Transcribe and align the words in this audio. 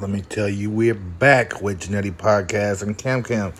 Let 0.00 0.08
me 0.08 0.22
tell 0.22 0.48
you, 0.48 0.70
we're 0.70 0.94
back 0.94 1.60
with 1.60 1.82
Janenti 1.82 2.10
Podcast 2.10 2.82
and 2.82 2.96
Cam 2.96 3.22
Cam 3.22 3.52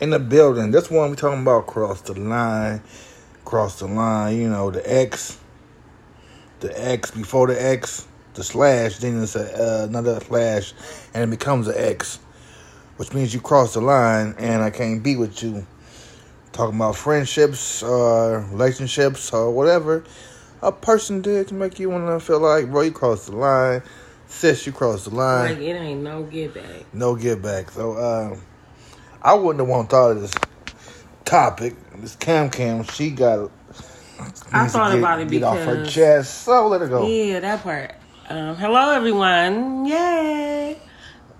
in 0.00 0.10
the 0.10 0.18
building. 0.18 0.72
This 0.72 0.90
one 0.90 1.10
we 1.10 1.14
talking 1.14 1.42
about 1.42 1.68
cross 1.68 2.00
the 2.00 2.18
line, 2.18 2.82
cross 3.44 3.78
the 3.78 3.86
line. 3.86 4.38
You 4.38 4.48
know 4.48 4.72
the 4.72 4.82
X, 4.92 5.38
the 6.58 6.84
X 6.84 7.12
before 7.12 7.46
the 7.46 7.64
X, 7.64 8.08
the 8.34 8.42
slash. 8.42 8.98
Then 8.98 9.22
it's 9.22 9.36
a, 9.36 9.82
uh, 9.82 9.86
another 9.86 10.18
slash, 10.18 10.74
and 11.14 11.22
it 11.22 11.30
becomes 11.30 11.68
an 11.68 11.76
X, 11.76 12.18
which 12.96 13.14
means 13.14 13.32
you 13.32 13.40
cross 13.40 13.74
the 13.74 13.80
line, 13.80 14.34
and 14.36 14.64
I 14.64 14.70
can't 14.70 15.00
be 15.00 15.14
with 15.14 15.40
you. 15.44 15.64
Talking 16.50 16.74
about 16.74 16.96
friendships, 16.96 17.84
uh, 17.84 18.44
relationships, 18.50 19.32
or 19.32 19.52
whatever 19.52 20.02
a 20.62 20.72
person 20.72 21.22
did 21.22 21.48
to 21.48 21.54
make 21.54 21.78
you 21.78 21.90
want 21.90 22.06
to 22.06 22.24
feel 22.24 22.40
like, 22.40 22.70
bro, 22.70 22.82
you 22.82 22.90
crossed 22.92 23.26
the 23.26 23.36
line. 23.36 23.82
Sis, 24.28 24.66
you 24.66 24.72
crossed 24.72 25.06
the 25.06 25.14
line. 25.14 25.54
Like 25.54 25.62
it 25.62 25.74
ain't 25.74 26.02
no 26.02 26.22
get 26.22 26.54
back. 26.54 26.94
No 26.94 27.16
get 27.16 27.42
back. 27.42 27.70
So 27.70 27.96
um, 27.96 28.42
I 29.22 29.34
wouldn't 29.34 29.60
have 29.60 29.68
want 29.68 29.90
thought 29.90 30.12
of 30.12 30.20
this 30.20 30.34
topic. 31.24 31.74
This 31.96 32.14
Cam 32.16 32.50
Cam, 32.50 32.84
she 32.84 33.10
got. 33.10 33.50
I 34.52 34.68
thought 34.68 34.90
get, 34.90 34.98
about 34.98 35.20
it 35.20 35.28
get 35.30 35.42
off 35.42 35.58
her 35.58 35.84
chest. 35.86 36.42
So 36.42 36.68
let 36.68 36.80
her 36.82 36.88
go. 36.88 37.06
Yeah, 37.06 37.40
that 37.40 37.62
part. 37.62 37.94
Um, 38.28 38.56
hello, 38.56 38.90
everyone. 38.90 39.86
Yay! 39.86 40.78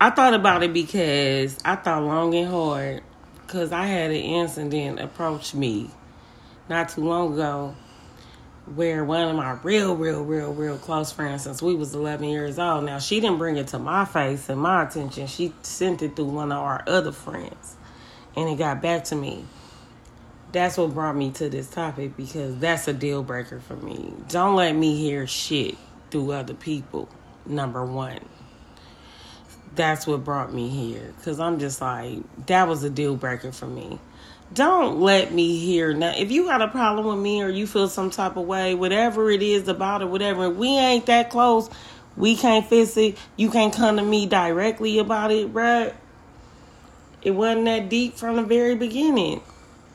I 0.01 0.09
thought 0.09 0.33
about 0.33 0.63
it 0.63 0.73
because 0.73 1.57
I 1.63 1.75
thought 1.75 2.03
long 2.03 2.33
and 2.33 2.49
hard 2.49 3.03
because 3.45 3.71
I 3.71 3.85
had 3.85 4.11
an 4.11 4.17
incident 4.17 4.99
approach 4.99 5.53
me 5.53 5.89
not 6.69 6.89
too 6.89 7.01
long 7.01 7.33
ago 7.33 7.75
where 8.75 9.03
one 9.03 9.27
of 9.27 9.35
my 9.35 9.53
real, 9.63 9.95
real, 9.95 10.23
real, 10.23 10.53
real 10.53 10.77
close 10.77 11.11
friends 11.11 11.43
since 11.43 11.61
we 11.61 11.75
was 11.75 11.95
11 11.95 12.27
years 12.29 12.59
old. 12.59 12.85
Now, 12.85 12.99
she 12.99 13.19
didn't 13.19 13.37
bring 13.37 13.57
it 13.57 13.67
to 13.69 13.79
my 13.79 14.05
face 14.05 14.49
and 14.49 14.61
my 14.61 14.83
attention. 14.83 15.27
She 15.27 15.53
sent 15.61 16.01
it 16.01 16.15
through 16.15 16.25
one 16.25 16.51
of 16.51 16.59
our 16.59 16.83
other 16.87 17.11
friends 17.11 17.75
and 18.35 18.49
it 18.49 18.57
got 18.57 18.81
back 18.81 19.05
to 19.05 19.15
me. 19.15 19.45
That's 20.51 20.77
what 20.77 20.93
brought 20.93 21.15
me 21.15 21.31
to 21.31 21.49
this 21.49 21.69
topic 21.69 22.17
because 22.17 22.57
that's 22.57 22.87
a 22.87 22.93
deal 22.93 23.23
breaker 23.23 23.59
for 23.59 23.75
me. 23.75 24.13
Don't 24.29 24.55
let 24.55 24.75
me 24.75 24.97
hear 24.97 25.27
shit 25.27 25.75
through 26.09 26.31
other 26.31 26.55
people, 26.55 27.09
number 27.45 27.85
one. 27.85 28.19
That's 29.79 30.05
what 30.05 30.25
brought 30.25 30.53
me 30.53 30.67
here 30.67 31.13
because 31.15 31.39
I'm 31.39 31.57
just 31.57 31.79
like, 31.79 32.17
that 32.47 32.67
was 32.67 32.83
a 32.83 32.89
deal 32.89 33.15
breaker 33.15 33.53
for 33.53 33.65
me. 33.65 33.97
Don't 34.53 34.99
let 34.99 35.31
me 35.31 35.57
hear 35.57 35.93
now. 35.93 36.11
If 36.17 36.33
you 36.33 36.47
got 36.47 36.61
a 36.61 36.67
problem 36.67 37.05
with 37.05 37.19
me 37.23 37.41
or 37.41 37.47
you 37.47 37.65
feel 37.65 37.87
some 37.87 38.09
type 38.09 38.35
of 38.35 38.45
way, 38.45 38.75
whatever 38.75 39.31
it 39.31 39.41
is 39.41 39.69
about 39.69 40.01
it, 40.01 40.09
whatever, 40.09 40.49
we 40.49 40.77
ain't 40.77 41.05
that 41.05 41.29
close. 41.29 41.69
We 42.17 42.35
can't 42.35 42.67
fix 42.67 42.97
it. 42.97 43.17
You 43.37 43.49
can't 43.51 43.73
come 43.73 43.95
to 43.95 44.03
me 44.03 44.25
directly 44.25 44.99
about 44.99 45.31
it, 45.31 45.53
bruh. 45.53 45.93
It 47.21 47.31
wasn't 47.31 47.63
that 47.63 47.87
deep 47.87 48.15
from 48.17 48.35
the 48.35 48.43
very 48.43 48.75
beginning. 48.75 49.41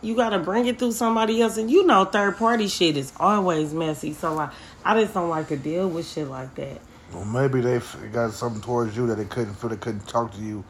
You 0.01 0.17
gotta 0.17 0.39
bring 0.39 0.65
it 0.65 0.79
through 0.79 0.93
somebody 0.93 1.43
else, 1.43 1.59
and 1.59 1.71
you 1.71 1.85
know 1.85 2.07
third 2.07 2.39
party 2.39 2.69
shit 2.69 2.97
is 2.97 3.13
always 3.21 3.75
messy. 3.75 4.15
So 4.15 4.33
like, 4.33 4.51
I 4.83 4.99
just 4.99 5.13
don't 5.13 5.29
like 5.29 5.49
to 5.49 5.59
deal 5.59 5.91
with 5.91 6.09
shit 6.11 6.27
like 6.27 6.55
that. 6.55 6.81
Well, 7.15 7.25
maybe 7.25 7.61
they 7.61 7.81
got 8.13 8.33
something 8.33 8.61
towards 8.61 8.97
you 8.97 9.07
that 9.07 9.15
they 9.17 9.25
couldn't 9.25 9.55
feel 9.55 9.71
they 9.71 9.77
couldn't 9.77 10.09
talk 10.09 10.33
to 10.35 10.41
you 10.41 10.65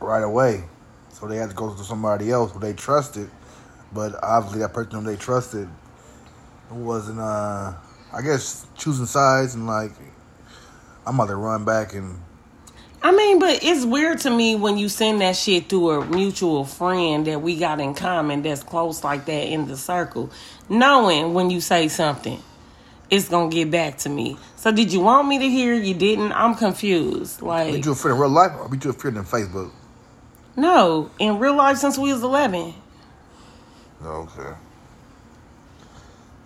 right 0.00 0.22
away. 0.22 0.64
So 1.10 1.26
they 1.26 1.36
had 1.36 1.48
to 1.48 1.56
go 1.56 1.74
to 1.74 1.84
somebody 1.84 2.30
else 2.30 2.52
who 2.52 2.60
they 2.60 2.74
trusted. 2.74 3.30
But 3.92 4.22
obviously 4.22 4.60
that 4.60 4.74
person 4.74 5.00
who 5.00 5.10
they 5.10 5.16
trusted 5.16 5.68
wasn't 6.70 7.18
uh 7.18 7.72
I 8.12 8.22
guess 8.22 8.66
choosing 8.76 9.06
sides 9.06 9.54
and 9.54 9.66
like 9.66 9.92
I'm 11.06 11.14
about 11.14 11.28
to 11.28 11.36
run 11.36 11.64
back 11.64 11.94
and 11.94 12.20
I 13.00 13.12
mean, 13.12 13.38
but 13.38 13.62
it's 13.62 13.84
weird 13.84 14.18
to 14.20 14.30
me 14.30 14.56
when 14.56 14.76
you 14.76 14.88
send 14.88 15.20
that 15.20 15.36
shit 15.36 15.68
through 15.68 15.90
a 15.90 16.06
mutual 16.06 16.64
friend 16.64 17.26
that 17.28 17.40
we 17.40 17.56
got 17.56 17.80
in 17.80 17.94
common 17.94 18.42
that's 18.42 18.64
close 18.64 19.04
like 19.04 19.24
that 19.26 19.46
in 19.46 19.68
the 19.68 19.76
circle, 19.76 20.30
knowing 20.68 21.32
when 21.32 21.48
you 21.48 21.60
say 21.60 21.86
something, 21.86 22.42
it's 23.10 23.28
gonna 23.28 23.50
get 23.50 23.70
back 23.70 23.98
to 23.98 24.08
me. 24.08 24.36
So 24.56 24.70
did 24.72 24.92
you 24.92 25.00
want 25.00 25.28
me 25.28 25.38
to 25.38 25.48
hear? 25.48 25.74
You 25.74 25.94
didn't. 25.94 26.32
I'm 26.32 26.54
confused. 26.54 27.42
Like 27.42 27.72
meet 27.72 27.84
you 27.86 27.92
a 27.92 27.94
friend 27.94 28.16
in 28.16 28.20
real 28.20 28.30
life 28.30 28.52
or 28.58 28.68
meet 28.68 28.84
you 28.84 28.90
a 28.90 28.92
friend 28.94 29.16
in 29.16 29.24
Facebook. 29.24 29.70
no, 30.56 31.10
in 31.18 31.38
real 31.38 31.54
life 31.54 31.78
since 31.78 31.96
we 31.98 32.12
was 32.12 32.22
11. 32.22 32.74
Okay. 34.04 34.52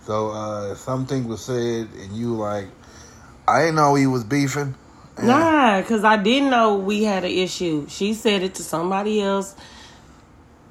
So 0.05 0.31
uh 0.31 0.75
something 0.75 1.27
was 1.27 1.43
said 1.45 1.87
and 1.99 2.11
you 2.15 2.35
like 2.35 2.67
I 3.47 3.59
didn't 3.61 3.75
know 3.75 3.95
he 3.95 4.07
was 4.07 4.23
beefing. 4.23 4.75
And 5.17 5.27
Nah, 5.27 5.81
because 5.81 6.03
I 6.03 6.17
didn't 6.17 6.49
know 6.49 6.75
we 6.75 7.03
had 7.03 7.23
an 7.23 7.31
issue. 7.31 7.85
She 7.89 8.13
said 8.13 8.41
it 8.41 8.55
to 8.55 8.63
somebody 8.63 9.21
else 9.21 9.55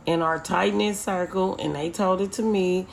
in 0.04 0.20
our 0.20 0.38
tight 0.40 0.74
knit 0.74 0.96
circle, 0.96 1.56
and 1.58 1.76
they 1.76 1.88
told 1.90 2.20
it 2.20 2.32
to 2.32 2.42
me. 2.42 2.86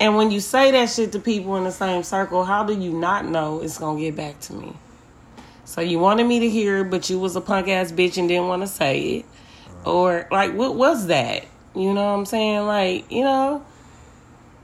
And 0.00 0.16
when 0.16 0.30
you 0.30 0.40
say 0.40 0.70
that 0.70 0.90
shit 0.90 1.12
to 1.12 1.18
people 1.18 1.56
in 1.56 1.64
the 1.64 1.72
same 1.72 2.02
circle, 2.02 2.44
how 2.44 2.64
do 2.64 2.78
you 2.78 2.92
not 2.92 3.24
know 3.24 3.60
it's 3.60 3.78
gonna 3.78 3.98
get 3.98 4.16
back 4.16 4.38
to 4.40 4.52
me? 4.52 4.72
So 5.64 5.80
you 5.80 5.98
wanted 5.98 6.24
me 6.24 6.40
to 6.40 6.48
hear 6.48 6.78
it, 6.78 6.90
but 6.90 7.10
you 7.10 7.18
was 7.18 7.36
a 7.36 7.40
punk 7.40 7.68
ass 7.68 7.92
bitch 7.92 8.16
and 8.16 8.28
didn't 8.28 8.48
want 8.48 8.62
to 8.62 8.68
say 8.68 9.00
it, 9.00 9.26
or 9.84 10.26
like, 10.30 10.54
what 10.54 10.76
was 10.76 11.08
that? 11.08 11.44
You 11.74 11.92
know 11.92 12.04
what 12.06 12.18
I'm 12.18 12.26
saying? 12.26 12.66
Like, 12.66 13.10
you 13.10 13.24
know, 13.24 13.64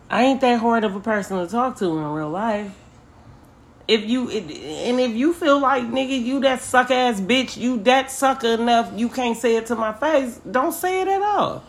I 0.09 0.25
ain't 0.25 0.41
that 0.41 0.61
hard 0.61 0.85
of 0.85 0.95
a 0.95 1.01
person 1.01 1.45
to 1.45 1.51
talk 1.51 1.79
to 1.79 1.87
in 1.87 2.05
real 2.05 2.31
life 2.31 2.73
if 3.87 4.09
you 4.09 4.31
and 4.31 5.01
if 5.01 5.13
you 5.15 5.33
feel 5.35 5.61
like 5.61 5.85
nigga 5.85 6.19
you 6.23 6.41
that 6.41 6.61
suck 6.63 6.91
ass 6.91 7.21
bitch 7.21 7.57
you 7.57 7.79
that 7.83 8.11
sucker 8.11 8.55
enough 8.55 8.91
you 8.97 9.09
can't 9.09 9.37
say 9.37 9.57
it 9.57 9.67
to 9.67 9.75
my 9.75 9.93
face 9.93 10.41
don't 10.51 10.73
say 10.73 11.03
it 11.03 11.09
at 11.09 11.21
all 11.21 11.63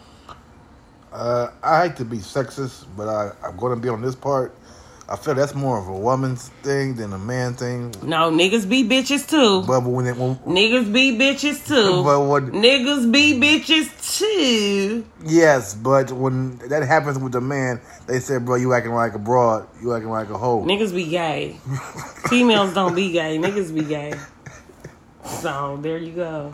Uh, 1.16 1.50
I 1.64 1.88
hate 1.88 1.96
to 1.98 2.06
be 2.06 2.18
sexist, 2.18 2.86
but 2.98 3.08
I, 3.08 3.32
I'm 3.46 3.56
going 3.56 3.74
to 3.74 3.80
be 3.82 3.88
on 3.88 4.02
this 4.02 4.16
part. 4.16 4.54
I 5.08 5.16
feel 5.16 5.34
that's 5.36 5.56
more 5.56 5.78
of 5.80 5.88
a 5.88 5.94
woman's 5.98 6.50
thing 6.62 6.96
than 6.96 7.14
a 7.14 7.18
man 7.18 7.54
thing. 7.54 7.92
no 8.04 8.32
niggas 8.32 8.68
be 8.68 8.84
bitches 8.84 9.30
too 9.30 9.62
But 9.66 9.84
when 9.84 10.08
it, 10.08 10.18
when, 10.18 10.36
niggas 10.40 10.92
be 10.92 11.16
bitches 11.18 11.66
too 11.68 12.04
But 12.04 12.22
what- 12.26 12.44
niggas 12.46 13.10
be 13.12 13.40
bitches 13.40 14.18
too 14.18 15.06
yes, 15.24 15.76
but 15.76 16.12
when 16.12 16.58
that 16.70 16.82
happens 16.84 17.20
with 17.20 17.34
the 17.34 17.40
man, 17.42 17.80
they 18.08 18.20
say, 18.20 18.40
"Bro, 18.40 18.56
you 18.56 18.74
acting 18.74 18.94
like 18.94 19.14
a 19.14 19.20
broad. 19.20 19.68
You 19.80 19.94
acting 19.94 20.10
like 20.10 20.30
a 20.32 20.38
hoe." 20.38 20.66
niggas 20.66 20.94
be 20.94 21.06
gay 21.08 21.60
females 22.28 22.74
don't 22.74 22.96
be 22.96 23.12
gay 23.12 23.38
niggas 23.38 23.74
be 23.74 23.84
gay 23.84 24.12
so 25.24 25.78
there 25.82 26.00
you 26.00 26.12
go 26.14 26.54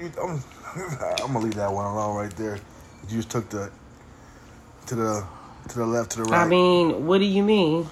I'm, 0.00 0.12
I'm 0.76 1.32
gonna 1.32 1.38
leave 1.40 1.54
that 1.54 1.72
one 1.72 1.86
alone 1.86 2.16
right 2.16 2.36
there. 2.36 2.58
You 3.08 3.18
just 3.18 3.30
took 3.30 3.48
the 3.48 3.70
to 4.86 4.94
the 4.94 5.26
to 5.68 5.78
the 5.78 5.86
left 5.86 6.12
to 6.12 6.18
the 6.18 6.24
right. 6.24 6.46
i 6.46 6.48
mean 6.48 7.06
what 7.06 7.18
do 7.18 7.24
you 7.24 7.42
mean 7.42 7.88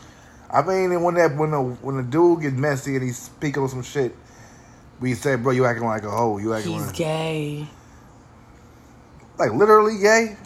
I 0.50 0.62
mean, 0.62 1.02
when 1.02 1.14
that 1.16 1.36
when 1.36 1.50
the 1.50 1.60
when 1.60 1.96
the 1.96 2.02
dude 2.02 2.42
gets 2.42 2.54
messy 2.54 2.94
and 2.94 3.04
he's 3.04 3.18
speaking 3.18 3.62
on 3.62 3.68
some 3.68 3.82
shit, 3.82 4.14
we 5.00 5.14
say, 5.14 5.34
"Bro, 5.36 5.52
you 5.52 5.66
acting 5.66 5.86
like 5.86 6.04
a 6.04 6.10
hoe. 6.10 6.38
You 6.38 6.54
acting 6.54 6.74
he's 6.74 6.86
like, 6.86 6.96
gay 6.96 7.66
like 9.38 9.52
literally 9.52 9.98
gay." 9.98 10.36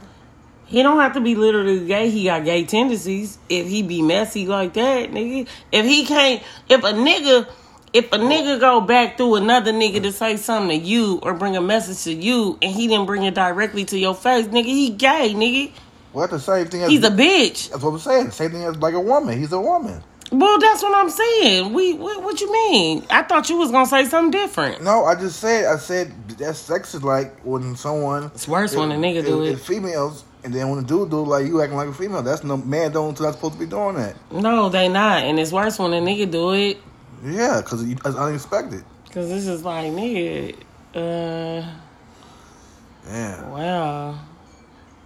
He 0.67 0.83
don't 0.83 1.01
have 1.01 1.15
to 1.15 1.21
be 1.21 1.35
literally 1.35 1.87
gay. 1.87 2.11
He 2.11 2.25
got 2.25 2.45
gay 2.45 2.65
tendencies. 2.65 3.39
If 3.49 3.67
he 3.67 3.83
be 3.83 4.03
messy 4.03 4.47
like 4.47 4.73
that, 4.75 5.11
nigga. 5.11 5.49
If 5.73 5.85
he 5.85 6.07
can't, 6.07 6.43
if 6.69 6.83
a 6.85 6.93
nigga, 6.93 7.49
if 7.93 8.13
a 8.13 8.19
nigga 8.19 8.61
go 8.61 8.81
back 8.81 9.17
through 9.17 9.37
another 9.37 9.73
nigga 9.73 10.03
to 10.03 10.13
say 10.13 10.37
something 10.37 10.81
to 10.81 10.87
you 10.87 11.19
or 11.23 11.35
bring 11.35 11.57
a 11.57 11.61
message 11.61 12.05
to 12.05 12.13
you, 12.13 12.59
and 12.63 12.73
he 12.73 12.87
didn't 12.87 13.07
bring 13.07 13.25
it 13.25 13.35
directly 13.35 13.85
to 13.87 13.99
your 13.99 14.15
face, 14.15 14.47
nigga, 14.47 14.65
he 14.65 14.91
gay, 14.91 15.35
nigga. 15.35 15.73
Well, 16.13 16.27
that's 16.27 16.45
the 16.45 16.57
same 16.57 16.67
thing. 16.67 16.83
As, 16.83 16.91
He's 16.91 17.05
a 17.05 17.11
bitch. 17.11 17.71
That's 17.71 17.83
what 17.83 17.93
I'm 17.93 17.99
saying. 17.99 18.31
Same 18.33 18.51
thing 18.51 18.65
as 18.65 18.77
like 18.77 18.95
a 18.95 19.01
woman. 19.01 19.39
He's 19.39 19.53
a 19.53 19.61
woman. 19.61 20.03
Well, 20.33 20.61
that's 20.61 20.83
what 20.83 20.97
I'm 20.97 21.11
saying. 21.11 21.73
We, 21.73 21.95
what, 21.95 22.23
what 22.23 22.41
you 22.41 22.53
mean? 22.53 23.05
I 23.11 23.23
thought 23.23 23.49
you 23.51 23.57
was 23.57 23.73
gonna 23.73 23.87
say 23.87 24.05
something 24.05 24.31
different. 24.31 24.83
No, 24.83 25.05
I 25.05 25.17
just 25.17 25.41
said. 25.41 25.67
I 25.67 25.77
said 25.77 26.13
that 26.39 26.55
sex 26.55 26.95
is 26.95 27.03
like 27.03 27.41
when 27.41 27.75
someone. 27.75 28.27
It's 28.27 28.47
worse 28.47 28.75
when 28.77 28.93
a 28.93 28.95
nigga 28.95 29.25
do 29.25 29.43
it. 29.43 29.53
It's 29.53 29.67
females, 29.67 30.25
and 30.45 30.55
then 30.55 30.69
when 30.69 30.79
a 30.79 30.87
dude 30.87 31.11
do 31.11 31.23
it, 31.23 31.29
like 31.29 31.47
you 31.47 31.61
acting 31.61 31.77
like 31.77 31.89
a 31.89 31.95
female. 31.95 32.23
That's 32.23 32.45
no 32.45 32.57
man 32.57 32.93
don't 32.93 33.19
not 33.21 33.35
supposed 33.35 33.55
to 33.55 33.59
be 33.59 33.67
doing 33.67 33.97
that. 33.97 34.15
No, 34.31 34.69
they 34.69 34.89
not, 34.89 35.25
and 35.25 35.39
it's 35.41 35.51
worse 35.51 35.79
when 35.81 35.93
a 35.93 36.01
nigga 36.01 36.31
do 36.31 36.53
it. 36.53 36.81
Yeah, 37.25 37.61
because 37.63 37.83
it's 37.83 38.05
unexpected. 38.05 38.85
Cause 39.13 39.29
this 39.29 39.47
is 39.47 39.65
like, 39.65 39.87
nigga, 39.93 40.57
uh. 40.95 41.69
Yeah. 43.09 43.49
Wow. 43.49 44.19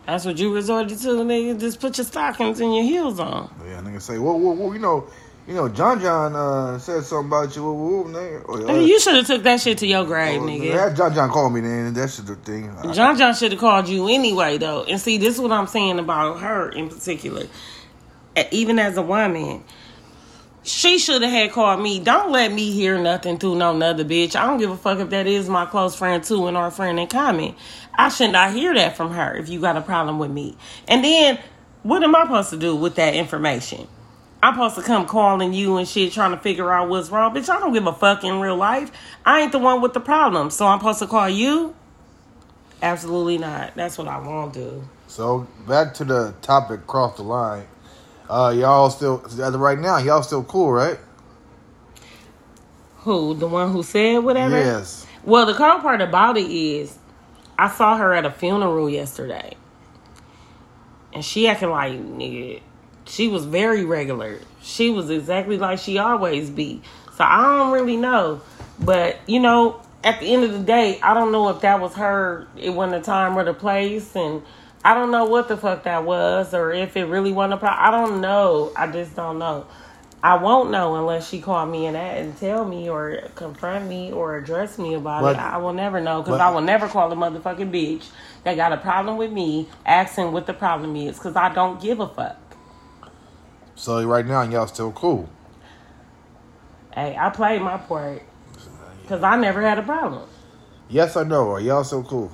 That's 0.06 0.24
what 0.26 0.36
you 0.36 0.54
resorted 0.54 0.98
to, 0.98 1.08
nigga. 1.08 1.58
Just 1.58 1.80
put 1.80 1.96
your 1.96 2.04
stockings 2.04 2.60
and 2.60 2.74
your 2.74 2.84
heels 2.84 3.18
on. 3.18 3.54
Yeah, 3.66 3.80
nigga 3.80 4.02
say, 4.02 4.18
well, 4.18 4.38
well, 4.38 4.54
well 4.54 4.74
you 4.74 4.78
know, 4.78 5.08
you 5.46 5.54
know, 5.54 5.68
John 5.68 6.00
John 6.00 6.34
uh, 6.34 6.78
said 6.78 7.04
something 7.04 7.28
about 7.28 7.56
you. 7.56 7.62
Nigga. 7.62 8.48
Or, 8.48 8.70
uh, 8.70 8.80
you 8.80 9.00
should 9.00 9.14
have 9.14 9.26
took 9.26 9.42
that 9.44 9.60
shit 9.60 9.78
to 9.78 9.86
your 9.86 10.04
grave, 10.04 10.42
or- 10.42 10.46
nigga. 10.46 10.72
That 10.72 10.96
John 10.96 11.14
John 11.14 11.30
called 11.30 11.54
me, 11.54 11.60
then 11.60 11.94
that's 11.94 12.18
the 12.18 12.36
thing. 12.36 12.74
John 12.92 13.16
John 13.16 13.34
should 13.34 13.52
have 13.52 13.60
called 13.60 13.88
you 13.88 14.08
anyway, 14.08 14.58
though. 14.58 14.84
And 14.84 15.00
see, 15.00 15.16
this 15.16 15.34
is 15.34 15.40
what 15.40 15.52
I'm 15.52 15.66
saying 15.66 15.98
about 15.98 16.40
her 16.40 16.68
in 16.70 16.88
particular. 16.90 17.46
Even 18.50 18.78
as 18.78 18.96
a 18.96 19.02
woman, 19.02 19.64
She 20.66 20.96
should 20.98 21.20
have 21.20 21.30
had 21.30 21.52
called 21.52 21.82
me. 21.82 22.00
Don't 22.00 22.32
let 22.32 22.50
me 22.50 22.72
hear 22.72 22.98
nothing 22.98 23.36
through 23.36 23.56
no 23.56 23.74
another 23.74 24.02
bitch. 24.02 24.34
I 24.34 24.46
don't 24.46 24.58
give 24.58 24.70
a 24.70 24.76
fuck 24.78 24.98
if 24.98 25.10
that 25.10 25.26
is 25.26 25.46
my 25.46 25.66
close 25.66 25.94
friend 25.94 26.24
too 26.24 26.46
and 26.46 26.56
our 26.56 26.70
friend 26.70 26.98
in 26.98 27.06
common. 27.06 27.54
I 27.94 28.08
should 28.08 28.32
not 28.32 28.54
hear 28.54 28.74
that 28.74 28.96
from 28.96 29.12
her 29.12 29.36
if 29.36 29.50
you 29.50 29.60
got 29.60 29.76
a 29.76 29.82
problem 29.82 30.18
with 30.18 30.30
me. 30.30 30.56
And 30.88 31.04
then 31.04 31.38
what 31.82 32.02
am 32.02 32.16
I 32.16 32.22
supposed 32.22 32.50
to 32.50 32.56
do 32.56 32.74
with 32.74 32.94
that 32.94 33.14
information? 33.14 33.86
I'm 34.42 34.54
supposed 34.54 34.76
to 34.76 34.82
come 34.82 35.06
calling 35.06 35.52
you 35.52 35.76
and 35.76 35.86
shit 35.86 36.12
trying 36.12 36.30
to 36.30 36.38
figure 36.38 36.72
out 36.72 36.88
what's 36.88 37.10
wrong. 37.10 37.34
Bitch, 37.34 37.50
I 37.50 37.60
don't 37.60 37.74
give 37.74 37.86
a 37.86 37.92
fuck 37.92 38.24
in 38.24 38.40
real 38.40 38.56
life. 38.56 38.90
I 39.26 39.42
ain't 39.42 39.52
the 39.52 39.58
one 39.58 39.82
with 39.82 39.92
the 39.92 40.00
problem. 40.00 40.48
So 40.48 40.66
I'm 40.66 40.78
supposed 40.78 41.00
to 41.00 41.06
call 41.06 41.28
you? 41.28 41.74
Absolutely 42.80 43.36
not. 43.36 43.74
That's 43.74 43.98
what 43.98 44.08
I 44.08 44.18
won't 44.18 44.54
do. 44.54 44.82
So 45.08 45.46
back 45.68 45.92
to 45.94 46.04
the 46.04 46.34
topic, 46.40 46.86
cross 46.86 47.16
the 47.18 47.22
line. 47.22 47.66
Uh, 48.28 48.54
y'all 48.56 48.90
still 48.90 49.22
as 49.26 49.38
of 49.38 49.60
right 49.60 49.78
now, 49.78 49.98
y'all 49.98 50.22
still 50.22 50.44
cool, 50.44 50.72
right? 50.72 50.98
Who? 52.98 53.34
The 53.34 53.46
one 53.46 53.70
who 53.70 53.82
said 53.82 54.18
whatever? 54.18 54.58
Yes. 54.58 55.06
Well, 55.24 55.46
the 55.46 55.54
cool 55.54 55.78
part 55.80 56.00
about 56.00 56.36
it 56.36 56.50
is 56.50 56.98
I 57.58 57.68
saw 57.68 57.96
her 57.96 58.14
at 58.14 58.24
a 58.24 58.30
funeral 58.30 58.88
yesterday. 58.88 59.56
And 61.12 61.24
she 61.24 61.46
acting 61.46 61.70
like 61.70 61.92
nigga. 61.92 62.60
She 63.06 63.28
was 63.28 63.44
very 63.44 63.84
regular. 63.84 64.40
She 64.62 64.90
was 64.90 65.10
exactly 65.10 65.58
like 65.58 65.78
she 65.78 65.98
always 65.98 66.50
be. 66.50 66.82
So 67.16 67.24
I 67.24 67.42
don't 67.42 67.72
really 67.72 67.96
know. 67.96 68.40
But, 68.80 69.18
you 69.26 69.38
know, 69.38 69.80
at 70.02 70.20
the 70.20 70.32
end 70.32 70.44
of 70.44 70.52
the 70.52 70.64
day, 70.64 70.98
I 71.02 71.14
don't 71.14 71.30
know 71.30 71.48
if 71.50 71.60
that 71.60 71.80
was 71.80 71.94
her, 71.94 72.48
it 72.56 72.70
wasn't 72.70 73.02
the 73.02 73.06
time 73.06 73.36
or 73.36 73.44
the 73.44 73.54
place 73.54 74.16
and 74.16 74.42
I 74.84 74.92
don't 74.94 75.10
know 75.10 75.24
what 75.24 75.48
the 75.48 75.56
fuck 75.56 75.84
that 75.84 76.04
was 76.04 76.52
or 76.52 76.72
if 76.72 76.96
it 76.96 77.04
really 77.06 77.32
wasn't 77.32 77.54
a 77.54 77.56
problem. 77.56 77.80
I 77.82 77.90
don't 77.90 78.20
know. 78.20 78.70
I 78.76 78.86
just 78.86 79.16
don't 79.16 79.38
know. 79.38 79.66
I 80.22 80.36
won't 80.36 80.70
know 80.70 80.94
unless 80.96 81.28
she 81.28 81.40
call 81.40 81.66
me 81.66 81.86
and 81.86 81.96
and 81.96 82.36
tell 82.38 82.64
me 82.64 82.88
or 82.88 83.28
confront 83.34 83.86
me 83.86 84.10
or 84.12 84.36
address 84.36 84.78
me 84.78 84.94
about 84.94 85.22
But- 85.22 85.36
it. 85.36 85.40
I 85.42 85.58
will 85.58 85.72
never 85.72 86.00
know 86.00 86.22
because 86.22 86.40
I 86.40 86.50
will 86.50 86.62
never 86.62 86.88
call 86.88 87.12
a 87.12 87.16
motherfucking 87.16 87.70
bitch 87.70 88.04
that 88.44 88.56
got 88.56 88.72
a 88.72 88.78
problem 88.78 89.16
with 89.16 89.32
me 89.32 89.68
asking 89.84 90.32
what 90.32 90.46
the 90.46 90.54
problem 90.54 90.96
is 90.96 91.16
because 91.16 91.36
I 91.36 91.52
don't 91.52 91.80
give 91.80 92.00
a 92.00 92.08
fuck. 92.08 92.36
So 93.74 94.02
right 94.06 94.24
now, 94.26 94.42
y'all 94.42 94.66
still 94.66 94.92
cool. 94.92 95.28
Hey, 96.94 97.16
I 97.18 97.28
played 97.30 97.60
my 97.60 97.76
part 97.76 98.22
because 99.02 99.22
I 99.22 99.36
never 99.36 99.60
had 99.60 99.78
a 99.78 99.82
problem. 99.82 100.22
Yes 100.88 101.16
or 101.16 101.24
no? 101.24 101.50
Are 101.52 101.60
y'all 101.60 101.84
still 101.84 102.04
cool? 102.04 102.30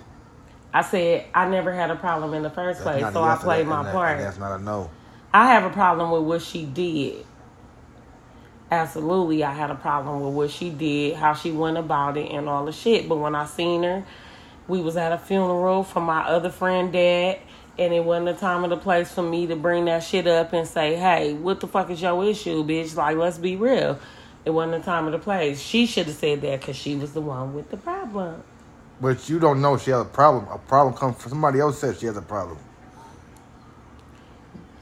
I 0.73 0.83
said 0.83 1.27
I 1.35 1.49
never 1.49 1.73
had 1.73 1.91
a 1.91 1.97
problem 1.97 2.35
in 2.35 2.43
the 2.43 2.51
first 2.51 2.83
place, 2.83 3.05
so 3.13 3.23
I 3.23 3.37
played 3.37 3.67
my 3.67 3.83
that- 3.83 3.93
part. 3.93 4.19
That's 4.19 4.39
not 4.39 4.61
a 4.61 4.63
no. 4.63 4.91
I 5.33 5.53
have 5.53 5.65
a 5.65 5.71
problem 5.71 6.11
with 6.11 6.23
what 6.23 6.43
she 6.43 6.65
did. 6.65 7.25
Absolutely, 8.71 9.43
I 9.43 9.53
had 9.53 9.71
a 9.71 9.75
problem 9.75 10.21
with 10.25 10.35
what 10.35 10.51
she 10.51 10.71
did, 10.71 11.17
how 11.17 11.35
she 11.35 11.51
went 11.51 11.77
about 11.77 12.17
it, 12.17 12.31
and 12.31 12.49
all 12.49 12.65
the 12.65 12.73
shit. 12.73 13.09
But 13.09 13.17
when 13.17 13.35
I 13.35 13.47
seen 13.47 13.83
her, 13.83 14.05
we 14.69 14.81
was 14.81 14.97
at 14.97 15.13
a 15.13 15.19
funeral 15.19 15.83
for 15.83 16.01
my 16.01 16.21
other 16.21 16.51
friend 16.51 16.93
dad, 16.93 17.39
and 17.79 17.93
it 17.93 18.05
wasn't 18.05 18.27
the 18.27 18.35
time 18.35 18.65
or 18.65 18.69
the 18.69 18.77
place 18.77 19.13
for 19.13 19.23
me 19.23 19.47
to 19.49 19.57
bring 19.57 19.87
that 19.87 20.05
shit 20.05 20.29
up 20.29 20.53
and 20.53 20.69
say, 20.69 20.95
"Hey, 20.95 21.33
what 21.33 21.59
the 21.59 21.67
fuck 21.67 21.91
is 21.91 22.01
your 22.01 22.23
issue, 22.25 22.65
bitch?" 22.65 22.95
Like, 22.97 23.17
let's 23.17 23.39
be 23.39 23.57
real. 23.57 23.99
It 24.45 24.51
wasn't 24.51 24.85
the 24.85 24.91
time 24.91 25.07
or 25.07 25.11
the 25.11 25.19
place. 25.19 25.61
She 25.61 25.87
should 25.87 26.07
have 26.07 26.17
said 26.17 26.41
that 26.43 26.61
because 26.61 26.77
she 26.77 26.95
was 26.95 27.13
the 27.13 27.21
one 27.21 27.55
with 27.55 27.71
the 27.71 27.77
problem. 27.77 28.43
But 29.01 29.29
you 29.29 29.39
don't 29.39 29.63
know 29.63 29.79
she 29.79 29.91
has 29.93 30.03
a 30.03 30.05
problem. 30.05 30.47
A 30.53 30.59
problem 30.59 30.95
comes 30.95 31.17
from 31.23 31.31
somebody 31.31 31.59
else 31.61 31.79
says 31.79 31.99
she 31.99 32.07
has 32.07 32.17
a 32.17 32.23
problem. 32.23 32.59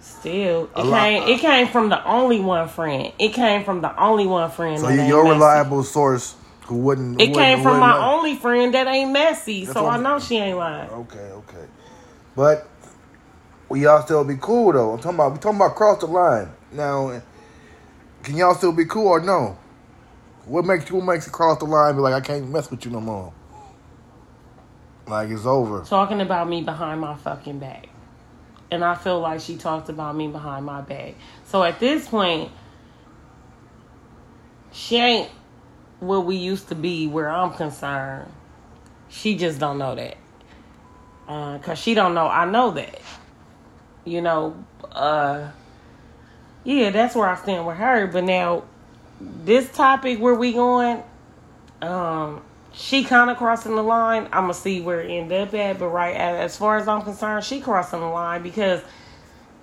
Still, 0.01 0.65
it 0.65 0.71
A 0.75 0.85
lot- 0.85 1.01
came. 1.01 1.23
It 1.29 1.41
came 1.41 1.69
from 1.69 1.89
the 1.91 2.05
only 2.05 2.41
one 2.41 2.69
friend. 2.69 3.13
It 3.19 3.33
came 3.33 3.65
from 3.65 3.81
the 3.83 3.97
only 4.03 4.27
one 4.27 4.51
friend. 4.51 4.81
So 4.81 4.87
that 4.87 4.95
you 4.95 5.01
ain't 5.01 5.09
your 5.09 5.23
messy. 5.25 5.35
reliable 5.35 5.85
source 5.85 6.35
who 6.67 6.77
wouldn't. 6.77 7.21
It 7.21 7.29
who 7.29 7.35
came 7.35 7.59
wouldn't- 7.59 7.63
from 7.63 7.81
my 7.81 7.93
wouldn't- 7.95 8.13
only 8.13 8.35
friend 8.37 8.75
that 8.75 8.87
ain't 8.89 9.13
messy, 9.13 9.65
That's 9.65 9.79
so 9.79 9.87
I 9.87 9.97
know 9.99 10.19
she 10.19 10.39
ain't 10.39 10.59
lying. 10.59 10.91
Okay, 10.91 11.31
okay. 11.33 11.67
But 12.35 12.67
will 13.69 13.77
y'all 13.79 14.03
still 14.03 14.25
be 14.25 14.37
cool 14.41 14.73
though? 14.73 14.93
I'm 14.93 14.99
talking 14.99 15.15
about 15.17 15.33
we 15.33 15.39
talking 15.39 15.57
about 15.61 15.77
cross 15.77 16.01
the 16.01 16.07
line. 16.07 16.49
Now 16.73 17.13
can 18.25 18.37
y'all 18.37 18.55
still 18.55 18.73
be 18.73 18.85
cool 18.87 19.07
or 19.09 19.21
no? 19.21 19.57
What 20.47 20.65
makes 20.65 20.91
what 20.91 21.05
makes 21.05 21.27
it 21.29 21.33
cross 21.33 21.59
the 21.59 21.65
line 21.67 21.95
be 21.95 22.01
like 22.01 22.15
I 22.15 22.21
can't 22.21 22.49
mess 22.51 22.71
with 22.71 22.85
you 22.85 22.91
no 22.91 23.01
more? 23.01 23.33
Like 25.09 25.31
it's 25.31 25.47
over. 25.47 25.85
Talking 25.85 26.21
about 26.21 26.49
me 26.49 26.63
behind 26.63 27.01
my 27.01 27.17
fucking 27.17 27.59
back. 27.59 27.89
And 28.71 28.85
I 28.85 28.95
feel 28.95 29.21
like 29.21 29.41
she 29.41 29.57
talked 29.57 29.89
about 29.89 30.15
me 30.15 30.29
behind 30.29 30.67
my 30.67 30.83
back. 30.83 31.15
So 31.47 31.63
at 31.63 31.81
this 31.81 32.07
point, 32.07 32.53
she 34.73 34.97
ain't 34.97 35.31
what 36.01 36.27
we 36.27 36.37
used 36.37 36.69
to 36.69 36.75
be 36.75 37.07
where 37.07 37.31
I'm 37.31 37.55
concerned. 37.55 38.31
She 39.09 39.37
just 39.37 39.59
don't 39.59 39.79
know 39.79 39.95
that. 39.95 40.17
Uh, 41.27 41.59
Cause 41.59 41.79
she 41.79 41.95
don't 41.95 42.15
know 42.15 42.27
I 42.27 42.45
know 42.45 42.71
that. 42.73 43.01
You 44.05 44.23
know, 44.23 44.65
uh 44.93 45.51
yeah, 46.65 46.91
that's 46.91 47.15
where 47.15 47.29
I 47.29 47.37
stand 47.37 47.67
with 47.67 47.77
her. 47.77 48.07
But 48.07 48.25
now 48.25 48.65
this 49.21 49.71
topic 49.71 50.21
where 50.21 50.35
we 50.35 50.53
going, 50.53 51.03
um, 51.81 52.43
she 52.79 53.03
kind 53.03 53.29
of 53.29 53.37
crossing 53.37 53.75
the 53.75 53.83
line. 53.83 54.25
I'm 54.27 54.45
gonna 54.45 54.55
see 54.55 54.81
where 54.81 55.01
it 55.01 55.11
end 55.11 55.33
up 55.33 55.53
at, 55.53 55.81
but 55.81 55.89
right 55.89 56.15
as, 56.15 56.57
far 56.57 56.77
as 56.77 56.87
I'm 56.87 57.03
concerned, 57.03 57.45
she 57.45 57.61
crossing 57.61 57.99
the 57.99 58.07
line 58.07 58.41
because 58.45 58.83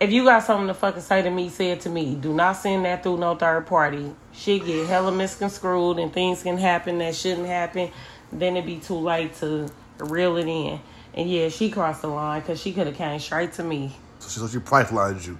if 0.01 0.11
you 0.11 0.25
got 0.25 0.43
something 0.43 0.67
to 0.67 0.73
fucking 0.73 1.01
say 1.01 1.21
to 1.21 1.29
me, 1.31 1.47
say 1.47 1.71
it 1.71 1.79
to 1.81 1.89
me. 1.89 2.15
Do 2.15 2.33
not 2.33 2.57
send 2.57 2.83
that 2.83 3.03
through 3.03 3.17
no 3.17 3.33
third 3.35 3.67
party. 3.67 4.13
Shit 4.33 4.65
get 4.65 4.87
hella 4.87 5.13
misconstrued 5.13 5.97
and 5.97 6.11
things 6.11 6.43
can 6.43 6.57
happen 6.57 6.97
that 6.97 7.15
shouldn't 7.15 7.47
happen. 7.47 7.89
Then 8.33 8.57
it'd 8.57 8.67
be 8.67 8.79
too 8.79 8.95
late 8.95 9.33
to 9.35 9.69
reel 9.99 10.35
it 10.35 10.47
in. 10.47 10.81
And 11.13 11.29
yeah, 11.29 11.47
she 11.47 11.71
crossed 11.71 12.01
the 12.01 12.09
line 12.09 12.41
because 12.41 12.59
she 12.61 12.73
could 12.73 12.87
have 12.87 12.97
came 12.97 13.17
straight 13.21 13.53
to 13.53 13.63
me, 13.63 13.95
So 14.19 14.27
she, 14.27 14.39
so 14.41 14.47
she 14.49 14.59
price 14.59 14.91
lines 14.91 15.25
you. 15.25 15.37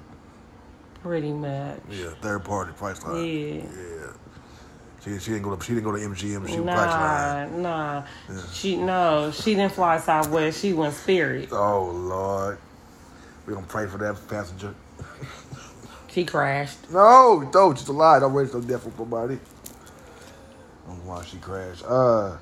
pretty 1.04 1.34
much. 1.34 1.82
Yeah, 1.92 2.12
third 2.22 2.46
party 2.46 2.72
price 2.72 3.04
line. 3.04 3.26
Yeah. 3.26 3.64
Yeah. 3.64 4.12
She, 5.06 5.20
she 5.20 5.32
didn't 5.32 5.44
go 5.44 5.56
to 5.56 5.64
she 5.64 5.76
didn't 5.76 5.86
go 5.86 5.92
to 5.92 6.00
MGM. 6.00 6.48
She. 6.48 6.58
Nah, 6.58 7.46
nah. 7.46 8.04
She 8.52 8.76
no, 8.76 9.32
she 9.32 9.54
didn't 9.54 9.74
fly 9.74 10.00
Southwest. 10.00 10.60
She 10.60 10.74
went 10.74 10.96
Spirit. 10.96 11.50
Oh 11.52 11.92
Lord, 11.92 12.58
we 13.46 13.54
gonna 13.54 13.68
pray 13.68 13.86
for 13.86 14.00
that 14.00 14.28
passenger. 14.28 14.74
She 16.10 16.24
crashed. 16.26 16.90
No, 16.92 17.48
don't. 17.52 17.76
Just 17.76 17.90
a 17.90 17.92
lie. 17.92 18.20
Don't 18.20 18.34
raise 18.34 18.54
no 18.54 18.62
death 18.62 18.84
for 18.84 18.94
nobody. 18.98 19.36
I 19.36 20.88
don't 20.88 21.06
know 21.06 21.12
why 21.12 21.26
she 21.26 21.38
crashed. 21.38 21.84
Uh, 21.86 22.38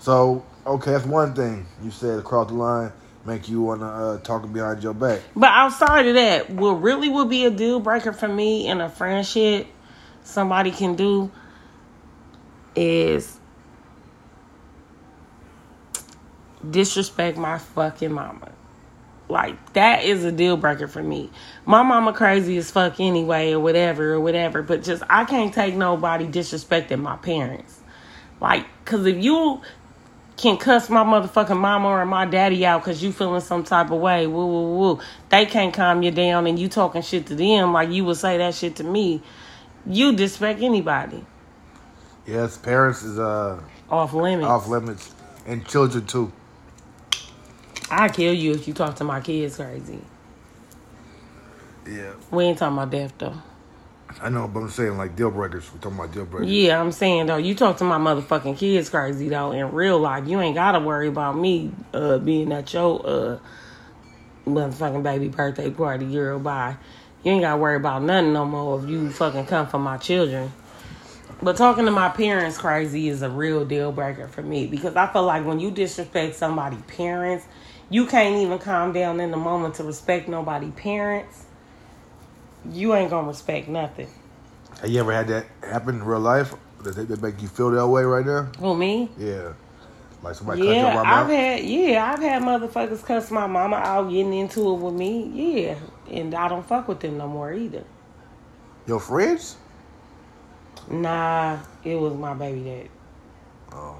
so 0.00 0.44
okay, 0.66 0.92
that's 0.92 1.04
one 1.04 1.34
thing 1.34 1.66
you 1.84 1.90
said 1.90 2.18
across 2.18 2.48
the 2.48 2.54
line 2.54 2.90
make 3.26 3.48
you 3.48 3.60
wanna 3.60 3.86
uh, 3.86 4.18
talk 4.20 4.50
behind 4.52 4.82
your 4.82 4.94
back. 4.94 5.20
But 5.36 5.50
outside 5.50 6.06
of 6.06 6.14
that, 6.14 6.50
what 6.50 6.82
really 6.82 7.10
would 7.10 7.28
be 7.28 7.44
a 7.44 7.50
deal 7.50 7.78
breaker 7.80 8.12
for 8.12 8.28
me 8.28 8.66
in 8.66 8.80
a 8.80 8.88
friendship 8.88 9.66
somebody 10.24 10.70
can 10.70 10.94
do 10.96 11.30
is 12.76 13.38
disrespect 16.68 17.38
my 17.38 17.58
fucking 17.58 18.12
mama. 18.12 18.50
Like 19.28 19.72
that 19.72 20.04
is 20.04 20.24
a 20.24 20.30
deal 20.30 20.56
breaker 20.56 20.86
for 20.86 21.02
me. 21.02 21.30
My 21.64 21.82
mama 21.82 22.12
crazy 22.12 22.56
as 22.58 22.70
fuck 22.70 23.00
anyway, 23.00 23.52
or 23.52 23.60
whatever, 23.60 24.14
or 24.14 24.20
whatever. 24.20 24.62
But 24.62 24.84
just 24.84 25.02
I 25.10 25.24
can't 25.24 25.52
take 25.52 25.74
nobody 25.74 26.26
disrespecting 26.26 27.00
my 27.00 27.16
parents. 27.16 27.80
Like, 28.40 28.66
cause 28.84 29.04
if 29.06 29.22
you 29.22 29.62
can 30.36 30.58
cuss 30.58 30.90
my 30.90 31.02
motherfucking 31.02 31.56
mama 31.56 31.88
or 31.88 32.04
my 32.04 32.26
daddy 32.26 32.64
out 32.66 32.82
because 32.82 33.02
you 33.02 33.10
feeling 33.10 33.40
some 33.40 33.64
type 33.64 33.90
of 33.90 33.98
way, 33.98 34.26
woo 34.26 34.46
woo 34.46 34.76
woo, 34.76 35.00
they 35.30 35.46
can't 35.46 35.74
calm 35.74 36.02
you 36.02 36.10
down, 36.12 36.46
and 36.46 36.58
you 36.58 36.68
talking 36.68 37.02
shit 37.02 37.26
to 37.26 37.34
them 37.34 37.72
like 37.72 37.90
you 37.90 38.04
would 38.04 38.18
say 38.18 38.38
that 38.38 38.54
shit 38.54 38.76
to 38.76 38.84
me. 38.84 39.22
You 39.86 40.12
disrespect 40.12 40.60
anybody 40.60 41.24
Yes, 42.26 42.56
parents 42.56 43.02
is 43.02 43.18
uh 43.18 43.60
off 43.88 44.12
limits. 44.12 44.46
off 44.46 44.66
limits, 44.68 45.14
and 45.46 45.66
children 45.66 46.06
too. 46.06 46.32
I 47.90 48.08
kill 48.08 48.34
you 48.34 48.52
if 48.52 48.66
you 48.66 48.74
talk 48.74 48.96
to 48.96 49.04
my 49.04 49.20
kids 49.20 49.56
crazy. 49.56 50.00
Yeah, 51.88 52.14
We 52.32 52.44
ain't 52.44 52.58
talking 52.58 52.76
about 52.76 52.90
death 52.90 53.12
though. 53.16 53.34
I 54.20 54.28
know, 54.28 54.48
but 54.48 54.60
I'm 54.60 54.70
saying 54.70 54.96
like 54.96 55.14
deal 55.14 55.30
breakers. 55.30 55.70
We're 55.72 55.78
talking 55.78 55.98
about 55.98 56.12
deal 56.12 56.24
breakers. 56.24 56.50
Yeah, 56.50 56.80
I'm 56.80 56.90
saying 56.90 57.26
though, 57.26 57.36
you 57.36 57.54
talk 57.54 57.76
to 57.76 57.84
my 57.84 57.98
motherfucking 57.98 58.58
kids 58.58 58.90
crazy 58.90 59.28
though. 59.28 59.52
In 59.52 59.70
real 59.72 59.98
life, 60.00 60.26
you 60.26 60.40
ain't 60.40 60.56
gotta 60.56 60.80
worry 60.80 61.06
about 61.06 61.36
me 61.36 61.70
uh 61.92 62.18
being 62.18 62.50
at 62.52 62.72
your 62.72 63.06
uh 63.06 63.38
motherfucking 64.46 65.04
baby 65.04 65.28
birthday 65.28 65.70
party, 65.70 66.06
girl. 66.06 66.40
Bye. 66.40 66.76
You 67.22 67.32
ain't 67.32 67.42
gotta 67.42 67.60
worry 67.60 67.76
about 67.76 68.02
nothing 68.02 68.32
no 68.32 68.44
more 68.44 68.82
if 68.82 68.88
you 68.88 69.10
fucking 69.10 69.46
come 69.46 69.68
for 69.68 69.78
my 69.78 69.96
children. 69.96 70.52
But 71.42 71.56
talking 71.56 71.84
to 71.84 71.90
my 71.90 72.08
parents 72.08 72.56
crazy 72.56 73.08
is 73.08 73.22
a 73.22 73.28
real 73.28 73.64
deal 73.64 73.92
breaker 73.92 74.26
for 74.26 74.42
me 74.42 74.66
because 74.66 74.96
I 74.96 75.06
feel 75.06 75.24
like 75.24 75.44
when 75.44 75.60
you 75.60 75.70
disrespect 75.70 76.34
somebody' 76.36 76.78
parents, 76.88 77.46
you 77.90 78.06
can't 78.06 78.36
even 78.36 78.58
calm 78.58 78.92
down 78.92 79.20
in 79.20 79.30
the 79.30 79.36
moment 79.36 79.74
to 79.76 79.84
respect 79.84 80.28
nobody' 80.28 80.70
parents. 80.70 81.44
You 82.70 82.94
ain't 82.94 83.10
gonna 83.10 83.28
respect 83.28 83.68
nothing. 83.68 84.08
Have 84.80 84.90
you 84.90 85.00
ever 85.00 85.12
had 85.12 85.28
that 85.28 85.46
happen 85.62 85.96
in 85.96 86.04
real 86.04 86.20
life? 86.20 86.54
Does 86.82 86.96
that 86.96 87.22
make 87.22 87.40
you 87.42 87.48
feel 87.48 87.70
that 87.70 87.86
way 87.86 88.04
right 88.04 88.24
now? 88.24 88.50
Who 88.58 88.74
me? 88.74 89.10
Yeah. 89.18 89.52
Like 90.22 90.34
somebody 90.34 90.62
Yeah, 90.62 90.94
mama 90.94 91.08
I've 91.08 91.28
had 91.28 91.64
yeah, 91.64 92.12
I've 92.12 92.20
had 92.20 92.42
motherfuckers 92.42 93.04
cuss 93.04 93.30
my 93.30 93.46
mama 93.46 93.76
out 93.76 94.10
getting 94.10 94.32
into 94.32 94.72
it 94.74 94.78
with 94.78 94.94
me. 94.94 95.30
Yeah, 95.34 95.76
and 96.10 96.34
I 96.34 96.48
don't 96.48 96.66
fuck 96.66 96.88
with 96.88 97.00
them 97.00 97.18
no 97.18 97.28
more 97.28 97.52
either. 97.52 97.84
Your 98.86 99.00
friends? 99.00 99.56
Nah, 100.90 101.58
it 101.84 101.96
was 101.96 102.14
my 102.14 102.34
baby 102.34 102.60
dad. 102.60 102.88
Oh. 103.72 103.96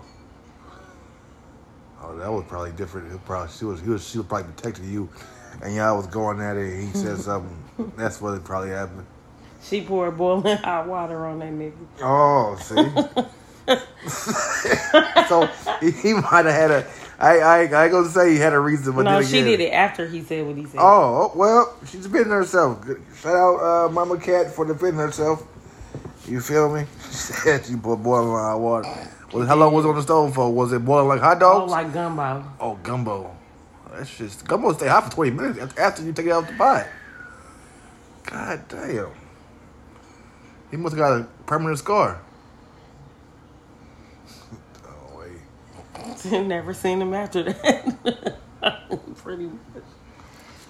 Oh, 2.02 2.16
that 2.18 2.30
was 2.32 2.44
probably 2.46 2.72
different. 2.72 3.12
It 3.12 3.24
probably 3.24 3.52
she 3.52 3.64
was 3.64 3.80
he 3.80 3.88
was 3.88 4.06
she 4.08 4.18
was 4.18 4.26
probably 4.26 4.52
protecting 4.52 4.90
you, 4.92 5.08
and 5.62 5.74
y'all 5.74 5.96
was 5.96 6.06
going 6.06 6.40
at 6.40 6.56
it. 6.56 6.72
And 6.72 6.88
he 6.88 6.92
said 6.98 7.18
something. 7.22 7.92
That's 7.96 8.20
what 8.20 8.34
it 8.34 8.44
probably 8.44 8.70
happened. 8.70 9.06
She 9.62 9.82
poured 9.82 10.16
boiling 10.16 10.56
hot 10.58 10.86
water 10.86 11.26
on 11.26 11.40
that 11.40 11.52
nigga. 11.52 11.72
Oh, 12.00 12.56
see. 12.60 12.76
so 15.28 15.46
he, 15.80 15.90
he 15.90 16.12
might 16.12 16.44
have 16.44 16.54
had 16.54 16.70
a. 16.70 16.86
I 17.18 17.38
I 17.38 17.58
I 17.64 17.82
ain't 17.84 17.92
gonna 17.92 18.08
say 18.08 18.32
he 18.32 18.36
had 18.36 18.52
a 18.52 18.60
reason, 18.60 18.94
but 18.94 19.02
no, 19.02 19.22
she 19.22 19.42
did 19.42 19.58
it 19.60 19.70
after 19.70 20.06
he 20.06 20.22
said 20.22 20.46
what 20.46 20.54
he 20.56 20.66
said. 20.66 20.78
Oh 20.80 21.32
well, 21.34 21.74
she's 21.86 22.02
defending 22.04 22.30
herself. 22.30 22.84
Good- 22.84 23.02
Shout 23.20 23.34
out 23.34 23.56
uh, 23.86 23.88
Mama 23.88 24.18
Cat 24.18 24.52
for 24.52 24.64
defending 24.66 25.00
herself. 25.00 25.42
You 26.28 26.40
feel 26.40 26.72
me? 26.74 26.86
She 27.10 27.32
said 27.32 27.64
she 27.64 27.76
put 27.76 27.96
boiling 27.96 28.30
hot 28.32 28.60
water. 28.60 28.88
Well, 29.32 29.46
how 29.46 29.56
long 29.56 29.72
was 29.72 29.84
it 29.84 29.88
on 29.88 29.94
the 29.96 30.02
stove 30.02 30.34
for? 30.34 30.52
Was 30.52 30.72
it 30.72 30.84
boiling 30.84 31.08
like 31.08 31.20
hot 31.20 31.36
Oh, 31.38 31.60
dogs? 31.60 31.70
like 31.72 31.92
gumbo. 31.92 32.44
Oh, 32.60 32.74
gumbo. 32.82 33.36
That's 33.92 34.16
just 34.16 34.46
gumbo 34.46 34.72
stay 34.72 34.88
hot 34.88 35.04
for 35.04 35.10
twenty 35.12 35.30
minutes 35.30 35.58
after- 35.58 35.80
after 35.80 36.02
you 36.04 36.12
take 36.12 36.26
it 36.26 36.32
out 36.32 36.46
the 36.46 36.52
pot. 36.54 36.86
God 38.24 38.68
damn. 38.68 39.08
He 40.70 40.76
must 40.76 40.96
have 40.96 40.98
got 40.98 41.20
a 41.20 41.26
permanent 41.46 41.78
scar. 41.78 42.20
Oh 44.84 45.18
wait. 45.18 46.46
Never 46.46 46.74
seen 46.74 47.00
him 47.00 47.14
after 47.14 47.42
that. 47.44 48.36
Pretty 49.16 49.44
much. 49.44 49.82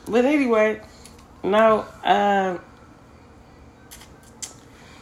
But 0.08 0.24
anyway, 0.24 0.80
no, 1.42 1.84
um, 2.04 2.60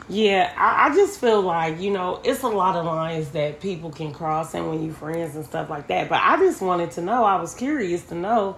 yeah, 0.09 0.53
I, 0.57 0.91
I 0.91 0.95
just 0.95 1.21
feel 1.21 1.41
like, 1.43 1.81
you 1.81 1.91
know, 1.91 2.21
it's 2.25 2.43
a 2.43 2.49
lot 2.49 2.77
of 2.77 2.85
lines 2.85 3.31
that 3.31 3.61
people 3.61 3.91
can 3.91 4.13
cross 4.13 4.55
and 4.55 4.69
when 4.69 4.83
you 4.85 4.93
friends 4.93 5.35
and 5.37 5.45
stuff 5.45 5.71
like 5.71 5.87
that. 5.89 6.09
But 6.09 6.21
I 6.23 6.37
just 6.37 6.61
wanted 6.61 6.91
to 6.93 7.03
know, 7.03 7.25
I 7.25 7.41
was 7.41 7.55
curious 7.55 8.03
to 8.07 8.15
know 8.15 8.57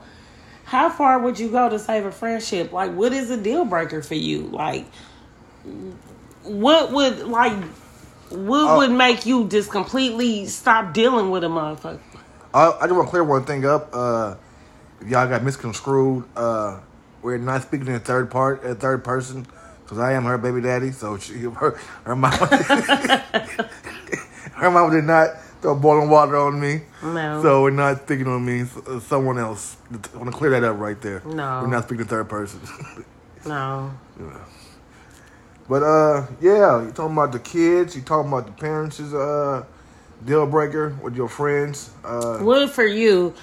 how 0.65 0.91
far 0.91 1.21
would 1.21 1.38
you 1.38 1.49
go 1.50 1.69
to 1.69 1.79
save 1.79 2.05
a 2.05 2.11
friendship? 2.12 2.73
Like, 2.73 2.93
what 2.93 3.12
is 3.12 3.31
a 3.31 3.37
deal 3.37 3.65
breaker 3.65 4.03
for 4.03 4.15
you? 4.17 4.43
Like, 4.49 4.87
what 6.43 6.93
would, 6.93 7.21
like, 7.29 7.62
what 8.31 8.69
Oh. 8.71 8.76
would 8.79 8.91
make 8.91 9.26
you 9.26 9.47
just 9.49 9.71
completely 9.71 10.47
stop 10.47 10.93
dealing 10.93 11.31
with 11.31 11.45
a 11.45 11.49
motherfucker? 11.49 12.00
I, 12.53 12.71
I 12.73 12.87
just 12.87 12.93
want 12.95 13.07
to 13.07 13.11
clear 13.11 13.25
one 13.25 13.45
thing 13.45 13.65
up. 13.65 13.91
Uh, 13.93 14.35
if 15.00 15.09
y'all 15.09 15.29
got 15.29 15.45
misconstrued, 15.45 16.25
uh, 16.37 16.81
we're 17.23 17.38
not 17.38 17.62
speaking 17.62 17.87
in 17.88 18.00
third 18.00 18.31
part, 18.31 18.65
uh, 18.65 18.75
third 18.75 19.05
person, 19.05 19.47
because 19.87 19.99
I 19.99 20.12
am 20.14 20.25
her 20.25 20.37
baby 20.37 20.61
daddy. 20.61 20.90
So 20.90 21.16
she, 21.16 21.35
her, 21.61 21.78
her 22.05 22.16
mama, 22.16 22.37
her 24.55 24.71
mama 24.71 24.90
did 24.90 25.05
not 25.05 25.40
throw 25.62 25.76
boiling 25.76 26.11
water 26.11 26.37
on 26.37 26.61
me. 26.61 26.81
No. 27.02 27.40
So 27.43 27.62
we're 27.62 27.71
not 27.71 28.02
speaking 28.02 28.26
on 28.26 28.45
me. 28.45 28.64
Someone 29.00 29.38
else. 29.38 29.76
I 29.93 30.16
want 30.19 30.31
to 30.31 30.37
clear 30.37 30.50
that 30.50 30.64
up 30.64 30.78
right 30.78 31.00
there. 31.00 31.23
No. 31.25 31.61
we're 31.62 31.69
not 31.69 31.85
speaking 31.85 32.00
in 32.02 32.09
third 32.09 32.28
person. 32.28 32.61
No. 33.47 33.93
Yeah. 34.19 34.38
but 35.69 35.85
uh, 35.85 36.26
yeah, 36.40 36.83
you 36.83 36.90
talking 36.90 37.12
about 37.12 37.31
the 37.31 37.38
kids. 37.38 37.95
You 37.95 38.02
talking 38.02 38.26
about 38.33 38.47
the 38.47 38.50
parents 38.50 38.99
is 38.99 39.14
uh 39.14 39.64
deal 40.25 40.47
breaker 40.49 40.97
with 41.00 41.14
your 41.14 41.28
friends. 41.28 41.90
Uh, 42.05 42.38
What 42.38 42.71
for 42.71 42.83
you? 42.85 43.35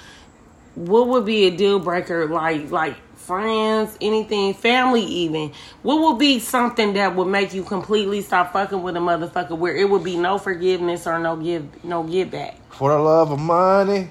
What 0.74 1.08
would 1.08 1.24
be 1.24 1.46
a 1.46 1.50
deal 1.56 1.78
breaker? 1.78 2.26
Like 2.26 2.70
like 2.70 2.96
friends, 3.24 3.96
anything, 4.00 4.54
family, 4.54 5.02
even. 5.02 5.52
What 5.82 6.00
would 6.02 6.18
be 6.18 6.38
something 6.38 6.94
that 6.94 7.16
would 7.16 7.26
make 7.28 7.54
you 7.54 7.64
completely 7.64 8.20
stop 8.22 8.52
fucking 8.52 8.82
with 8.82 8.96
a 8.96 9.00
motherfucker? 9.00 9.56
Where 9.58 9.76
it 9.76 9.88
would 9.90 10.04
be 10.04 10.16
no 10.16 10.38
forgiveness 10.38 11.06
or 11.06 11.18
no 11.18 11.36
give 11.36 11.84
no 11.84 12.02
give 12.04 12.30
back. 12.30 12.56
for 12.70 12.90
the 12.90 12.98
love 12.98 13.30
of 13.32 13.40
money, 13.40 14.08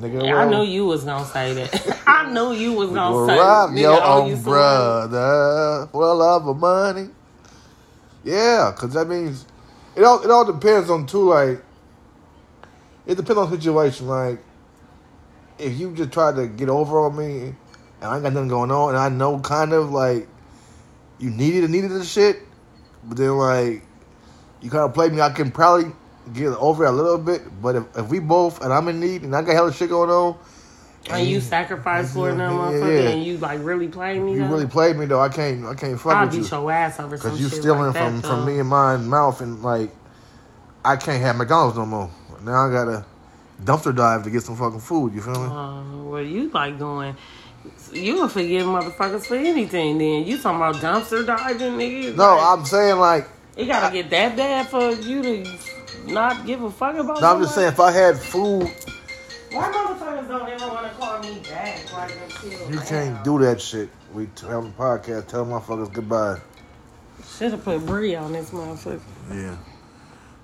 nigga. 0.00 0.32
I 0.32 0.46
well, 0.46 0.48
knew 0.48 0.62
you 0.70 0.86
was 0.86 1.04
gonna 1.04 1.24
say 1.26 1.54
that. 1.54 1.98
I 2.06 2.30
knew 2.32 2.52
you 2.52 2.72
was 2.74 2.90
gonna 2.90 3.16
Will 3.16 3.26
say. 3.26 3.38
rob 3.38 3.70
nigga, 3.70 3.80
your 3.80 3.94
you 4.28 4.34
own 4.34 4.42
brother 4.42 5.88
for 5.92 6.06
the 6.06 6.14
love 6.14 6.46
of 6.46 6.56
money. 6.58 7.08
Yeah, 8.24 8.72
because 8.74 8.92
that 8.94 9.08
means 9.08 9.46
it 9.96 10.04
all 10.04 10.22
it 10.22 10.30
all 10.30 10.44
depends 10.44 10.90
on 10.90 11.06
too 11.06 11.30
like 11.30 11.62
it 13.06 13.16
depends 13.16 13.38
on 13.38 13.50
the 13.50 13.56
situation. 13.56 14.06
Like 14.06 14.40
if 15.58 15.78
you 15.78 15.94
just 15.94 16.12
try 16.12 16.32
to 16.32 16.46
get 16.46 16.68
over 16.68 17.00
on 17.00 17.16
me 17.16 17.54
and 18.00 18.10
I 18.10 18.14
ain't 18.14 18.22
got 18.22 18.32
nothing 18.32 18.48
going 18.48 18.70
on 18.70 18.90
and 18.90 18.98
I 18.98 19.08
know 19.08 19.38
kind 19.40 19.72
of 19.72 19.90
like 19.90 20.26
you 21.18 21.30
needed 21.30 21.64
and 21.64 21.72
needed 21.72 21.90
this 21.90 22.10
shit, 22.10 22.38
but 23.04 23.16
then 23.18 23.30
like 23.36 23.82
you 24.60 24.70
kind 24.70 24.84
of 24.84 24.94
play 24.94 25.08
me, 25.08 25.20
I 25.20 25.30
can 25.30 25.50
probably 25.50 25.92
get 26.32 26.48
over 26.48 26.84
it 26.84 26.88
a 26.88 26.92
little 26.92 27.18
bit. 27.18 27.42
But 27.62 27.76
if, 27.76 27.84
if 27.96 28.08
we 28.08 28.18
both 28.20 28.62
and 28.62 28.72
I'm 28.72 28.88
in 28.88 29.00
need 29.00 29.22
and 29.22 29.34
I 29.34 29.42
got 29.42 29.52
hella 29.54 29.72
shit 29.72 29.88
going 29.90 30.10
on, 30.10 30.36
And 31.10 31.26
you 31.26 31.40
sacrifice 31.40 32.12
for 32.12 32.28
Yeah, 32.30 32.36
motherfucker 32.36 33.04
yeah. 33.04 33.10
and 33.10 33.24
you 33.24 33.38
like 33.38 33.60
really 33.62 33.88
play 33.88 34.18
me. 34.18 34.32
you 34.34 34.38
though? 34.40 34.46
really 34.48 34.66
played 34.66 34.96
me 34.96 35.06
though. 35.06 35.20
I 35.20 35.28
can't 35.28 35.64
I 35.66 35.74
can't 35.74 35.98
fuck 36.00 36.14
I'll 36.14 36.26
with 36.26 36.34
you. 36.36 36.42
beat 36.42 36.50
your 36.50 36.70
ass 36.72 37.00
over 37.00 37.16
some 37.16 37.30
Cause 37.30 37.40
you 37.40 37.48
stealing 37.48 37.80
like 37.92 37.96
from 37.96 38.20
that, 38.20 38.28
from 38.28 38.46
me 38.46 38.58
and 38.58 38.68
my 38.68 38.96
mouth, 38.96 39.40
and 39.40 39.62
like 39.62 39.90
I 40.84 40.96
can't 40.96 41.22
have 41.22 41.36
McDonald's 41.36 41.76
no 41.76 41.84
more. 41.86 42.10
Now 42.42 42.66
I 42.68 42.72
gotta 42.72 43.04
dumpster 43.62 43.94
dive 43.94 44.22
to 44.24 44.30
get 44.30 44.42
some 44.42 44.56
fucking 44.56 44.80
food. 44.80 45.12
You 45.14 45.20
feel 45.20 45.34
me? 45.34 45.46
Uh, 45.46 46.02
well, 46.10 46.22
you 46.22 46.48
like 46.50 46.78
doing. 46.78 47.14
You 47.92 48.20
would 48.22 48.30
forgive 48.30 48.66
motherfuckers 48.66 49.26
for 49.26 49.34
anything. 49.36 49.98
Then 49.98 50.24
you 50.24 50.38
talking 50.38 50.56
about 50.56 50.76
dumpster 50.76 51.26
diving, 51.26 51.72
nigga? 51.72 52.14
no, 52.16 52.36
Like, 52.36 52.58
I'm 52.58 52.64
saying 52.64 52.96
like 52.98 53.26
it 53.56 53.66
gotta 53.66 53.92
get 53.92 54.08
that 54.10 54.36
bad 54.36 54.68
for 54.68 54.90
you 54.92 55.22
to 55.22 55.58
not 56.06 56.46
give 56.46 56.62
a 56.62 56.70
fuck 56.70 56.96
about. 56.96 57.20
no, 57.20 57.34
I'm 57.34 57.42
just 57.42 57.54
saying 57.54 57.68
if 57.68 57.80
I 57.80 57.90
had 57.90 58.16
food, 58.18 58.62
Why 59.50 59.70
motherfuckers 59.72 60.28
don't 60.28 60.48
ever 60.48 60.68
want 60.68 60.86
to 60.90 60.98
call 60.98 61.18
me 61.20 61.40
back? 61.50 61.92
Like 61.92 62.12
until 62.22 62.70
you 62.72 62.80
can't 62.80 63.24
do 63.24 63.38
that 63.40 63.60
shit. 63.60 63.90
We 64.14 64.26
t- 64.34 64.46
have 64.46 64.64
a 64.64 64.70
podcast, 64.70 65.26
tell 65.26 65.44
motherfuckers 65.44 65.92
goodbye. 65.92 66.38
Should 67.36 67.52
have 67.52 67.64
put 67.64 67.84
Brie 67.84 68.14
on 68.14 68.32
this 68.32 68.50
motherfucker. 68.50 69.00
Yeah, 69.32 69.56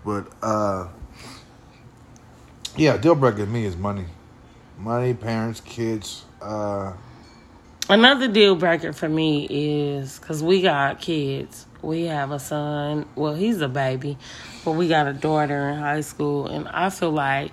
but 0.04 0.26
uh, 0.42 0.88
yeah, 2.76 2.96
deal 2.96 3.14
breaker 3.14 3.38
to 3.38 3.46
me 3.46 3.64
is 3.64 3.76
money, 3.76 4.04
money, 4.78 5.14
parents, 5.14 5.60
kids. 5.60 6.24
Uh, 6.42 6.92
Another 7.88 8.26
deal 8.26 8.56
breaker 8.56 8.92
for 8.92 9.08
me 9.08 9.46
is 9.48 10.18
because 10.18 10.42
we 10.42 10.60
got 10.60 11.00
kids. 11.00 11.66
We 11.82 12.06
have 12.06 12.32
a 12.32 12.40
son. 12.40 13.06
Well, 13.14 13.34
he's 13.34 13.60
a 13.60 13.68
baby, 13.68 14.18
but 14.64 14.72
we 14.72 14.88
got 14.88 15.06
a 15.06 15.12
daughter 15.12 15.68
in 15.68 15.78
high 15.78 16.00
school, 16.00 16.48
and 16.48 16.66
I 16.66 16.90
feel 16.90 17.12
like 17.12 17.52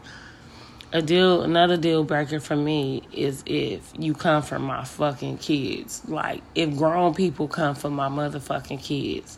a 0.92 1.04
deal. 1.04 1.44
Another 1.44 1.78
deal 1.78 2.04
breaker 2.04 2.40
for 2.40 2.56
me 2.56 3.04
is 3.12 3.44
if 3.46 3.94
you 3.96 4.16
come 4.16 4.42
for 4.42 4.58
my 4.58 4.86
fucking 4.86 5.38
kids. 5.38 6.02
Like 6.08 6.42
if 6.56 6.76
grown 6.78 7.14
people 7.14 7.48
come 7.48 7.76
for 7.76 7.92
my 7.92 8.08
motherfucking 8.10 8.82
kids, 8.82 9.38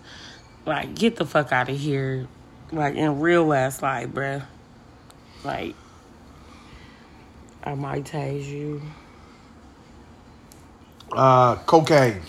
like 0.66 0.96
get 0.96 1.18
the 1.18 1.26
fuck 1.26 1.52
out 1.52 1.68
of 1.68 1.78
here. 1.78 2.26
Like 2.72 2.96
in 2.96 3.20
real 3.20 3.52
ass 3.52 3.82
life, 3.82 4.08
bruh. 4.08 4.46
Like 5.44 5.76
I 7.66 7.74
might 7.76 8.06
tase 8.06 8.46
you. 8.46 8.82
Uh, 11.16 11.56
cocaine, 11.66 12.22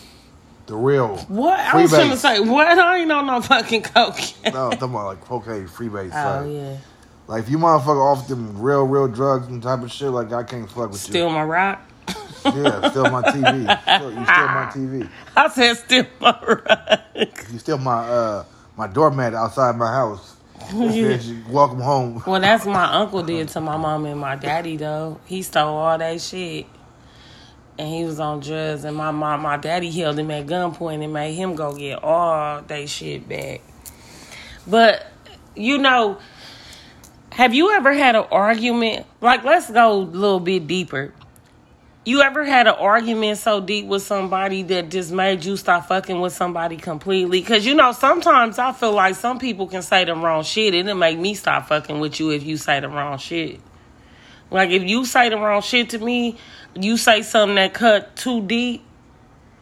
the 0.67 0.77
real. 0.77 1.17
What? 1.29 1.59
I 1.59 1.81
was 1.83 1.91
trying 1.91 2.11
to 2.11 2.17
say, 2.17 2.41
what? 2.41 2.79
I 2.79 2.99
ain't 2.99 3.13
on 3.13 3.27
no 3.27 3.41
fucking 3.41 3.83
cocaine. 3.83 4.53
No, 4.53 4.67
I'm 4.67 4.73
talking 4.73 4.91
about 4.91 5.07
like 5.07 5.21
cocaine, 5.23 5.67
freebase. 5.69 6.13
Oh, 6.13 6.43
like, 6.45 6.53
yeah. 6.53 6.77
Like 7.29 7.43
if 7.45 7.51
you 7.51 7.59
motherfucker 7.59 8.13
off 8.13 8.29
them 8.29 8.61
real, 8.61 8.85
real 8.85 9.09
drugs 9.09 9.49
and 9.49 9.63
type 9.63 9.83
of 9.83 9.91
shit, 9.91 10.11
like 10.11 10.33
I 10.33 10.43
can't 10.45 10.69
fuck 10.71 10.91
with 10.91 11.03
you. 11.09 11.13
Steal 11.13 11.31
my 11.31 11.43
rock. 11.45 11.83
Yeah, 12.45 12.91
steal 12.91 13.11
my 13.11 13.23
TV. 13.23 13.83
Steal- 13.83 14.13
you 14.19 14.25
steal 14.25 14.49
my 14.49 14.71
TV. 14.73 15.11
I 15.37 15.49
said 15.49 15.75
steal 15.75 16.07
my 16.21 16.39
rock. 16.41 17.47
You 17.53 17.59
steal 17.59 17.79
my 17.79 18.07
uh 18.09 18.45
my 18.77 18.87
doormat 18.87 19.35
outside 19.35 19.77
my 19.77 19.91
house. 19.93 20.35
You 20.73 21.43
welcome 21.51 21.81
home. 21.81 22.23
Well, 22.27 22.41
that's 22.41 22.65
what 22.65 22.73
my 22.73 22.93
uncle 22.93 23.23
did 23.23 23.49
to 23.51 23.61
my 23.61 23.77
mom 23.77 24.05
and 24.07 24.19
my 24.19 24.35
daddy, 24.37 24.77
though. 24.77 25.21
He 25.27 25.43
stole 25.43 25.77
all 25.77 25.97
that 25.99 26.21
shit. 26.21 26.67
And 27.79 27.89
he 27.89 28.05
was 28.05 28.21
on 28.21 28.41
drugs. 28.41 28.85
And 28.85 28.97
my 28.97 29.11
mom, 29.11 29.43
my 29.43 29.57
daddy 29.57 29.91
held 29.91 30.19
him 30.19 30.31
at 30.31 30.47
gunpoint 30.47 31.03
and 31.05 31.13
made 31.13 31.35
him 31.35 31.55
go 31.55 31.75
get 31.75 32.03
all 32.03 32.63
that 32.63 32.89
shit 32.89 33.29
back. 33.29 33.61
But, 34.67 35.07
you 35.55 35.79
know, 35.79 36.19
have 37.33 37.53
you 37.53 37.71
ever 37.71 37.93
had 37.93 38.17
an 38.17 38.25
argument? 38.31 39.07
Like, 39.21 39.45
let's 39.45 39.71
go 39.71 39.93
a 39.93 39.99
little 39.99 40.41
bit 40.41 40.67
deeper. 40.67 41.13
You 42.07 42.23
ever 42.23 42.45
had 42.45 42.67
an 42.67 42.75
argument 42.75 43.39
so 43.39 43.61
deep 43.61 43.87
with 43.87 44.03
somebody 44.03 44.63
that 44.63 44.91
just 44.91 45.11
made 45.13 45.45
you 45.45 45.57
stop 45.57 45.89
fucking 45.89 46.21
with 46.21 46.33
somebody 46.33 46.77
completely? 46.77 47.41
Because 47.41 47.67
you 47.67 47.75
know, 47.75 47.91
sometimes 47.91 48.61
I 48.61 48.73
feel 48.73 48.93
like 48.93 49.17
some 49.17 49.41
people 49.41 49.67
can 49.67 49.83
say 49.83 50.05
the 50.05 50.15
wrong 50.15 50.45
shit, 50.45 50.73
and 50.73 50.89
it 50.89 50.95
make 50.95 51.19
me 51.19 51.35
stop 51.35 51.67
fucking 51.67 51.99
with 51.99 52.21
you 52.21 52.31
if 52.31 52.45
you 52.45 52.57
say 52.57 52.79
the 52.79 52.89
wrong 52.89 53.19
shit. 53.19 53.61
Like 54.51 54.71
if 54.71 54.85
you 54.85 55.05
say 55.05 55.29
the 55.29 55.37
wrong 55.37 55.63
shit 55.63 55.91
to 55.91 55.99
me, 55.99 56.39
you 56.77 56.97
say 56.97 57.23
something 57.23 57.57
that 57.57 57.75
cut 57.75 58.17
too 58.17 58.43
deep, 58.43 58.85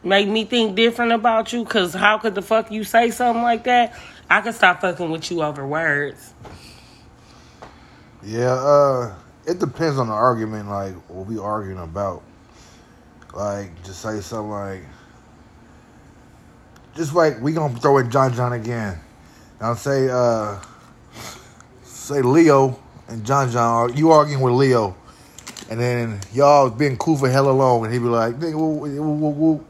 make 0.03 0.27
me 0.27 0.45
think 0.45 0.75
different 0.75 1.11
about 1.11 1.53
you. 1.53 1.65
Cause 1.65 1.93
how 1.93 2.17
could 2.17 2.35
the 2.35 2.41
fuck 2.41 2.71
you 2.71 2.83
say 2.83 3.11
something 3.11 3.43
like 3.43 3.63
that? 3.65 3.97
I 4.29 4.41
could 4.41 4.55
stop 4.55 4.81
fucking 4.81 5.09
with 5.09 5.29
you 5.31 5.43
over 5.43 5.65
words. 5.65 6.33
Yeah, 8.23 8.53
uh, 8.53 9.15
it 9.45 9.59
depends 9.59 9.99
on 9.99 10.07
the 10.07 10.13
argument, 10.13 10.67
like 10.67 10.95
what 11.09 11.27
we 11.27 11.37
arguing 11.37 11.77
about. 11.77 12.23
Like, 13.33 13.83
just 13.83 14.01
say 14.01 14.19
something 14.21 14.49
like, 14.49 14.81
just 16.95 17.13
like 17.13 17.39
we 17.41 17.53
gonna 17.53 17.77
throw 17.79 17.97
in 17.99 18.09
John 18.09 18.33
John 18.33 18.53
again. 18.53 18.99
Now 19.61 19.75
say, 19.75 20.09
uh, 20.09 20.59
say 21.83 22.21
Leo 22.21 22.79
and 23.07 23.25
John 23.25 23.51
John, 23.51 23.91
are 23.91 23.93
you 23.93 24.11
arguing 24.11 24.41
with 24.41 24.53
Leo, 24.53 24.95
and 25.69 25.79
then 25.79 26.19
y'all 26.33 26.69
been 26.69 26.97
cool 26.97 27.17
for 27.17 27.29
hella 27.29 27.51
long, 27.51 27.85
and 27.85 27.93
he 27.93 27.99
be 27.99 28.05
like, 28.05 28.35
nigga, 28.35 28.55
woo, 28.55 28.75
woo, 28.75 29.01
woo, 29.01 29.29
woo. 29.29 29.65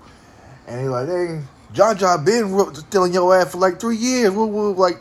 and 0.67 0.81
he 0.81 0.87
like, 0.87 1.07
dang, 1.07 1.47
John 1.73 1.97
John 1.97 2.23
been 2.25 2.73
stealing 2.75 3.13
your 3.13 3.35
ass 3.35 3.51
for 3.51 3.57
like 3.59 3.79
three 3.79 3.97
years, 3.97 4.31
woo, 4.31 4.45
woo, 4.47 4.73
like, 4.73 4.97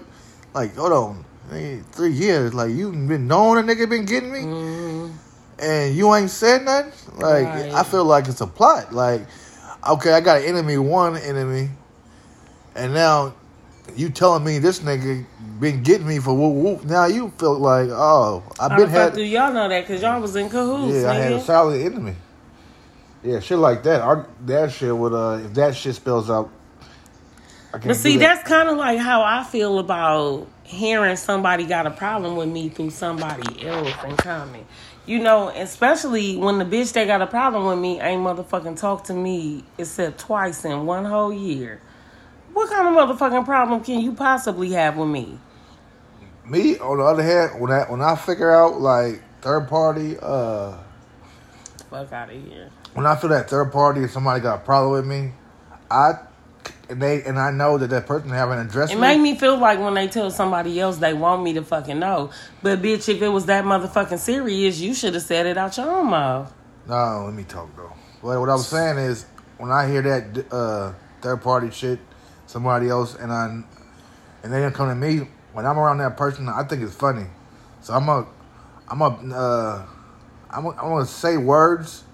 like 0.55 0.75
hold 0.77 0.93
on, 0.93 1.25
nigga, 1.51 1.85
three 1.87 2.13
years, 2.13 2.55
like 2.55 2.71
you 2.71 2.91
been 2.93 3.27
knowing 3.27 3.59
a 3.59 3.67
nigga 3.75 3.89
been 3.89 4.05
getting 4.05 4.33
me, 4.33 4.41
Mm-hmm. 4.41 5.17
and 5.61 5.95
you 5.97 6.15
ain't 6.15 6.31
said 6.31 6.65
nothing. 6.65 6.93
Like 7.19 7.45
Right. 7.47 7.73
I 7.73 7.83
feel 7.85 8.05
like 8.05 8.27
it's 8.29 8.41
a 8.41 8.47
plot. 8.47 8.93
Like, 8.93 9.23
okay, 9.89 10.13
I 10.13 10.21
got 10.21 10.39
an 10.39 10.45
enemy, 10.45 10.79
one 10.79 11.17
enemy, 11.17 11.71
and 12.75 12.93
now 12.93 13.35
you 13.97 14.09
telling 14.11 14.45
me 14.45 14.59
this 14.59 14.81
nigga 14.81 15.25
been 15.61 15.83
getting 15.83 16.07
me 16.07 16.19
for 16.19 16.35
whoop 16.35 16.55
whoop. 16.81 16.85
Now 16.85 17.07
you 17.07 17.31
feel 17.39 17.59
like, 17.59 17.89
oh, 17.91 18.43
I've 18.59 18.73
How 18.73 18.77
been 18.77 18.87
the 18.89 18.93
fuck 18.95 19.11
had. 19.11 19.15
do 19.15 19.23
y'all 19.23 19.53
know 19.53 19.69
that? 19.69 19.87
Cause 19.87 20.03
y'all 20.03 20.21
was 20.21 20.37
in 20.37 20.49
cahoots, 20.51 20.95
Yeah, 20.95 21.11
I 21.11 21.15
had 21.15 21.33
a 21.33 21.39
nigga. 21.39 21.43
solid 21.43 21.81
enemy. 21.81 22.17
Yeah, 23.23 23.41
shit 23.41 23.59
like 23.59 23.83
that. 23.85 24.01
Our, 24.03 24.27
that 24.47 24.73
shit 24.73 24.97
would 24.97 25.13
uh, 25.15 25.45
if 25.45 25.55
that 25.55 25.75
shit 25.77 25.95
spells 25.95 26.31
out. 26.31 26.51
But 27.73 27.97
see, 27.97 28.17
that. 28.19 28.37
that's 28.37 28.49
kind 28.49 28.69
of 28.69 28.77
like 28.77 28.99
how 28.99 29.23
I 29.23 29.45
feel 29.45 29.79
about 29.79 30.47
hearing 30.63 31.17
somebody 31.17 31.65
got 31.67 31.87
a 31.87 31.91
problem 31.91 32.37
with 32.37 32.49
me 32.49 32.69
through 32.69 32.91
somebody 32.91 33.67
else 33.67 33.93
and 34.05 34.17
comment. 34.19 34.67
You 35.07 35.19
know, 35.19 35.49
especially 35.49 36.37
when 36.37 36.59
the 36.59 36.65
bitch 36.65 36.93
that 36.95 37.07
got 37.07 37.21
a 37.21 37.27
problem 37.27 37.67
with 37.67 37.79
me 37.79 38.01
ain't 38.01 38.23
motherfucking 38.23 38.79
talk 38.79 39.05
to 39.05 39.15
me 39.15 39.65
except 39.77 40.19
twice 40.21 40.65
in 40.65 40.87
one 40.87 41.05
whole 41.05 41.33
year. 41.33 41.81
What 42.55 42.71
kind 42.71 42.87
of 42.89 42.95
motherfucking 43.19 43.45
problem 43.45 43.83
can 43.85 44.01
you 44.01 44.13
possibly 44.13 44.71
have 44.73 44.97
with 44.97 45.09
me? 45.09 45.39
me 46.47 46.79
on 46.79 46.99
the 46.99 47.05
other 47.05 47.23
hand, 47.23 47.61
when 47.61 47.73
I 47.73 47.83
when 47.91 48.01
I 48.03 48.15
figure 48.17 48.51
out 48.51 48.81
like 48.81 49.23
third 49.41 49.69
party, 49.69 50.17
uh, 50.21 50.77
Fuck 51.91 52.13
out 52.13 52.31
of 52.31 52.37
here. 52.43 52.71
when 52.95 53.07
I 53.07 53.17
feel 53.17 53.31
that 53.31 53.49
third 53.49 53.73
party 53.73 54.01
and 54.03 54.11
somebody 54.11 54.41
got 54.41 54.57
a 54.57 54.63
problem 54.63 54.93
with 54.93 55.07
me, 55.07 55.33
I 55.91 56.13
and 56.91 57.01
they 57.01 57.23
and 57.25 57.39
I 57.39 57.51
know 57.51 57.79
that 57.79 57.89
that 57.91 58.07
person 58.07 58.29
haven't 58.31 58.59
addressed 58.59 58.93
It 58.93 58.97
me. 58.97 59.01
make 59.01 59.21
me 59.21 59.35
feel 59.39 59.57
like 59.59 59.79
when 59.81 59.95
they 59.95 60.07
tell 60.07 60.31
somebody 60.31 60.79
else 60.79 60.99
they 60.99 61.15
want 61.15 61.43
me 61.43 61.55
to 61.55 61.63
fucking 61.63 61.99
know. 61.99 62.31
But 62.63 62.83
bitch, 62.83 63.09
if 63.09 63.23
it 63.23 63.29
was 63.29 63.47
that 63.47 63.65
motherfucking 63.65 64.19
serious, 64.19 64.79
you 64.81 64.93
should 64.95 65.15
have 65.15 65.23
said 65.23 65.47
it 65.47 65.57
out 65.57 65.77
your 65.79 65.91
own 65.91 66.11
mouth. 66.11 66.53
No, 66.87 67.23
let 67.25 67.35
me 67.35 67.45
talk 67.45 67.75
though. 67.77 67.93
But 68.23 68.39
what 68.39 68.49
I 68.51 68.55
was 68.55 68.69
saying 68.69 68.99
is, 68.99 69.25
when 69.57 69.71
I 69.71 69.89
hear 69.89 70.03
that 70.03 70.53
uh, 70.53 70.93
third 71.23 71.41
party 71.43 71.71
shit, 71.71 71.99
somebody 72.55 72.89
else, 72.89 73.17
and 73.17 73.33
I, 73.33 73.47
and 74.45 74.53
they 74.53 74.61
don't 74.61 74.73
come 74.73 74.89
to 74.89 74.95
me, 74.95 75.27
when 75.55 75.67
I'm 75.67 75.77
around 75.77 75.99
that 75.99 76.17
person, 76.17 76.49
I 76.49 76.63
think 76.63 76.83
it's 76.83 76.95
funny. 76.95 77.27
So 77.81 77.95
I'm 77.95 78.09
a, 78.09 78.25
I'm 78.89 79.01
a, 79.01 79.07
uh, 79.07 79.87
I'm, 80.51 80.65
a, 80.67 80.69
I'm 80.69 80.89
gonna 80.91 81.05
say 81.05 81.37
words 81.37 82.05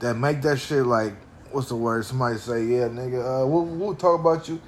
that 0.00 0.14
make 0.14 0.40
that 0.40 0.58
shit 0.58 0.86
like, 0.86 1.12
what's 1.52 1.68
the 1.68 1.76
word? 1.76 2.06
Somebody 2.06 2.38
say, 2.38 2.64
yeah, 2.64 2.88
nigga, 2.88 3.20
uh, 3.20 3.46
we'll, 3.46 3.66
we'll 3.66 3.94
talk 3.94 4.18
about 4.18 4.48
you. 4.48 4.58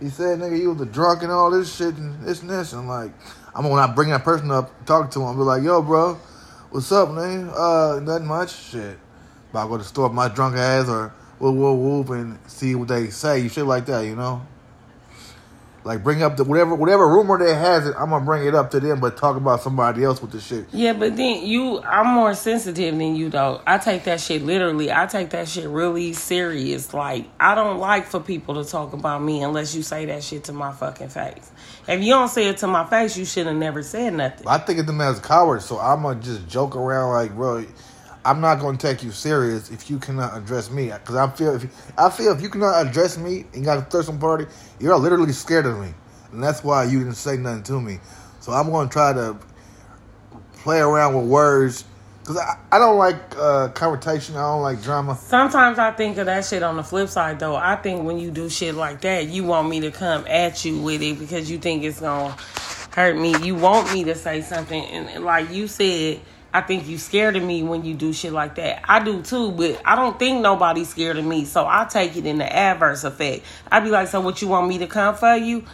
He 0.00 0.08
said, 0.08 0.40
nigga, 0.40 0.58
you 0.58 0.72
was 0.72 0.80
a 0.80 0.90
drunk 0.90 1.22
and 1.22 1.30
all 1.30 1.52
this 1.52 1.76
shit 1.76 1.94
and 1.94 2.20
this 2.24 2.40
and 2.40 2.50
this. 2.50 2.72
And 2.72 2.88
like, 2.88 3.12
I'm 3.54 3.62
gonna 3.62 3.74
when 3.74 3.80
I 3.80 3.86
bring 3.86 4.10
that 4.10 4.24
person 4.24 4.50
up, 4.50 4.72
talk 4.86 5.12
to 5.12 5.22
him, 5.22 5.36
be 5.36 5.42
like, 5.42 5.62
yo, 5.62 5.82
bro, 5.82 6.14
what's 6.70 6.90
up, 6.90 7.12
man? 7.12 7.48
Uh, 7.50 8.00
nothing 8.02 8.26
much. 8.26 8.52
Shit. 8.56 8.98
About 9.50 9.62
to 9.62 9.68
go 9.68 9.76
to 9.76 9.82
the 9.84 9.88
store 9.88 10.10
my 10.10 10.26
drunk 10.26 10.56
ass 10.56 10.88
or 10.88 11.14
whoop, 11.38 11.78
whoop 11.78 12.10
and 12.10 12.38
see 12.46 12.74
what 12.74 12.88
they 12.88 13.10
say, 13.10 13.40
You 13.40 13.48
shit 13.48 13.66
like 13.66 13.86
that, 13.86 14.02
you 14.02 14.16
know? 14.16 14.46
Like 15.86 16.02
bring 16.02 16.20
up 16.24 16.36
the 16.36 16.42
whatever 16.42 16.74
whatever 16.74 17.06
rumor 17.06 17.38
they 17.38 17.54
has 17.54 17.86
it, 17.86 17.94
I'm 17.96 18.10
gonna 18.10 18.24
bring 18.24 18.44
it 18.44 18.56
up 18.56 18.72
to 18.72 18.80
them, 18.80 18.98
but 18.98 19.16
talk 19.16 19.36
about 19.36 19.60
somebody 19.60 20.02
else 20.02 20.20
with 20.20 20.32
the 20.32 20.40
shit. 20.40 20.66
Yeah, 20.72 20.94
but 20.94 21.16
then 21.16 21.46
you, 21.46 21.80
I'm 21.80 22.08
more 22.08 22.34
sensitive 22.34 22.98
than 22.98 23.14
you 23.14 23.30
though. 23.30 23.62
I 23.64 23.78
take 23.78 24.02
that 24.04 24.20
shit 24.20 24.42
literally. 24.42 24.90
I 24.90 25.06
take 25.06 25.30
that 25.30 25.46
shit 25.46 25.68
really 25.68 26.12
serious. 26.12 26.92
Like, 26.92 27.26
I 27.38 27.54
don't 27.54 27.78
like 27.78 28.06
for 28.06 28.18
people 28.18 28.60
to 28.60 28.68
talk 28.68 28.94
about 28.94 29.22
me 29.22 29.44
unless 29.44 29.76
you 29.76 29.84
say 29.84 30.06
that 30.06 30.24
shit 30.24 30.42
to 30.44 30.52
my 30.52 30.72
fucking 30.72 31.10
face. 31.10 31.52
If 31.86 32.02
you 32.02 32.10
don't 32.10 32.30
say 32.30 32.48
it 32.48 32.56
to 32.58 32.66
my 32.66 32.84
face, 32.84 33.16
you 33.16 33.24
should 33.24 33.46
have 33.46 33.54
never 33.54 33.84
said 33.84 34.12
nothing. 34.14 34.48
I 34.48 34.58
think 34.58 34.80
of 34.80 34.86
them 34.86 35.00
as 35.00 35.20
cowards, 35.20 35.66
so 35.66 35.78
I'm 35.78 36.02
gonna 36.02 36.20
just 36.20 36.48
joke 36.48 36.74
around 36.74 37.12
like, 37.12 37.32
bro, 37.36 37.64
I'm 38.26 38.40
not 38.40 38.58
gonna 38.58 38.76
take 38.76 39.04
you 39.04 39.12
serious 39.12 39.70
if 39.70 39.88
you 39.88 39.98
cannot 39.98 40.36
address 40.36 40.68
me. 40.68 40.86
Because 40.86 41.14
I 41.14 41.30
feel 41.30 41.54
if 41.54 41.92
I 41.96 42.10
feel 42.10 42.32
if 42.32 42.42
you 42.42 42.48
cannot 42.48 42.84
address 42.84 43.16
me 43.16 43.44
and 43.52 43.56
you 43.56 43.64
got 43.64 43.78
a 43.78 43.82
threesome 43.82 44.18
party, 44.18 44.46
you're 44.80 44.96
literally 44.96 45.32
scared 45.32 45.64
of 45.64 45.78
me, 45.78 45.94
and 46.32 46.42
that's 46.42 46.64
why 46.64 46.84
you 46.84 46.98
didn't 46.98 47.14
say 47.14 47.36
nothing 47.36 47.62
to 47.62 47.80
me. 47.80 48.00
So 48.40 48.52
I'm 48.52 48.70
gonna 48.70 48.88
try 48.88 49.12
to 49.12 49.36
play 50.54 50.80
around 50.80 51.14
with 51.14 51.26
words 51.26 51.84
because 52.20 52.38
I, 52.38 52.58
I 52.72 52.78
don't 52.80 52.98
like 52.98 53.16
uh, 53.38 53.68
confrontation. 53.68 54.34
I 54.36 54.42
don't 54.42 54.62
like 54.62 54.82
drama. 54.82 55.14
Sometimes 55.14 55.78
I 55.78 55.92
think 55.92 56.18
of 56.18 56.26
that 56.26 56.44
shit 56.44 56.64
on 56.64 56.76
the 56.76 56.82
flip 56.82 57.08
side 57.08 57.38
though. 57.38 57.54
I 57.54 57.76
think 57.76 58.02
when 58.02 58.18
you 58.18 58.32
do 58.32 58.50
shit 58.50 58.74
like 58.74 59.02
that, 59.02 59.28
you 59.28 59.44
want 59.44 59.68
me 59.68 59.78
to 59.82 59.92
come 59.92 60.26
at 60.26 60.64
you 60.64 60.82
with 60.82 61.00
it 61.00 61.20
because 61.20 61.48
you 61.48 61.58
think 61.58 61.84
it's 61.84 62.00
gonna 62.00 62.36
hurt 62.90 63.16
me. 63.16 63.36
You 63.44 63.54
want 63.54 63.92
me 63.92 64.02
to 64.02 64.16
say 64.16 64.40
something, 64.40 64.84
and 64.84 65.24
like 65.24 65.52
you 65.52 65.68
said, 65.68 66.20
I 66.56 66.62
think 66.62 66.88
you 66.88 66.96
scared 66.96 67.36
of 67.36 67.42
me 67.42 67.62
when 67.62 67.84
you 67.84 67.92
do 67.92 68.14
shit 68.14 68.32
like 68.32 68.54
that. 68.54 68.82
I 68.88 69.04
do 69.04 69.20
too, 69.20 69.50
but 69.50 69.78
I 69.84 69.94
don't 69.94 70.18
think 70.18 70.40
nobody's 70.40 70.88
scared 70.88 71.18
of 71.18 71.24
me, 71.26 71.44
so 71.44 71.66
I 71.66 71.84
take 71.84 72.16
it 72.16 72.24
in 72.24 72.38
the 72.38 72.50
adverse 72.50 73.04
effect. 73.04 73.44
I'd 73.70 73.84
be 73.84 73.90
like, 73.90 74.08
so 74.08 74.22
what 74.22 74.40
you 74.40 74.48
want 74.48 74.66
me 74.66 74.78
to 74.78 74.86
come 74.86 75.14
for 75.16 75.36
you? 75.36 75.66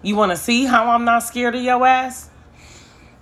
You 0.00 0.14
want 0.14 0.30
to 0.30 0.36
see 0.36 0.64
how 0.64 0.90
I'm 0.90 1.04
not 1.04 1.24
scared 1.24 1.56
of 1.56 1.62
your 1.62 1.84
ass? 1.84 2.30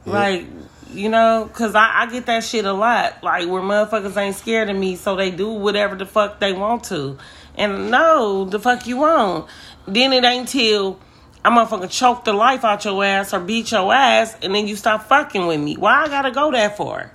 Like, 0.04 0.44
you 0.92 1.08
know, 1.08 1.50
cause 1.54 1.74
I, 1.74 2.02
I 2.02 2.06
get 2.10 2.26
that 2.26 2.44
shit 2.44 2.66
a 2.66 2.74
lot. 2.74 3.22
Like 3.22 3.48
where 3.48 3.62
motherfuckers 3.62 4.14
ain't 4.18 4.36
scared 4.36 4.68
of 4.68 4.76
me, 4.76 4.94
so 4.96 5.16
they 5.16 5.30
do 5.30 5.48
whatever 5.48 5.96
the 5.96 6.04
fuck 6.04 6.38
they 6.38 6.52
want 6.52 6.84
to. 6.84 7.16
And 7.54 7.90
no, 7.90 8.44
the 8.44 8.60
fuck 8.60 8.86
you 8.86 8.98
want. 8.98 9.48
Then 9.88 10.12
it 10.12 10.22
ain't 10.22 10.50
till 10.50 11.00
I 11.46 11.48
motherfucking 11.48 11.90
choke 11.90 12.24
the 12.24 12.32
life 12.32 12.64
out 12.64 12.84
your 12.84 13.04
ass 13.04 13.32
or 13.32 13.38
beat 13.38 13.70
your 13.70 13.94
ass, 13.94 14.36
and 14.42 14.52
then 14.52 14.66
you 14.66 14.74
stop 14.74 15.04
fucking 15.04 15.46
with 15.46 15.60
me. 15.60 15.76
Why 15.76 16.02
I 16.02 16.08
gotta 16.08 16.32
go 16.32 16.50
that 16.50 16.76
for? 16.76 17.12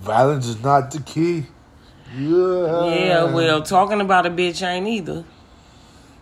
Violence 0.00 0.46
is 0.46 0.62
not 0.62 0.90
the 0.90 1.00
key. 1.00 1.44
Yeah. 2.16 2.86
Yeah, 2.86 3.24
well, 3.34 3.60
talking 3.62 4.00
about 4.00 4.24
a 4.24 4.30
bitch 4.30 4.66
ain't 4.66 4.88
either. 4.88 5.24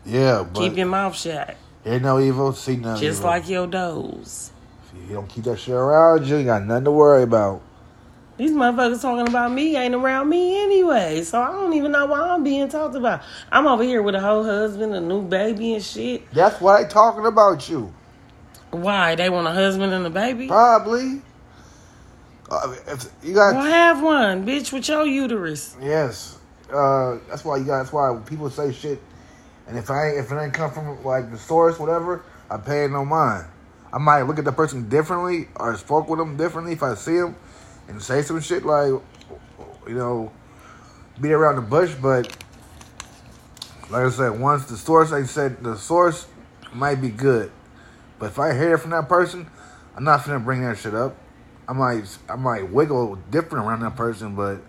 Yeah, 0.05 0.45
but 0.53 0.59
Keep 0.59 0.77
your 0.77 0.87
mouth 0.89 1.17
shut, 1.17 1.57
Ain't 1.85 2.03
no 2.03 2.19
evil, 2.19 2.53
see 2.55 2.75
no 2.75 2.97
just 2.97 3.21
evil. 3.21 3.31
like 3.31 3.49
your 3.49 3.69
doze. 3.69 4.51
If 4.97 5.09
you 5.09 5.15
don't 5.15 5.29
keep 5.29 5.45
that 5.45 5.61
shit 5.61 5.75
around 5.75 6.27
you, 6.27 6.39
you 6.39 6.45
got 6.45 6.65
nothing 6.65 6.87
to 6.87 6.91
worry 6.91 7.23
about. 7.23 7.63
These 8.37 8.51
motherfuckers 8.53 9.01
talking 9.01 9.27
about 9.27 9.51
me 9.53 9.77
ain't 9.77 9.95
around 9.95 10.29
me 10.29 10.63
anyway, 10.63 11.23
so 11.23 11.41
I 11.41 11.53
don't 11.53 11.73
even 11.73 11.93
know 11.93 12.05
why 12.05 12.21
I'm 12.21 12.45
being 12.45 12.69
talked 12.69 12.95
about. 12.95 13.23
I'm 13.51 13.67
over 13.67 13.83
here 13.83 14.03
with 14.03 14.15
a 14.15 14.21
whole 14.21 14.45
husband, 14.45 14.95
a 14.95 15.01
new 15.01 15.23
baby, 15.23 15.75
and 15.75 15.83
shit. 15.83 16.31
That's 16.35 16.61
why 16.61 16.83
they 16.83 16.89
talking 16.89 17.25
about 17.25 17.69
you. 17.71 17.93
Why 18.73 19.15
they 19.15 19.31
want 19.31 19.47
a 19.47 19.53
husband 19.53 19.95
and 19.95 20.07
a 20.07 20.11
baby? 20.11 20.49
Probably. 20.49 21.23
Uh, 22.51 22.77
if 22.89 23.07
you 23.23 23.33
got 23.33 23.55
Well, 23.55 23.65
have 23.65 24.03
one, 24.03 24.47
bitch, 24.47 24.71
with 24.71 24.87
your 24.89 25.07
uterus. 25.07 25.75
yes, 25.81 26.39
uh, 26.73 27.17
that's 27.29 27.45
why 27.45 27.57
you 27.57 27.65
got. 27.65 27.79
That's 27.79 27.93
why 27.93 28.21
people 28.27 28.51
say 28.51 28.71
shit, 28.71 29.01
and 29.67 29.79
if 29.79 29.91
I 29.91 30.09
ain't, 30.11 30.19
if 30.19 30.31
it 30.31 30.39
ain't 30.39 30.53
come 30.53 30.71
from 30.71 31.03
like 31.05 31.31
the 31.31 31.39
source, 31.39 31.79
whatever, 31.79 32.23
I 32.51 32.59
pay 32.59 32.85
it 32.85 32.91
no 32.91 33.05
mind. 33.05 33.47
I 33.93 33.99
might 33.99 34.23
look 34.23 34.39
at 34.39 34.45
the 34.45 34.53
person 34.53 34.89
differently 34.91 35.49
or 35.57 35.75
spoke 35.77 36.09
with 36.09 36.19
them 36.19 36.37
differently 36.37 36.75
if 36.75 36.83
I 36.83 36.95
see 36.95 37.17
them 37.19 37.35
and 37.89 38.03
say 38.03 38.23
some 38.23 38.41
shit 38.41 38.65
like, 38.65 38.89
you 38.89 39.95
know, 39.95 40.33
beat 41.21 41.33
around 41.33 41.57
the 41.57 41.63
bush. 41.63 41.95
But 41.95 42.37
like 43.91 44.05
I 44.05 44.11
said, 44.11 44.41
once 44.41 44.67
the 44.67 44.77
source 44.77 45.13
ain't 45.13 45.29
said, 45.29 45.63
the 45.63 45.77
source 45.77 46.27
might 46.73 47.01
be 47.01 47.09
good. 47.09 47.51
But 48.19 48.27
if 48.27 48.39
I 48.39 48.53
hear 48.55 48.75
it 48.75 48.79
from 48.79 48.91
that 48.91 49.09
person, 49.09 49.49
I'm 49.95 50.05
not 50.05 50.25
gonna 50.25 50.41
bring 50.41 50.63
that 50.63 50.79
shit 50.79 50.95
up. 50.95 51.17
I 51.69 51.73
might 51.73 52.19
I 52.29 52.37
might 52.37 52.71
wiggle 52.71 53.17
different 53.31 53.67
around 53.67 53.81
that 53.81 53.97
person, 53.97 54.35
but 54.35 54.61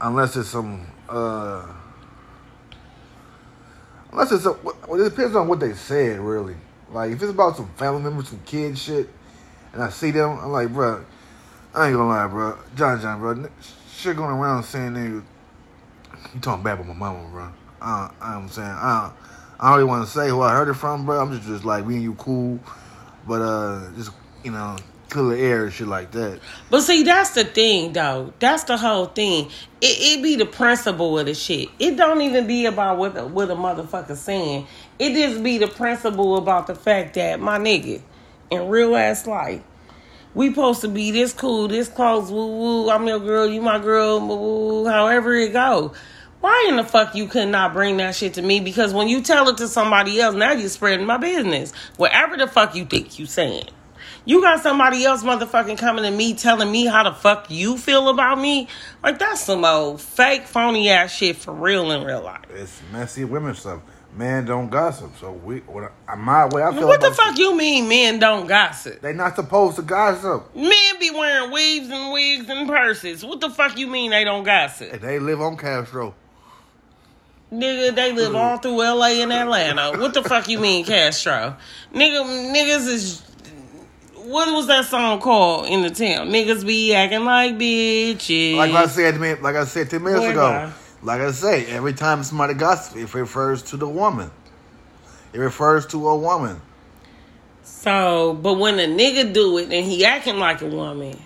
unless 0.00 0.36
it's 0.36 0.48
some. 0.48 0.86
uh 1.08 1.66
Unless 4.10 4.32
it's 4.32 4.46
a, 4.46 4.52
well, 4.52 4.98
it 5.00 5.10
depends 5.10 5.36
on 5.36 5.48
what 5.48 5.60
they 5.60 5.74
said, 5.74 6.18
really. 6.20 6.56
Like 6.90 7.12
if 7.12 7.22
it's 7.22 7.30
about 7.30 7.56
some 7.56 7.68
family 7.74 8.02
members, 8.02 8.28
some 8.28 8.40
kid 8.46 8.78
shit, 8.78 9.08
and 9.72 9.82
I 9.82 9.90
see 9.90 10.10
them, 10.10 10.38
I'm 10.38 10.50
like, 10.50 10.72
bro, 10.72 11.04
I 11.78 11.86
ain't 11.86 11.96
gonna 11.96 12.08
lie, 12.08 12.26
bro, 12.26 12.58
John 12.74 13.00
John, 13.00 13.20
bro, 13.20 13.48
shit 13.94 14.16
going 14.16 14.30
around 14.30 14.64
saying 14.64 14.94
niggas, 14.94 15.22
you 16.34 16.40
talking 16.40 16.64
bad 16.64 16.74
about 16.74 16.88
my 16.88 16.94
mama, 16.94 17.28
bro. 17.30 17.48
Uh, 17.80 18.10
I'm 18.20 18.48
saying, 18.48 18.68
uh, 18.68 19.12
I 19.60 19.70
don't 19.70 19.78
really 19.78 19.84
want 19.84 20.04
to 20.04 20.10
say 20.10 20.28
who 20.28 20.40
I 20.40 20.54
heard 20.54 20.68
it 20.68 20.74
from, 20.74 21.06
bro. 21.06 21.20
I'm 21.20 21.32
just, 21.32 21.46
just 21.46 21.64
like, 21.64 21.86
me 21.86 21.94
and 21.94 22.02
you 22.02 22.14
cool, 22.14 22.58
but 23.28 23.40
uh, 23.42 23.90
just 23.94 24.10
you 24.42 24.50
know, 24.50 24.76
the 25.08 25.36
air 25.38 25.66
and 25.66 25.72
shit 25.72 25.86
like 25.86 26.10
that. 26.10 26.40
But 26.68 26.80
see, 26.80 27.04
that's 27.04 27.30
the 27.30 27.44
thing, 27.44 27.92
though. 27.92 28.32
That's 28.40 28.64
the 28.64 28.76
whole 28.76 29.06
thing. 29.06 29.46
It, 29.80 30.18
it 30.18 30.22
be 30.22 30.34
the 30.34 30.46
principle 30.46 31.16
of 31.16 31.26
the 31.26 31.34
shit. 31.34 31.68
It 31.78 31.96
don't 31.96 32.22
even 32.22 32.48
be 32.48 32.66
about 32.66 32.98
what 32.98 33.14
the, 33.14 33.24
what 33.24 33.52
a 33.52 33.54
motherfucker 33.54 34.16
saying. 34.16 34.66
It 34.98 35.12
just 35.14 35.44
be 35.44 35.58
the 35.58 35.68
principle 35.68 36.38
about 36.38 36.66
the 36.66 36.74
fact 36.74 37.14
that 37.14 37.38
my 37.38 37.56
nigga, 37.56 38.02
in 38.50 38.66
real 38.66 38.96
ass 38.96 39.28
life, 39.28 39.62
we 40.34 40.50
supposed 40.50 40.80
to 40.82 40.88
be 40.88 41.10
this 41.10 41.32
cool, 41.32 41.68
this 41.68 41.88
close, 41.88 42.30
woo 42.30 42.46
woo. 42.46 42.90
I'm 42.90 43.06
your 43.06 43.18
girl, 43.18 43.46
you 43.46 43.60
my 43.60 43.78
girl, 43.78 44.20
woo 44.20 44.36
woo. 44.36 44.86
However 44.86 45.34
it 45.34 45.52
go. 45.52 45.94
Why 46.40 46.66
in 46.68 46.76
the 46.76 46.84
fuck 46.84 47.16
you 47.16 47.26
could 47.26 47.48
not 47.48 47.72
bring 47.72 47.96
that 47.96 48.14
shit 48.14 48.34
to 48.34 48.42
me? 48.42 48.60
Because 48.60 48.94
when 48.94 49.08
you 49.08 49.22
tell 49.22 49.48
it 49.48 49.56
to 49.56 49.66
somebody 49.66 50.20
else, 50.20 50.36
now 50.36 50.52
you're 50.52 50.68
spreading 50.68 51.04
my 51.04 51.16
business. 51.16 51.72
Whatever 51.96 52.36
the 52.36 52.46
fuck 52.46 52.76
you 52.76 52.84
think 52.84 53.18
you 53.18 53.26
saying. 53.26 53.68
You 54.24 54.40
got 54.42 54.60
somebody 54.60 55.04
else 55.04 55.24
motherfucking 55.24 55.78
coming 55.78 56.04
to 56.04 56.10
me 56.10 56.34
telling 56.34 56.70
me 56.70 56.84
how 56.84 57.02
the 57.02 57.12
fuck 57.12 57.50
you 57.50 57.76
feel 57.76 58.08
about 58.08 58.38
me? 58.38 58.68
Like 59.02 59.18
that's 59.18 59.40
some 59.40 59.64
old 59.64 60.00
fake 60.00 60.46
phony 60.46 60.90
ass 60.90 61.12
shit 61.12 61.36
for 61.36 61.52
real 61.52 61.90
in 61.90 62.04
real 62.04 62.22
life. 62.22 62.44
It's 62.50 62.80
messy 62.92 63.24
women 63.24 63.54
stuff. 63.54 63.80
Men 64.16 64.46
don't 64.46 64.70
gossip, 64.70 65.16
so 65.18 65.32
we. 65.32 65.58
What, 65.60 65.92
my 66.16 66.46
way 66.46 66.62
I 66.62 66.72
feel. 66.74 66.88
What 66.88 67.00
the 67.00 67.12
fuck 67.12 67.38
you 67.38 67.56
mean 67.56 67.88
men 67.88 68.18
don't 68.18 68.46
gossip? 68.46 69.00
They 69.00 69.12
not 69.12 69.36
supposed 69.36 69.76
to 69.76 69.82
gossip. 69.82 70.54
Men 70.56 70.98
be 70.98 71.10
wearing 71.10 71.52
weaves 71.52 71.88
and 71.90 72.12
wigs 72.12 72.48
and 72.48 72.68
purses. 72.68 73.24
What 73.24 73.40
the 73.40 73.50
fuck 73.50 73.76
you 73.78 73.86
mean 73.86 74.10
they 74.10 74.24
don't 74.24 74.44
gossip? 74.44 75.00
They 75.00 75.18
live 75.18 75.40
on 75.40 75.56
Castro. 75.56 76.14
Nigga, 77.52 77.94
they 77.94 78.12
live 78.12 78.34
all 78.34 78.58
through 78.58 78.76
LA 78.76 79.22
and 79.22 79.32
Atlanta. 79.32 79.98
What 79.98 80.12
the 80.14 80.22
fuck 80.22 80.48
you 80.48 80.58
mean 80.58 80.84
Castro? 80.84 81.56
Nigga, 81.94 82.52
niggas 82.52 82.86
is 82.88 83.22
what 84.28 84.52
was 84.52 84.66
that 84.66 84.84
song 84.84 85.20
called 85.20 85.66
in 85.66 85.82
the 85.82 85.90
town? 85.90 86.28
Niggas 86.28 86.66
be 86.66 86.94
acting 86.94 87.24
like 87.24 87.54
bitches. 87.56 88.56
Like 88.56 88.72
I 88.72 88.86
said, 88.86 89.18
like 89.40 89.56
I 89.56 89.64
said 89.64 89.88
ten 89.88 90.02
minutes 90.02 90.24
Boy, 90.24 90.30
ago. 90.30 90.50
Bye. 90.50 90.72
Like 91.02 91.20
I 91.20 91.30
say, 91.30 91.66
every 91.66 91.92
time 91.92 92.22
somebody 92.24 92.54
gossips, 92.54 92.96
it 92.96 93.14
refers 93.14 93.62
to 93.64 93.76
the 93.76 93.88
woman. 93.88 94.30
It 95.32 95.38
refers 95.38 95.86
to 95.88 96.08
a 96.08 96.16
woman. 96.16 96.60
So, 97.62 98.38
but 98.42 98.54
when 98.54 98.78
a 98.78 98.86
nigga 98.86 99.32
do 99.32 99.58
it 99.58 99.72
and 99.72 99.86
he 99.86 100.04
acting 100.04 100.38
like 100.38 100.62
a 100.62 100.66
woman, 100.66 101.20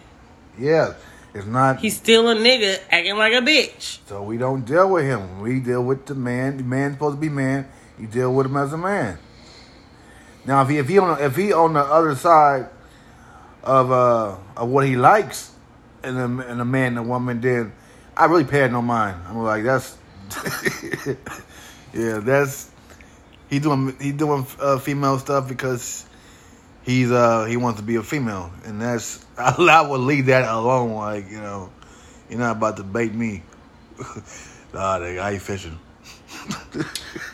yeah, 0.59 0.95
it's 1.35 1.47
not. 1.47 1.81
He's 1.81 1.97
still 1.97 2.29
a 2.29 2.35
nigga 2.35 2.79
acting 2.91 3.17
like 3.17 3.33
a 3.33 3.37
bitch. 3.37 3.99
So 4.07 4.23
we 4.23 4.37
don't 4.37 4.65
deal 4.67 4.91
with 4.91 5.05
him. 5.05 5.41
We 5.41 5.61
deal 5.61 5.83
with 5.83 6.05
the 6.07 6.15
man. 6.15 6.59
The 6.59 6.65
man's 6.65 6.95
supposed 6.95 7.17
to 7.17 7.21
be 7.21 7.31
man. 7.31 7.69
You 7.99 8.07
deal 8.07 8.35
with 8.35 8.47
him 8.47 8.57
as 8.57 8.73
a 8.73 8.79
man. 8.79 9.19
Now, 10.45 10.63
if 10.63 10.69
he 10.69 10.79
if 10.79 10.89
he 10.89 10.99
on 10.99 11.21
if 11.23 11.37
he 11.37 11.53
on 11.53 11.73
the 11.73 11.81
other 11.81 12.15
side 12.17 12.69
of 13.63 13.93
uh 13.93 14.37
of 14.57 14.69
what 14.69 14.87
he 14.87 14.97
likes 14.97 15.53
in 16.05 16.17
a, 16.17 16.25
in 16.25 16.61
a 16.61 16.65
man 16.65 16.89
and 16.89 16.99
a 16.99 17.03
woman, 17.03 17.41
then 17.41 17.73
I 18.17 18.27
really 18.27 18.45
pay 18.45 18.69
no 18.69 18.83
mind. 18.83 19.21
I'm 19.27 19.39
like 19.39 19.65
that's 19.65 19.97
yeah, 21.95 22.19
that's 22.19 22.71
he 23.49 23.59
doing 23.59 23.97
he 24.01 24.13
doing 24.13 24.47
uh, 24.61 24.79
female 24.79 25.19
stuff 25.19 25.49
because 25.49 26.07
he's 26.83 27.11
uh 27.11 27.45
he 27.45 27.57
wants 27.57 27.81
to 27.81 27.87
be 27.87 27.97
a 27.97 28.03
female, 28.03 28.51
and 28.65 28.81
that's 28.81 29.25
I, 29.37 29.55
I 29.59 29.89
would 29.89 30.01
leave 30.01 30.27
that 30.27 30.49
alone. 30.49 30.95
Like 30.95 31.31
you 31.31 31.41
know, 31.41 31.71
you're 32.29 32.39
not 32.39 32.57
about 32.57 32.77
to 32.79 32.83
bait 32.83 33.15
me. 33.15 33.43
nah, 33.99 34.99
nigga, 34.99 35.21
I 35.21 35.33
ain't 35.33 35.43
fishing. 35.43 35.79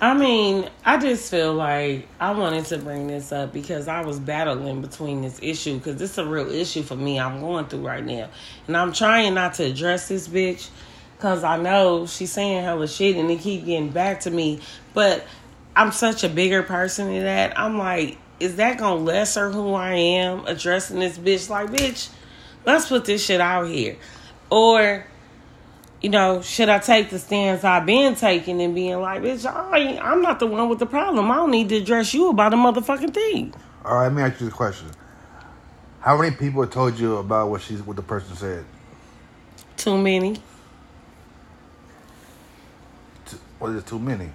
I 0.01 0.15
mean, 0.15 0.69
I 0.85 0.99
just 0.99 1.31
feel 1.31 1.55
like 1.55 2.07
I 2.21 2.31
wanted 2.33 2.65
to 2.67 2.79
bring 2.79 3.09
this 3.09 3.33
up 3.33 3.53
because 3.53 3.89
I 3.89 4.03
was 4.03 4.19
battling 4.21 4.81
between 4.81 5.23
this 5.23 5.41
issue 5.43 5.79
because 5.79 5.97
this 5.97 6.13
is 6.13 6.19
a 6.19 6.27
real 6.27 6.51
issue 6.51 6.83
for 6.83 6.97
me 6.97 7.19
I'm 7.19 7.41
going 7.41 7.67
through 7.67 7.87
right 7.87 8.05
now. 8.05 8.29
And 8.67 8.77
I'm 8.77 8.93
trying 8.93 9.35
not 9.35 9.55
to 9.55 9.65
address 9.65 10.09
this 10.09 10.29
bitch 10.29 10.69
because 11.17 11.43
I 11.43 11.57
know 11.57 12.07
she's 12.07 12.33
saying 12.33 12.63
hella 12.63 12.87
shit 12.87 13.17
and 13.17 13.31
it 13.31 13.41
keep 13.41 13.65
getting 13.65 13.91
back 13.91 14.21
to 14.21 14.31
me. 14.31 14.61
But 14.95 15.27
I'm 15.75 15.91
such 15.91 16.23
a 16.23 16.29
bigger 16.29 16.63
person 16.63 17.09
than 17.09 17.25
that. 17.25 17.59
I'm 17.59 17.77
like, 17.77 18.19
is 18.41 18.57
that 18.57 18.79
gonna 18.79 19.01
lesser 19.01 19.51
who 19.51 19.75
I 19.75 19.95
am 19.95 20.47
addressing 20.47 21.01
this 21.01 21.19
bitch? 21.19 21.51
Like, 21.51 21.71
bitch, 21.71 22.09
let's 22.65 22.89
put 22.89 23.05
this 23.05 23.25
shit 23.25 23.41
out 23.41 23.69
here. 23.69 23.97
Or 24.51 25.05
you 26.01 26.11
know, 26.11 26.41
should 26.43 26.69
I 26.69 26.79
take 26.79 27.11
the 27.11 27.19
stance 27.19 27.65
I've 27.65 27.85
been 27.85 28.15
taking 28.15 28.61
and 28.63 28.75
being 28.75 29.01
like, 29.01 29.23
bitch, 29.23 29.45
I 29.45 29.99
I'm 29.99 30.23
not 30.23 30.39
the 30.39 30.47
one 30.47 30.69
with 30.69 30.79
the 30.79 30.87
problem. 30.87 31.31
I 31.31 31.37
don't 31.37 31.51
need 31.51 31.69
to 31.71 31.77
address 31.77 32.15
you 32.15 32.29
about 32.29 32.55
a 32.55 32.57
motherfucking 32.57 33.13
thing. 33.13 33.55
All 33.85 33.95
right, 33.95 34.05
let 34.05 34.13
me 34.13 34.23
ask 34.23 34.41
you 34.41 34.47
this 34.47 34.55
question. 34.55 34.89
How 36.01 36.17
many 36.17 36.35
people 36.37 36.67
told 36.67 36.99
you 36.99 37.17
about 37.17 37.51
what 37.51 37.63
she's 37.63 37.83
what 37.83 37.97
the 37.97 38.03
person 38.03 38.37
said? 38.37 38.65
Too 39.77 39.99
many. 39.99 40.37
What 43.59 43.73
is 43.73 43.83
it 43.83 43.87
too 43.87 43.99
many? 43.99 44.31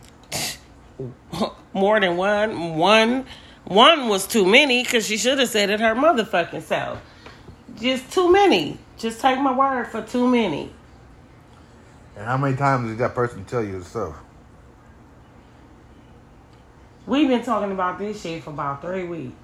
More 1.73 1.99
than 1.99 2.17
one. 2.17 2.75
One 2.75 3.25
one 3.65 4.09
was 4.09 4.27
too 4.27 4.45
many 4.45 4.83
because 4.83 5.07
she 5.07 5.17
should 5.17 5.39
have 5.39 5.49
said 5.49 5.69
it 5.69 5.79
her 5.79 5.95
motherfucking 5.95 6.63
self. 6.63 7.01
Just 7.79 8.11
too 8.11 8.31
many. 8.31 8.77
Just 8.97 9.21
take 9.21 9.39
my 9.39 9.53
word 9.53 9.87
for 9.87 10.01
too 10.01 10.27
many. 10.27 10.69
And 12.15 12.25
how 12.25 12.37
many 12.37 12.55
times 12.55 12.89
did 12.89 12.97
that 12.99 13.15
person 13.15 13.43
tell 13.45 13.63
you 13.63 13.81
stuff? 13.81 14.15
We've 17.05 17.27
been 17.27 17.43
talking 17.43 17.71
about 17.71 17.99
this 17.99 18.21
shit 18.21 18.43
for 18.43 18.51
about 18.51 18.81
three 18.81 19.03
weeks. 19.03 19.35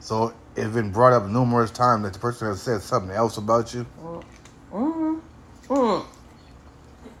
So 0.00 0.34
it's 0.56 0.74
been 0.74 0.90
brought 0.90 1.12
up 1.12 1.26
numerous 1.28 1.70
times 1.70 2.02
that 2.02 2.12
the 2.12 2.18
person 2.18 2.48
has 2.48 2.60
said 2.60 2.82
something 2.82 3.14
else 3.14 3.36
about 3.36 3.72
you. 3.72 3.86
Mm-hmm. 4.72 5.18
Mm. 5.68 6.04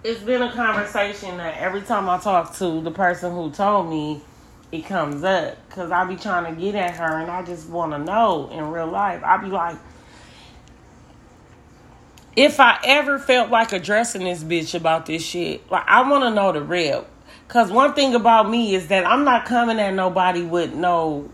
It's 0.02 0.20
been 0.22 0.42
a 0.42 0.52
conversation 0.52 1.36
that 1.36 1.58
every 1.58 1.82
time 1.82 2.08
I 2.08 2.18
talk 2.18 2.54
to 2.56 2.80
the 2.80 2.90
person 2.90 3.34
who 3.34 3.50
told 3.50 3.88
me, 3.88 4.22
it 4.72 4.86
comes 4.86 5.24
up 5.24 5.56
because 5.68 5.90
I 5.90 6.04
be 6.04 6.16
trying 6.16 6.54
to 6.54 6.60
get 6.60 6.74
at 6.74 6.96
her 6.96 7.20
and 7.20 7.30
I 7.30 7.44
just 7.44 7.68
want 7.68 7.92
to 7.92 7.98
know 7.98 8.48
in 8.50 8.70
real 8.70 8.86
life. 8.86 9.22
I 9.24 9.36
be 9.36 9.48
like, 9.48 9.76
if 12.36 12.60
I 12.60 12.78
ever 12.84 13.18
felt 13.18 13.50
like 13.50 13.72
addressing 13.72 14.24
this 14.24 14.42
bitch 14.42 14.74
about 14.74 15.06
this 15.06 15.24
shit, 15.24 15.68
like 15.70 15.84
I 15.86 16.08
want 16.08 16.24
to 16.24 16.30
know 16.30 16.52
the 16.52 16.62
real. 16.62 17.06
Cause 17.48 17.70
one 17.72 17.94
thing 17.94 18.14
about 18.14 18.48
me 18.48 18.74
is 18.76 18.88
that 18.88 19.04
I'm 19.04 19.24
not 19.24 19.44
coming 19.44 19.80
at 19.80 19.92
nobody 19.92 20.42
with 20.42 20.72
no 20.72 21.28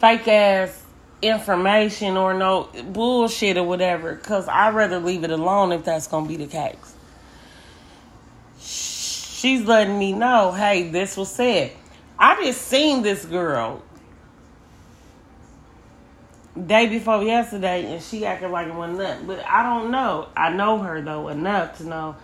fake 0.00 0.26
ass 0.26 0.82
information 1.22 2.16
or 2.16 2.34
no 2.34 2.68
bullshit 2.88 3.56
or 3.56 3.62
whatever. 3.62 4.16
Cause 4.16 4.48
I'd 4.48 4.74
rather 4.74 4.98
leave 4.98 5.22
it 5.22 5.30
alone 5.30 5.70
if 5.70 5.84
that's 5.84 6.08
gonna 6.08 6.26
be 6.26 6.36
the 6.36 6.46
case. 6.46 6.94
She's 8.58 9.62
letting 9.62 9.98
me 9.98 10.12
know, 10.12 10.50
hey, 10.50 10.90
this 10.90 11.16
was 11.16 11.30
said. 11.30 11.70
I 12.18 12.42
just 12.42 12.62
seen 12.62 13.02
this 13.02 13.24
girl 13.24 13.82
day 16.66 16.86
before 16.86 17.22
yesterday 17.22 17.92
and 17.92 18.02
she 18.02 18.24
acted 18.24 18.50
like 18.50 18.68
it 18.68 18.74
wasn't 18.74 18.98
nothing. 18.98 19.26
But 19.26 19.44
I 19.44 19.62
don't 19.62 19.90
know. 19.90 20.28
I 20.36 20.50
know 20.50 20.78
her 20.78 21.00
though 21.00 21.28
enough 21.28 21.78
to 21.78 21.84
know 21.84 22.16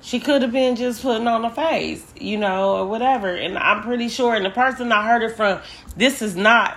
she 0.00 0.20
could 0.20 0.42
have 0.42 0.52
been 0.52 0.76
just 0.76 1.02
putting 1.02 1.26
on 1.26 1.44
a 1.44 1.50
face, 1.50 2.04
you 2.20 2.38
know, 2.38 2.76
or 2.76 2.86
whatever. 2.86 3.34
And 3.34 3.58
I'm 3.58 3.82
pretty 3.82 4.08
sure, 4.08 4.34
and 4.34 4.44
the 4.44 4.50
person 4.50 4.92
I 4.92 5.06
heard 5.06 5.22
it 5.22 5.36
from, 5.36 5.60
this 5.96 6.22
is 6.22 6.36
not 6.36 6.76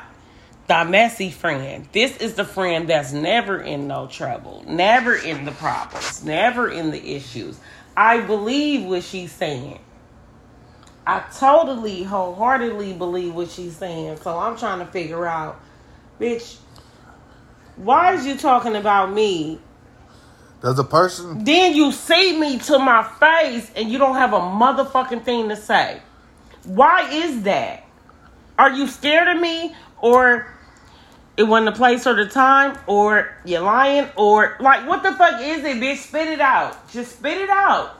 the 0.67 0.85
messy 0.85 1.29
friend. 1.29 1.87
This 1.91 2.17
is 2.17 2.35
the 2.35 2.45
friend 2.45 2.87
that's 2.87 3.11
never 3.11 3.61
in 3.61 3.87
no 3.87 4.07
trouble, 4.07 4.63
never 4.67 5.15
in 5.15 5.45
the 5.45 5.51
problems, 5.51 6.23
never 6.23 6.69
in 6.69 6.91
the 6.91 7.15
issues. 7.15 7.59
I 7.95 8.21
believe 8.21 8.85
what 8.85 9.03
she's 9.03 9.31
saying. 9.31 9.79
I 11.05 11.23
totally, 11.37 12.03
wholeheartedly 12.03 12.93
believe 12.93 13.33
what 13.33 13.49
she's 13.49 13.75
saying. 13.75 14.17
So 14.17 14.37
I'm 14.37 14.57
trying 14.57 14.79
to 14.79 14.85
figure 14.85 15.25
out, 15.25 15.59
bitch, 16.19 16.57
why 17.79 18.13
is 18.13 18.25
you 18.25 18.35
talking 18.35 18.75
about 18.75 19.13
me? 19.13 19.59
There's 20.61 20.79
a 20.79 20.83
person. 20.83 21.45
Then 21.45 21.73
you 21.73 21.93
see 21.93 22.37
me 22.37 22.59
to 22.59 22.77
my 22.77 23.03
face 23.19 23.71
and 23.75 23.89
you 23.89 23.97
don't 23.97 24.15
have 24.15 24.33
a 24.33 24.39
motherfucking 24.39 25.23
thing 25.23 25.47
to 25.47 25.55
say. 25.55 26.01
Why 26.65 27.09
is 27.09 27.43
that? 27.43 27.85
Are 28.57 28.69
you 28.69 28.85
scared 28.87 29.29
of 29.29 29.41
me 29.41 29.73
or 30.01 30.53
it 31.37 31.43
wasn't 31.43 31.73
the 31.73 31.77
place 31.77 32.05
or 32.05 32.15
the 32.15 32.29
time, 32.29 32.77
or 32.85 33.33
you're 33.45 33.61
lying, 33.61 34.09
or 34.17 34.57
like 34.59 34.85
what 34.85 35.03
the 35.03 35.13
fuck 35.13 35.41
is 35.41 35.63
it, 35.63 35.77
bitch? 35.77 35.95
Spit 35.95 36.27
it 36.27 36.41
out. 36.41 36.89
Just 36.89 37.13
spit 37.13 37.37
it 37.37 37.49
out. 37.49 37.95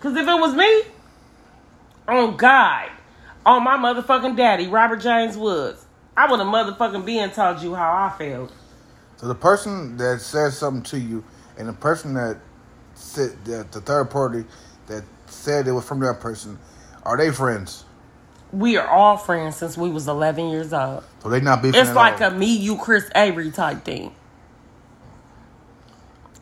Cause 0.00 0.14
if 0.14 0.28
it 0.28 0.34
was 0.34 0.54
me, 0.54 0.82
on 2.06 2.36
God, 2.36 2.90
on 3.46 3.64
my 3.64 3.78
motherfucking 3.78 4.36
daddy, 4.36 4.66
Robert 4.66 5.00
James 5.00 5.38
Woods, 5.38 5.86
I 6.14 6.30
would 6.30 6.38
have 6.40 6.48
motherfucking 6.48 7.06
been 7.06 7.30
told 7.30 7.62
you 7.62 7.74
how 7.74 8.10
I 8.12 8.18
felt. 8.18 8.52
So 9.22 9.28
the 9.28 9.36
person 9.36 9.96
that 9.98 10.20
said 10.20 10.52
something 10.52 10.82
to 10.82 10.98
you, 10.98 11.22
and 11.56 11.68
the 11.68 11.72
person 11.72 12.14
that 12.14 12.38
said 12.94 13.44
that 13.44 13.70
the 13.70 13.80
third 13.80 14.10
party 14.10 14.44
that 14.88 15.04
said 15.26 15.68
it 15.68 15.70
was 15.70 15.84
from 15.84 16.00
that 16.00 16.18
person, 16.18 16.58
are 17.04 17.16
they 17.16 17.30
friends? 17.30 17.84
We 18.50 18.76
are 18.78 18.88
all 18.88 19.16
friends 19.16 19.54
since 19.54 19.78
we 19.78 19.90
was 19.90 20.08
11 20.08 20.48
years 20.48 20.72
old. 20.72 21.04
So 21.22 21.28
they 21.28 21.40
not 21.40 21.62
beefing 21.62 21.80
It's 21.80 21.94
like 21.94 22.20
all? 22.20 22.32
a 22.32 22.34
me, 22.34 22.56
you, 22.56 22.76
Chris 22.76 23.08
Avery 23.14 23.52
type 23.52 23.84
thing. 23.84 24.12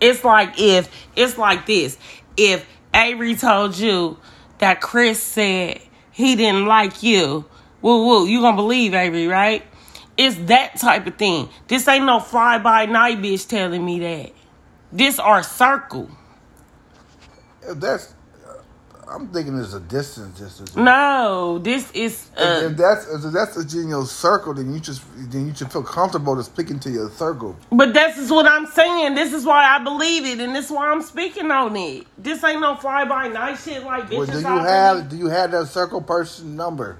It's 0.00 0.24
like 0.24 0.58
if 0.58 0.90
it's 1.14 1.36
like 1.36 1.66
this. 1.66 1.98
If 2.38 2.66
Avery 2.94 3.34
told 3.34 3.76
you 3.76 4.16
that 4.56 4.80
Chris 4.80 5.22
said 5.22 5.82
he 6.12 6.34
didn't 6.34 6.64
like 6.64 7.02
you, 7.02 7.44
woo 7.82 8.06
woo, 8.06 8.26
you 8.26 8.40
gonna 8.40 8.56
believe 8.56 8.94
Avery, 8.94 9.26
right? 9.26 9.66
It's 10.20 10.36
that 10.48 10.78
type 10.78 11.06
of 11.06 11.16
thing. 11.16 11.48
This 11.66 11.88
ain't 11.88 12.04
no 12.04 12.20
fly 12.20 12.58
by 12.58 12.84
night 12.84 13.22
bitch 13.22 13.48
telling 13.48 13.82
me 13.82 14.00
that. 14.00 14.32
This 14.92 15.18
our 15.18 15.42
circle. 15.42 16.10
If 17.62 17.80
that's, 17.80 18.12
uh, 18.46 18.60
I'm 19.08 19.28
thinking 19.28 19.56
there's 19.56 19.72
a 19.72 19.80
distance. 19.80 20.38
distance. 20.38 20.76
No, 20.76 21.58
this 21.58 21.90
is 21.92 22.28
If, 22.36 22.38
uh, 22.38 22.66
if 22.66 22.76
that's 22.76 23.08
if 23.08 23.32
that's 23.32 23.56
a 23.56 23.64
genuine 23.64 24.04
circle, 24.04 24.52
then 24.52 24.74
you 24.74 24.80
just 24.80 25.00
then 25.30 25.46
you 25.48 25.54
should 25.54 25.72
feel 25.72 25.84
comfortable 25.84 26.36
to 26.36 26.44
speak 26.44 26.68
into 26.68 26.90
your 26.90 27.08
circle. 27.12 27.56
But 27.72 27.94
this 27.94 28.18
is 28.18 28.30
what 28.30 28.44
I'm 28.44 28.66
saying. 28.66 29.14
This 29.14 29.32
is 29.32 29.46
why 29.46 29.64
I 29.64 29.82
believe 29.82 30.26
it, 30.26 30.38
and 30.38 30.54
this 30.54 30.66
is 30.66 30.70
why 30.70 30.90
I'm 30.90 31.00
speaking 31.00 31.50
on 31.50 31.74
it. 31.76 32.06
This 32.18 32.44
ain't 32.44 32.60
no 32.60 32.76
fly 32.76 33.06
by 33.06 33.28
night 33.28 33.58
shit 33.58 33.84
like 33.84 34.10
bitches. 34.10 34.18
Well, 34.18 34.26
do 34.26 34.38
you 34.40 34.58
have 34.58 35.08
do 35.08 35.16
you 35.16 35.26
have 35.28 35.50
that 35.52 35.68
circle 35.68 36.02
person 36.02 36.56
number? 36.56 36.98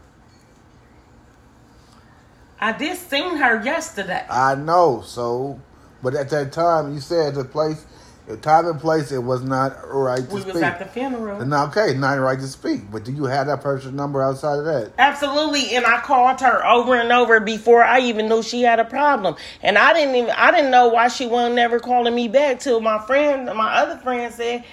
I 2.61 2.73
did 2.73 2.97
seen 2.99 3.37
her 3.37 3.63
yesterday. 3.65 4.25
I 4.29 4.55
know. 4.55 5.03
So, 5.05 5.59
but 6.03 6.15
at 6.15 6.29
that 6.31 6.53
time, 6.53 6.93
you 6.93 7.01
said 7.01 7.35
the 7.35 7.45
place, 7.45 7.87
the 8.27 8.37
time 8.37 8.67
and 8.67 8.79
place, 8.79 9.11
it 9.13 9.23
was 9.23 9.43
not 9.43 9.79
right 9.91 10.19
to 10.19 10.35
we 10.35 10.43
speak. 10.43 10.55
We 10.55 10.61
was 10.61 10.63
at 10.63 10.79
the 10.79 10.85
funeral. 10.85 11.45
No, 11.47 11.65
okay, 11.65 11.95
not 11.95 12.15
right 12.21 12.39
to 12.39 12.47
speak. 12.47 12.91
But 12.91 13.05
do 13.05 13.13
you 13.13 13.25
have 13.25 13.47
that 13.47 13.63
person's 13.63 13.95
number 13.95 14.23
outside 14.23 14.59
of 14.59 14.67
that? 14.67 14.93
Absolutely, 14.99 15.75
and 15.75 15.87
I 15.87 16.01
called 16.01 16.41
her 16.43 16.65
over 16.67 16.95
and 16.95 17.11
over 17.11 17.41
before 17.41 17.83
I 17.83 18.01
even 18.01 18.29
knew 18.29 18.43
she 18.43 18.61
had 18.61 18.79
a 18.79 18.85
problem, 18.85 19.37
and 19.63 19.79
I 19.79 19.95
didn't 19.95 20.15
even 20.15 20.31
I 20.31 20.51
didn't 20.51 20.71
know 20.71 20.89
why 20.89 21.09
she 21.09 21.27
wasn't 21.27 21.55
never 21.55 21.81
calling 21.81 22.15
me 22.15 22.29
back 22.29 22.61
till 22.61 22.81
my 22.81 22.99
friend, 22.99 23.47
my 23.47 23.75
other 23.75 23.97
friend 23.97 24.33
said. 24.33 24.65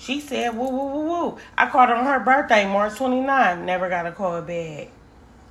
She 0.00 0.20
said, 0.20 0.56
woo, 0.56 0.68
woo, 0.68 0.86
woo, 0.86 1.02
woo. 1.06 1.38
I 1.56 1.68
called 1.68 1.88
her 1.88 1.96
on 1.96 2.04
her 2.04 2.20
birthday, 2.20 2.64
March 2.66 2.94
29. 2.94 3.66
Never 3.66 3.88
got 3.88 4.06
a 4.06 4.12
call 4.12 4.40
back. 4.42 4.90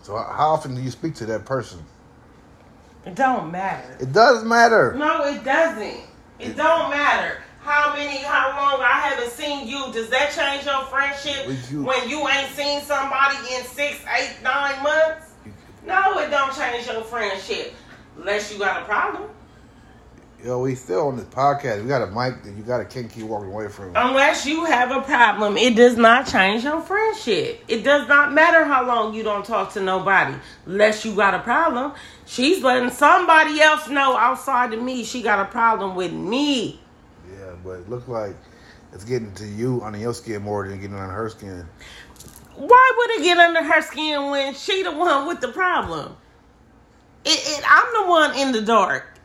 So, 0.08 0.15
how 0.15 0.52
often 0.52 0.74
do 0.74 0.82
you 0.82 0.89
speak 0.89 1.15
to 1.15 1.26
that 1.26 1.43
person? 1.43 1.84
It 3.06 3.13
don't 3.13 3.52
matter. 3.52 3.98
It 4.00 4.13
does 4.13 4.41
matter. 4.41 4.93
No, 4.98 5.26
it 5.26 5.43
doesn't. 5.43 6.00
It 6.39 6.56
don't 6.56 6.89
matter 6.91 7.39
how 7.60 7.93
many, 7.93 8.20
how 8.20 8.52
long 8.52 8.82
I 8.82 9.00
haven't 9.02 9.32
seen 9.32 9.67
you. 9.67 9.91
Does 9.91 10.08
that 10.12 10.32
change 10.32 10.65
your 10.65 10.86
friendship 10.86 11.46
you- 11.70 11.84
when 11.84 12.08
you 12.08 12.26
ain't 12.26 12.56
seen 12.56 12.82
somebody 12.84 13.36
in 13.54 13.65
six, 13.65 13.98
eight, 14.17 14.38
nine 14.41 14.82
months? 14.82 15.32
No, 15.86 16.20
it 16.20 16.32
don't 16.32 16.56
change 16.56 16.88
your 16.88 17.04
friendship 17.04 17.74
unless 18.17 18.50
you 18.50 18.60
got 18.60 18.84
a 18.84 18.86
problem. 18.86 19.24
Yo, 20.43 20.60
we 20.60 20.76
still 20.76 21.08
on 21.08 21.17
this 21.17 21.26
podcast. 21.26 21.82
We 21.82 21.88
got 21.88 22.04
a 22.04 22.08
mic 22.08 22.43
that 22.43 22.56
you 22.56 22.62
got 22.62 22.78
to 22.78 22.86
can't 22.86 23.10
keep 23.12 23.23
walking 23.23 23.50
away 23.50 23.69
from. 23.69 23.93
Unless 23.95 24.45
you 24.45 24.65
have 24.65 24.91
a 24.91 25.02
problem, 25.02 25.58
it 25.58 25.76
does 25.76 25.97
not 25.97 26.28
change 26.28 26.63
your 26.63 26.80
friendship. 26.80 27.63
It 27.67 27.84
does 27.84 28.08
not 28.08 28.34
matter 28.34 28.63
how 28.63 28.86
long 28.86 29.15
you 29.15 29.23
don't 29.23 29.43
talk 29.43 29.73
to 29.73 29.82
nobody. 29.82 30.36
Unless 30.67 31.06
you 31.06 31.15
got 31.15 31.34
a 31.34 31.39
problem. 31.39 31.93
She's 32.28 32.63
letting 32.63 32.91
somebody 32.91 33.60
else 33.62 33.89
know 33.89 34.15
outside 34.15 34.73
of 34.73 34.82
me 34.82 35.04
she 35.04 35.23
got 35.23 35.39
a 35.39 35.45
problem 35.45 35.95
with 35.95 36.13
me. 36.13 36.80
Yeah, 37.32 37.56
but 37.63 37.80
it 37.80 37.89
looks 37.89 38.08
like 38.08 38.36
it's 38.93 39.06
getting 39.06 39.34
to 39.36 39.47
you 39.47 39.82
under 39.82 39.97
your 39.97 40.13
skin 40.13 40.43
more 40.43 40.67
than 40.67 40.80
getting 40.80 40.95
on 40.95 41.10
her 41.10 41.30
skin. 41.30 41.67
Why 42.56 42.91
would 42.95 43.10
it 43.19 43.23
get 43.23 43.39
under 43.39 43.63
her 43.63 43.82
skin 43.82 44.30
when 44.30 44.54
she 44.54 44.84
the 44.84 44.91
one 44.91 45.28
with 45.28 45.41
the 45.41 45.47
problem? 45.47 46.15
It, 47.26 47.39
it, 47.39 47.63
I'm 47.67 48.06
the 48.06 48.10
one 48.10 48.38
in 48.38 48.52
the 48.52 48.62
dark. 48.62 49.16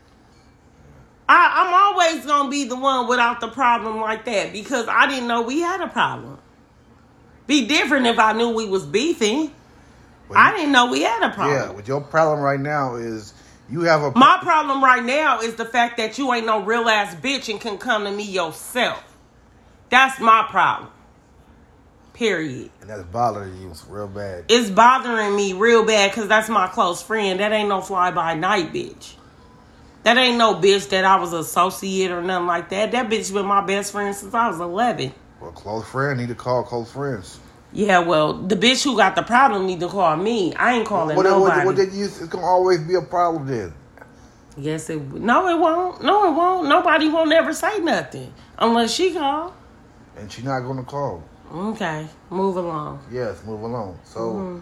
I, 1.27 1.65
I'm 1.65 1.73
always 1.73 2.25
gonna 2.25 2.49
be 2.49 2.65
the 2.65 2.75
one 2.75 3.07
without 3.07 3.39
the 3.39 3.47
problem 3.47 4.01
like 4.01 4.25
that 4.25 4.51
because 4.51 4.87
I 4.87 5.07
didn't 5.07 5.27
know 5.27 5.41
we 5.41 5.61
had 5.61 5.81
a 5.81 5.87
problem. 5.87 6.37
Be 7.47 7.67
different 7.67 8.07
if 8.07 8.19
I 8.19 8.33
knew 8.33 8.49
we 8.49 8.67
was 8.67 8.85
beefing. 8.85 9.53
But 10.27 10.37
I 10.37 10.55
didn't 10.55 10.71
know 10.71 10.89
we 10.89 11.01
had 11.01 11.23
a 11.23 11.33
problem. 11.33 11.57
Yeah, 11.57 11.73
but 11.73 11.87
your 11.87 12.01
problem 12.01 12.39
right 12.39 12.59
now 12.59 12.95
is 12.95 13.33
you 13.69 13.81
have 13.81 14.01
a 14.01 14.11
My 14.17 14.37
problem 14.41 14.83
right 14.83 15.03
now 15.03 15.41
is 15.41 15.55
the 15.55 15.65
fact 15.65 15.97
that 15.97 16.17
you 16.17 16.33
ain't 16.33 16.45
no 16.45 16.63
real 16.63 16.87
ass 16.87 17.15
bitch 17.15 17.49
and 17.49 17.59
can 17.59 17.77
come 17.77 18.05
to 18.05 18.11
me 18.11 18.23
yourself. 18.23 19.03
That's 19.89 20.19
my 20.19 20.45
problem. 20.49 20.89
Period. 22.13 22.69
and 22.81 22.89
that's 22.89 23.03
bothering 23.03 23.59
you 23.59 23.73
real 23.89 24.07
bad. 24.07 24.45
It's 24.47 24.69
bothering 24.69 25.35
me 25.35 25.53
real 25.53 25.83
bad 25.83 26.11
because 26.11 26.27
that's 26.27 26.47
my 26.47 26.67
close 26.67 27.01
friend. 27.01 27.39
That 27.39 27.51
ain't 27.51 27.69
no 27.69 27.81
fly 27.81 28.11
by 28.11 28.35
night 28.35 28.71
bitch. 28.71 29.13
That 30.03 30.17
ain't 30.17 30.37
no 30.37 30.55
bitch 30.55 30.89
that 30.89 31.05
I 31.05 31.15
was 31.15 31.31
associate 31.31 32.11
or 32.11 32.21
nothing 32.21 32.47
like 32.47 32.69
that. 32.69 32.91
That 32.91 33.09
bitch 33.09 33.33
been 33.33 33.45
my 33.45 33.65
best 33.65 33.91
friend 33.93 34.13
since 34.13 34.33
I 34.33 34.49
was 34.49 34.59
11. 34.59 35.13
Well, 35.39 35.51
close 35.51 35.85
friend 35.87 36.19
need 36.19 36.27
to 36.29 36.35
call 36.35 36.63
close 36.63 36.91
friends. 36.91 37.39
Yeah, 37.71 37.99
well, 37.99 38.33
the 38.33 38.55
bitch 38.55 38.83
who 38.83 38.95
got 38.95 39.15
the 39.15 39.23
problem 39.23 39.65
need 39.65 39.79
to 39.79 39.87
call 39.87 40.15
me. 40.17 40.53
I 40.55 40.73
ain't 40.75 40.85
calling 40.85 41.15
What, 41.15 41.23
nobody. 41.23 41.57
what, 41.59 41.65
what 41.65 41.75
did 41.75 41.93
you? 41.93 42.05
It's 42.05 42.27
gonna 42.27 42.45
always 42.45 42.79
be 42.81 42.95
a 42.95 43.01
problem 43.01 43.47
then. 43.47 43.73
yes, 44.57 44.89
it. 44.89 45.01
No, 45.01 45.47
it 45.47 45.59
won't. 45.59 46.03
No, 46.03 46.31
it 46.31 46.35
won't. 46.35 46.67
Nobody 46.67 47.09
won't 47.09 47.31
ever 47.31 47.53
say 47.53 47.79
nothing 47.79 48.31
unless 48.59 48.93
she 48.93 49.13
call. 49.13 49.55
And 50.17 50.31
she 50.31 50.43
not 50.43 50.59
gonna 50.61 50.83
call. 50.83 51.23
Okay, 51.51 52.07
move 52.29 52.57
along. 52.57 53.03
Yes, 53.11 53.43
move 53.43 53.61
along. 53.61 53.99
So, 54.03 54.19
mm-hmm. 54.19 54.59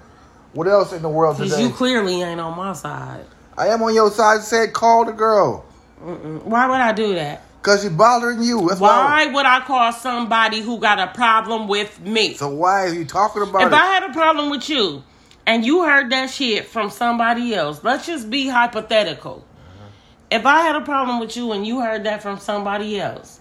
what 0.54 0.68
else 0.68 0.94
in 0.94 1.02
the 1.02 1.10
world 1.10 1.38
Cause 1.38 1.50
today? 1.50 1.64
you 1.64 1.70
clearly 1.70 2.22
ain't 2.22 2.40
on 2.40 2.56
my 2.56 2.74
side. 2.74 3.26
I 3.62 3.68
am 3.68 3.84
on 3.84 3.94
your 3.94 4.10
side. 4.10 4.42
Said 4.42 4.74
call 4.74 5.06
the 5.06 5.12
girl 5.12 5.64
Mm-mm. 6.04 6.44
Why 6.44 6.68
would 6.68 6.82
I 6.82 6.94
do 6.94 7.14
that? 7.14 7.44
because 7.62 7.84
she's 7.84 7.92
bothering 7.92 8.42
you. 8.42 8.68
That's 8.68 8.82
Why 8.82 9.28
would 9.28 9.46
I 9.46 9.60
call 9.60 9.92
somebody 9.94 10.62
who 10.62 10.80
got 10.80 10.98
a 10.98 11.14
problem 11.14 11.68
with 11.68 12.00
me? 12.02 12.34
So 12.34 12.50
why 12.50 12.86
are 12.86 12.94
you 12.94 13.06
talking 13.06 13.44
about 13.44 13.62
if 13.62 13.68
it? 13.68 13.74
I 13.74 13.86
had 13.86 14.10
a 14.10 14.14
problem 14.14 14.50
with 14.50 14.68
you 14.68 15.04
and 15.46 15.64
you 15.64 15.84
heard 15.84 16.12
that 16.12 16.32
shit 16.32 16.66
from 16.66 16.90
somebody 16.90 17.54
else, 17.54 17.84
let's 17.84 18.08
just 18.08 18.30
be 18.30 18.48
hypothetical. 18.48 19.46
Uh-huh. 19.46 19.90
If 20.32 20.46
I 20.46 20.62
had 20.62 20.76
a 20.76 20.82
problem 20.82 21.20
with 21.20 21.38
you 21.38 21.52
and 21.52 21.66
you 21.66 21.82
heard 21.82 22.04
that 22.06 22.24
from 22.24 22.40
somebody 22.40 23.00
else, 23.00 23.40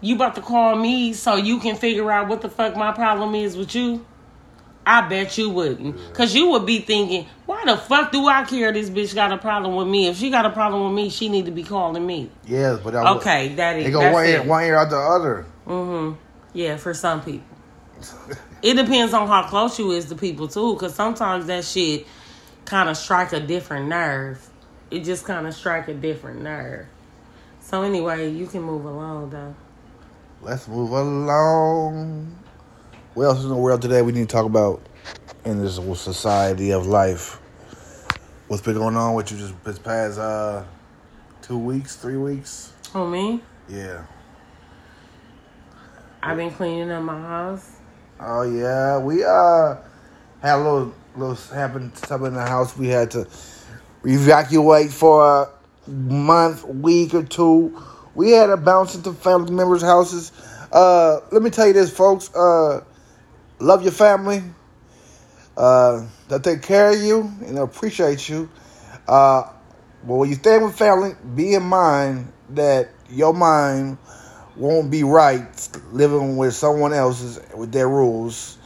you 0.00 0.14
about 0.14 0.36
to 0.36 0.40
call 0.40 0.76
me 0.76 1.12
so 1.12 1.34
you 1.34 1.58
can 1.58 1.76
figure 1.76 2.10
out 2.10 2.28
what 2.28 2.40
the 2.40 2.48
fuck 2.48 2.76
my 2.76 2.92
problem 2.92 3.34
is 3.34 3.56
with 3.56 3.74
you? 3.74 4.06
I 4.86 5.08
bet 5.08 5.38
you 5.38 5.50
wouldn't. 5.50 6.14
Cause 6.14 6.34
you 6.34 6.50
would 6.50 6.66
be 6.66 6.80
thinking, 6.80 7.26
why 7.46 7.62
the 7.64 7.76
fuck 7.76 8.12
do 8.12 8.26
I 8.26 8.44
care 8.44 8.72
this 8.72 8.90
bitch 8.90 9.14
got 9.14 9.32
a 9.32 9.38
problem 9.38 9.76
with 9.76 9.88
me? 9.88 10.08
If 10.08 10.16
she 10.18 10.30
got 10.30 10.44
a 10.44 10.50
problem 10.50 10.84
with 10.84 10.94
me, 10.94 11.08
she 11.10 11.28
need 11.28 11.46
to 11.46 11.50
be 11.50 11.62
calling 11.62 12.06
me. 12.06 12.30
yes, 12.46 12.80
but 12.82 12.94
I, 12.94 13.14
Okay, 13.16 13.54
that 13.54 13.78
is 13.78 13.84
They 13.86 13.90
go 13.90 14.12
one 14.12 14.26
ear, 14.26 14.42
one 14.42 14.64
ear 14.64 14.76
out 14.76 14.90
the 14.90 14.96
other. 14.96 15.46
Mm-hmm. 15.66 16.20
Yeah, 16.52 16.76
for 16.76 16.94
some 16.94 17.22
people. 17.22 17.46
It 18.62 18.76
depends 18.76 19.12
on 19.12 19.28
how 19.28 19.46
close 19.46 19.78
you 19.78 19.90
is 19.90 20.06
to 20.06 20.14
people 20.14 20.48
too, 20.48 20.72
because 20.72 20.94
sometimes 20.94 21.44
that 21.48 21.66
shit 21.66 22.06
kind 22.64 22.88
of 22.88 22.96
strike 22.96 23.34
a 23.34 23.40
different 23.40 23.88
nerve. 23.88 24.48
It 24.90 25.00
just 25.04 25.26
kind 25.26 25.46
of 25.46 25.52
strike 25.52 25.88
a 25.88 25.92
different 25.92 26.40
nerve. 26.40 26.86
So 27.60 27.82
anyway, 27.82 28.30
you 28.30 28.46
can 28.46 28.62
move 28.62 28.86
along 28.86 29.28
though. 29.28 29.54
Let's 30.40 30.66
move 30.66 30.92
along. 30.92 32.38
What 33.14 33.26
else 33.26 33.38
is 33.38 33.44
in 33.44 33.50
the 33.50 33.56
world 33.56 33.80
today 33.80 34.02
we 34.02 34.10
need 34.10 34.28
to 34.28 34.32
talk 34.32 34.44
about 34.44 34.82
in 35.44 35.62
this 35.62 35.76
society 35.76 36.72
of 36.72 36.88
life? 36.88 37.38
What's 38.48 38.60
been 38.60 38.74
going 38.74 38.96
on 38.96 39.14
with 39.14 39.30
you 39.30 39.38
just 39.38 39.54
this 39.62 39.78
past 39.78 40.18
uh, 40.18 40.64
two 41.40 41.56
weeks, 41.56 41.94
three 41.94 42.16
weeks? 42.16 42.72
Oh 42.92 43.06
me, 43.06 43.40
Yeah. 43.68 44.04
I've 46.24 46.36
been 46.36 46.50
cleaning 46.50 46.90
up 46.90 47.04
my 47.04 47.20
house. 47.20 47.76
Oh 48.18 48.42
yeah, 48.42 48.98
we 48.98 49.22
uh 49.22 49.76
had 50.42 50.56
a 50.56 50.58
little 50.58 50.94
little 51.14 51.36
happened 51.54 51.96
something 51.96 52.26
in 52.26 52.34
the 52.34 52.44
house. 52.44 52.76
We 52.76 52.88
had 52.88 53.12
to 53.12 53.28
evacuate 54.04 54.90
for 54.90 55.24
a 55.24 55.88
month, 55.88 56.64
week 56.64 57.14
or 57.14 57.22
two. 57.22 57.80
We 58.16 58.32
had 58.32 58.46
to 58.46 58.56
bounce 58.56 58.96
into 58.96 59.12
family 59.12 59.52
members' 59.52 59.82
houses. 59.82 60.32
Uh, 60.72 61.20
let 61.30 61.42
me 61.42 61.50
tell 61.50 61.68
you 61.68 61.74
this, 61.74 61.96
folks. 61.96 62.34
Uh, 62.34 62.82
love 63.58 63.82
your 63.82 63.92
family. 63.92 64.42
Uh, 65.56 66.06
they 66.28 66.38
take 66.38 66.62
care 66.62 66.90
of 66.90 67.00
you 67.00 67.20
and 67.46 67.56
they 67.56 67.60
appreciate 67.60 68.28
you. 68.28 68.48
Uh, 69.06 69.44
But 70.06 70.14
when 70.16 70.28
you 70.28 70.34
stay 70.34 70.58
with 70.58 70.76
family, 70.76 71.14
be 71.34 71.54
in 71.54 71.62
mind 71.62 72.30
that 72.50 72.90
your 73.08 73.32
mind 73.32 73.96
won't 74.56 74.90
be 74.90 75.02
right 75.02 75.68
living 75.92 76.36
with 76.36 76.54
someone 76.54 76.92
else's 76.92 77.40
with 77.54 77.72
their 77.72 77.88
rules. 77.88 78.58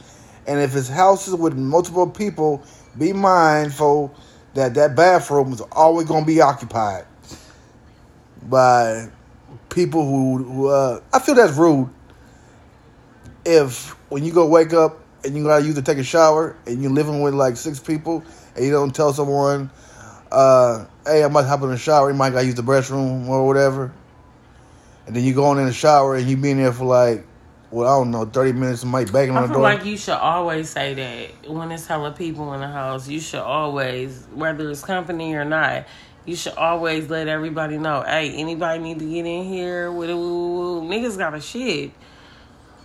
And 0.47 0.59
if 0.59 0.75
it's 0.75 0.89
houses 0.89 1.35
with 1.35 1.55
multiple 1.55 2.09
people, 2.09 2.61
be 2.97 3.13
mindful 3.13 4.13
that 4.55 4.73
that 4.73 4.95
bathroom 4.95 5.53
is 5.53 5.61
always 5.71 6.07
going 6.07 6.23
to 6.23 6.27
be 6.27 6.41
occupied 6.41 7.05
by 8.43 9.07
people 9.69 10.05
who, 10.05 10.43
who 10.43 10.67
uh, 10.67 10.99
I 11.13 11.19
feel 11.19 11.35
that's 11.35 11.53
rude. 11.55 11.89
If 13.45 13.95
when 14.09 14.23
you 14.23 14.33
go 14.33 14.45
wake 14.47 14.73
up 14.73 14.99
and 15.23 15.35
you 15.35 15.43
gotta 15.43 15.65
use 15.65 15.75
to 15.75 15.81
take 15.81 15.97
a 15.97 16.03
shower 16.03 16.55
and 16.65 16.81
you're 16.81 16.91
living 16.91 17.21
with 17.21 17.33
like 17.33 17.57
six 17.57 17.79
people 17.79 18.23
and 18.55 18.65
you 18.65 18.71
don't 18.71 18.93
tell 18.93 19.13
someone, 19.13 19.69
uh, 20.31 20.85
hey, 21.05 21.23
I 21.23 21.27
might 21.27 21.45
hop 21.45 21.61
in 21.63 21.69
the 21.69 21.77
shower, 21.77 22.09
you 22.09 22.15
might 22.15 22.31
gotta 22.31 22.45
use 22.45 22.55
the 22.55 22.63
restroom 22.63 23.27
or 23.27 23.45
whatever. 23.45 23.91
And 25.07 25.15
then 25.15 25.23
you 25.23 25.33
go 25.33 25.51
in 25.57 25.65
the 25.65 25.73
shower 25.73 26.15
and 26.15 26.27
you 26.29 26.37
be 26.37 26.51
in 26.51 26.57
there 26.57 26.71
for 26.71 26.85
like, 26.85 27.25
well, 27.71 27.87
I 27.87 27.99
don't 27.99 28.11
know, 28.11 28.25
30 28.25 28.53
minutes 28.53 28.83
and 28.83 28.91
might 28.91 29.11
banging 29.11 29.35
on 29.35 29.43
the 29.43 29.47
feel 29.47 29.55
door. 29.55 29.63
like 29.63 29.85
you 29.85 29.97
should 29.97 30.15
always 30.15 30.69
say 30.69 30.93
that 30.95 31.51
when 31.51 31.71
it's 31.71 31.85
hella 31.85 32.11
people 32.11 32.53
in 32.53 32.61
the 32.61 32.67
house. 32.67 33.07
You 33.07 33.19
should 33.19 33.41
always, 33.41 34.27
whether 34.33 34.69
it's 34.69 34.83
company 34.83 35.35
or 35.35 35.45
not, 35.45 35.85
you 36.25 36.35
should 36.35 36.53
always 36.53 37.09
let 37.09 37.27
everybody 37.27 37.77
know. 37.77 38.03
Hey, 38.03 38.31
anybody 38.33 38.81
need 38.81 38.99
to 38.99 39.05
get 39.05 39.25
in 39.25 39.45
here? 39.45 39.89
Niggas 39.89 41.17
got 41.17 41.33
a 41.35 41.41
shit. 41.41 41.91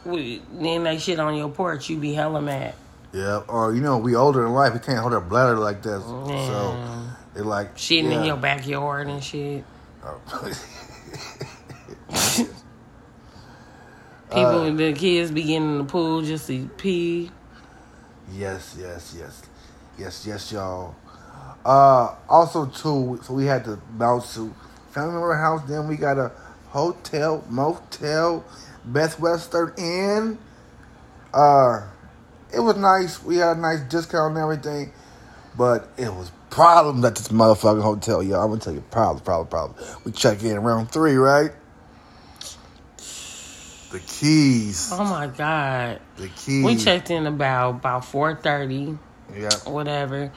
We- 0.04 0.42
Then 0.52 0.84
they 0.84 0.98
shit 0.98 1.18
on 1.20 1.34
your 1.36 1.48
porch. 1.48 1.88
You 1.88 1.96
be 1.98 2.12
hella 2.14 2.40
mad. 2.42 2.74
yeah, 3.12 3.42
or 3.48 3.74
you 3.74 3.80
know, 3.80 3.98
we 3.98 4.14
older 4.16 4.44
in 4.46 4.52
life, 4.52 4.72
we 4.74 4.80
can't 4.80 4.98
hold 4.98 5.12
our 5.14 5.20
bladder 5.20 5.56
like 5.56 5.82
that. 5.82 6.00
So 6.02 6.26
Yeah. 6.28 7.00
they're 7.34 7.44
like 7.44 7.76
Shitting 7.76 8.10
yeah. 8.10 8.18
in 8.20 8.24
your 8.24 8.36
backyard 8.36 9.08
and 9.08 9.22
shit. 9.22 9.64
People, 14.30 14.74
the 14.74 14.92
kids 14.94 15.30
be 15.30 15.42
getting 15.44 15.62
in 15.72 15.78
the 15.78 15.84
pool 15.84 16.22
just 16.22 16.46
to 16.48 16.66
pee. 16.76 17.30
Yes, 18.32 18.74
yes, 18.78 19.14
yes, 19.16 19.42
yes, 19.98 20.26
yes, 20.26 20.50
y'all. 20.52 20.94
Uh, 21.64 22.14
also 22.28 22.66
too, 22.66 23.20
so 23.22 23.32
we 23.34 23.46
had 23.46 23.64
to 23.64 23.76
bounce 23.92 24.34
to 24.34 24.52
family 24.90 25.12
member 25.12 25.36
house. 25.36 25.62
Then 25.68 25.86
we 25.86 25.96
got 25.96 26.18
a 26.18 26.32
hotel, 26.70 27.44
motel, 27.48 28.44
Best 28.84 29.18
Western 29.20 29.72
Inn. 29.78 30.38
Uh, 31.32 31.82
it 32.52 32.60
was 32.60 32.76
nice. 32.76 33.22
We 33.22 33.36
had 33.36 33.56
a 33.56 33.60
nice 33.60 33.80
discount 33.80 34.36
and 34.36 34.42
everything, 34.42 34.92
but 35.56 35.88
it 35.96 36.12
was 36.12 36.30
problems 36.50 37.04
at 37.04 37.16
this 37.16 37.28
motherfucking 37.28 37.82
hotel, 37.82 38.22
y'all. 38.22 38.42
I'm 38.42 38.48
gonna 38.50 38.60
tell 38.60 38.74
you 38.74 38.80
problems, 38.90 39.22
problem, 39.22 39.48
problem. 39.48 39.98
We 40.04 40.12
check 40.12 40.42
in 40.44 40.56
around 40.56 40.90
three, 40.92 41.16
right? 41.16 41.50
The 43.90 44.00
keys, 44.00 44.90
Oh 44.92 45.04
my 45.04 45.28
god. 45.28 46.00
the 46.16 46.28
keys. 46.28 46.64
We 46.64 46.76
checked 46.76 47.10
in 47.10 47.26
about 47.26 47.70
about 47.76 48.04
four 48.04 48.34
thirty. 48.34 48.98
Yeah. 49.36 49.50
whatever. 49.64 50.32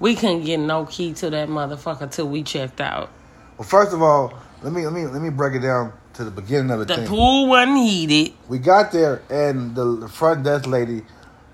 We 0.00 0.14
couldn't 0.14 0.44
get 0.44 0.58
no 0.58 0.84
key 0.84 1.12
to 1.14 1.30
that 1.30 1.48
motherfucker 1.48 2.10
till 2.10 2.28
we 2.28 2.42
checked 2.42 2.80
out. 2.80 3.10
Well, 3.56 3.66
first 3.66 3.92
of 3.92 4.02
all, 4.02 4.32
let 4.62 4.72
me 4.72 4.84
let 4.84 4.92
me 4.92 5.06
let 5.06 5.22
me 5.22 5.30
break 5.30 5.54
it 5.54 5.60
down 5.60 5.92
to 6.18 6.24
the 6.24 6.30
beginning 6.32 6.70
of 6.72 6.80
the, 6.80 6.84
The 6.84 6.96
thing. 6.96 7.06
pool 7.06 7.46
wasn't 7.48 7.78
heated. 7.78 8.34
We 8.48 8.58
got 8.58 8.90
there, 8.90 9.22
and 9.30 9.74
the, 9.76 9.84
the 9.96 10.08
front 10.08 10.42
desk 10.42 10.66
lady, 10.66 11.02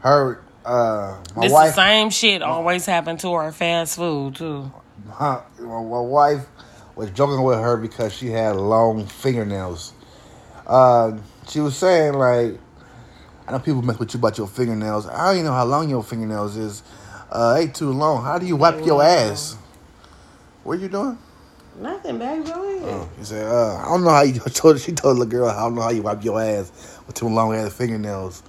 her, 0.00 0.42
uh, 0.64 1.18
my 1.36 1.42
This 1.42 1.50
the 1.50 1.54
wife, 1.54 1.74
same 1.74 2.08
shit 2.08 2.40
always 2.42 2.86
happened 2.86 3.20
to 3.20 3.28
our 3.34 3.52
fast 3.52 3.96
food 3.96 4.36
too. 4.36 4.72
my, 5.20 5.40
my 5.60 5.78
wife 6.00 6.46
was 6.96 7.10
joking 7.10 7.42
with 7.44 7.58
her 7.58 7.76
because 7.76 8.14
she 8.14 8.28
had 8.28 8.56
long 8.56 9.04
fingernails. 9.06 9.92
Uh, 10.66 11.18
she 11.46 11.60
was 11.60 11.76
saying 11.76 12.14
like, 12.14 12.58
I 13.46 13.52
know 13.52 13.58
people 13.58 13.82
mess 13.82 13.98
with 13.98 14.14
you 14.14 14.18
about 14.18 14.38
your 14.38 14.46
fingernails. 14.46 15.06
I 15.06 15.26
don't 15.26 15.34
even 15.34 15.44
know 15.46 15.52
how 15.52 15.66
long 15.66 15.90
your 15.90 16.02
fingernails 16.02 16.56
is. 16.56 16.82
Uh, 17.30 17.56
ain't 17.58 17.74
too 17.74 17.90
long. 17.92 18.24
How 18.24 18.38
do 18.38 18.46
you 18.46 18.56
wipe 18.56 18.82
your 18.86 19.02
ass? 19.02 19.58
What 20.62 20.78
are 20.78 20.80
you 20.80 20.88
doing? 20.88 21.18
Nothing, 21.80 22.18
baby. 22.18 22.44
Go 22.44 22.76
ahead. 22.76 23.08
He 23.18 23.24
said, 23.24 23.46
uh, 23.46 23.76
I 23.78 23.84
don't 23.88 24.04
know 24.04 24.10
how 24.10 24.22
you 24.22 24.38
told 24.40 24.80
she 24.80 24.92
told 24.92 25.20
the 25.20 25.26
girl, 25.26 25.48
I 25.48 25.60
don't 25.60 25.74
know 25.74 25.82
how 25.82 25.90
you 25.90 26.02
wipe 26.02 26.24
your 26.24 26.40
ass 26.40 27.00
with 27.06 27.16
two 27.16 27.28
long 27.28 27.54
ass 27.54 27.72
fingernails. 27.72 28.42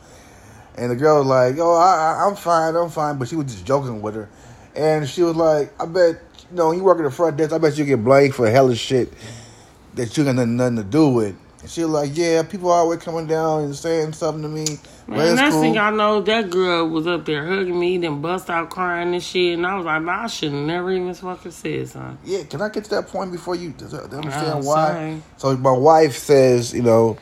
And 0.78 0.92
the 0.92 0.96
girl 0.96 1.20
was 1.20 1.28
like, 1.28 1.56
Oh, 1.60 1.76
I, 1.76 2.26
I'm 2.26 2.36
fine, 2.36 2.76
I'm 2.76 2.90
fine. 2.90 3.18
But 3.18 3.28
she 3.28 3.36
was 3.36 3.48
just 3.48 3.66
joking 3.66 4.02
with 4.02 4.16
her. 4.16 4.30
And 4.76 5.08
she 5.08 5.24
was 5.24 5.36
like, 5.36 5.74
I 5.82 5.86
bet, 5.86 6.22
you 6.52 6.58
know, 6.58 6.72
you 6.72 6.84
work 6.84 7.00
at 7.00 7.04
the 7.04 7.12
front 7.12 7.38
desk, 7.38 7.54
I 7.54 7.58
bet 7.58 7.78
you 7.78 7.86
get 7.86 8.04
blamed 8.04 8.36
for 8.36 8.50
hella 8.50 8.76
shit 8.76 9.12
that 9.96 10.16
you 10.18 10.26
got 10.26 10.36
nothing, 10.36 10.58
nothing 10.58 10.76
to 10.78 10.84
do 10.84 11.10
with. 11.10 11.36
And 11.62 11.70
she 11.70 11.82
was 11.82 11.92
like, 11.92 12.12
Yeah, 12.16 12.44
people 12.44 12.70
always 12.70 13.00
coming 13.00 13.26
down 13.26 13.64
and 13.64 13.76
saying 13.76 14.14
something 14.14 14.44
to 14.44 14.50
me. 14.50 14.78
Man, 15.08 15.20
it's 15.20 15.36
next 15.40 15.54
cool. 15.54 15.62
thing 15.62 15.78
I 15.78 15.92
know, 15.92 16.22
that 16.22 16.50
girl 16.50 16.88
was 16.90 17.06
up 17.06 17.26
there 17.26 17.46
hugging 17.46 17.80
me, 17.80 17.98
then 18.00 18.22
bust 18.22 18.50
out 18.50 18.70
crying 18.72 19.14
and 19.14 19.22
shit. 19.22 19.54
And 19.54 19.66
I 19.66 19.76
was 19.76 19.86
like, 19.86 20.02
I 20.04 20.28
should 20.28 20.52
never 20.54 20.92
even 20.92 21.14
fucking 21.14 21.52
said 21.52 21.88
something. 21.90 22.18
Yeah, 22.26 22.44
can 22.46 22.62
I 22.62 22.70
get 22.70 22.86
to 22.86 22.90
that 22.92 23.08
point 23.08 23.32
before 23.32 23.56
you 23.56 23.72
to, 23.74 23.88
to 23.88 23.98
understand 23.98 24.64
Oh, 24.64 24.68
why? 24.68 24.92
sorry. 24.92 25.22
So 25.38 25.58
my 25.58 25.72
wife 25.72 26.18
says, 26.18 26.74
you 26.74 26.82
know, 26.82 27.18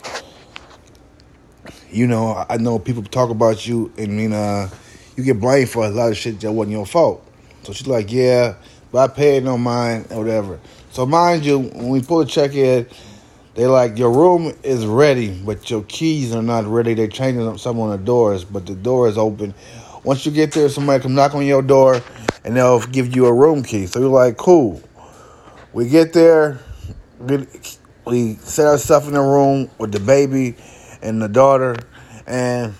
you 1.92 2.08
know, 2.08 2.46
I 2.50 2.58
know 2.58 2.80
people 2.80 3.04
talk 3.04 3.30
about 3.30 3.68
you, 3.68 3.92
and 3.98 4.16
mean, 4.16 4.34
uh, 4.34 4.70
you 5.16 5.24
get 5.24 5.40
blamed 5.40 5.70
for 5.70 5.86
a 5.86 5.90
lot 5.90 6.10
of 6.12 6.18
shit 6.18 6.40
that 6.42 6.52
wasn't 6.52 6.72
your 6.72 6.86
fault. 6.86 7.26
So 7.64 7.74
she's 7.74 7.88
like, 7.88 8.12
yeah, 8.12 8.56
but 8.92 9.12
I 9.12 9.14
paid 9.14 9.44
no 9.44 9.58
mind 9.58 10.08
or 10.12 10.20
whatever. 10.24 10.60
So 10.92 11.06
mind 11.06 11.46
you, 11.46 11.60
when 11.60 11.90
we 11.90 12.02
pull 12.02 12.22
a 12.22 12.26
check 12.26 12.54
in, 12.56 12.88
they 13.56 13.68
like 13.68 13.98
your 13.98 14.12
room 14.12 14.54
is 14.64 14.86
ready, 14.86 15.30
but 15.30 15.70
your 15.70 15.84
keys 15.84 16.34
are 16.34 16.42
not 16.42 16.66
ready. 16.66 16.94
They're 16.96 17.08
changing 17.08 17.48
up 17.48 17.60
some 17.60 17.80
on 17.80 17.92
the 17.92 17.98
doors, 18.04 18.44
but 18.44 18.66
the 18.66 18.74
door 18.74 19.08
is 19.08 19.18
open. 19.18 19.54
Once 20.04 20.26
you 20.26 20.32
get 20.32 20.52
there, 20.52 20.68
somebody 20.70 21.02
come 21.02 21.14
knock 21.14 21.36
on 21.36 21.46
your 21.46 21.62
door, 21.62 22.02
and 22.44 22.58
they'll 22.58 22.82
give 22.88 23.16
you 23.16 23.28
a 23.28 23.34
room 23.34 23.64
key. 23.64 23.86
So 23.86 24.00
you're 24.00 24.10
like, 24.10 24.38
cool. 24.38 24.82
We 25.72 25.88
get 25.88 26.14
there, 26.14 26.60
we 28.06 28.36
set 28.36 28.68
our 28.68 28.78
stuff 28.78 29.08
in 29.08 29.14
the 29.14 29.22
room 29.22 29.70
with 29.78 29.92
the 29.92 30.00
baby 30.00 30.56
and 31.02 31.22
the 31.22 31.30
daughter, 31.30 31.76
and 32.26 32.74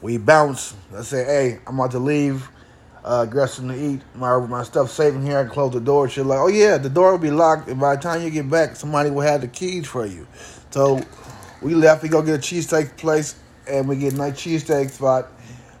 we 0.00 0.18
bounce. 0.18 0.74
I 0.96 1.02
say, 1.02 1.24
hey, 1.24 1.58
I'm 1.66 1.78
about 1.78 1.90
to 1.92 1.98
leave. 1.98 2.48
Uh, 3.06 3.24
to 3.24 3.74
eat. 3.76 4.02
My 4.16 4.38
my 4.46 4.64
stuff 4.64 4.90
safe 4.90 5.14
in 5.14 5.24
here. 5.24 5.38
I 5.38 5.44
close 5.46 5.72
the 5.72 5.80
door. 5.80 6.08
She's 6.08 6.24
like, 6.24 6.40
oh 6.40 6.48
yeah, 6.48 6.78
the 6.78 6.90
door 6.90 7.12
will 7.12 7.18
be 7.18 7.30
locked, 7.30 7.68
and 7.68 7.80
by 7.80 7.96
the 7.96 8.02
time 8.02 8.22
you 8.22 8.30
get 8.30 8.50
back, 8.50 8.76
somebody 8.76 9.10
will 9.10 9.22
have 9.22 9.42
the 9.42 9.48
keys 9.48 9.86
for 9.86 10.06
you. 10.06 10.26
So 10.70 11.00
we 11.62 11.74
left. 11.74 12.02
We 12.02 12.10
go 12.10 12.22
get 12.22 12.34
a 12.34 12.38
cheesesteak 12.38 12.96
place, 12.98 13.36
and 13.68 13.88
we 13.88 13.96
get 13.96 14.14
a 14.14 14.16
nice 14.16 14.34
cheesesteak 14.34 14.90
spot. 14.90 15.28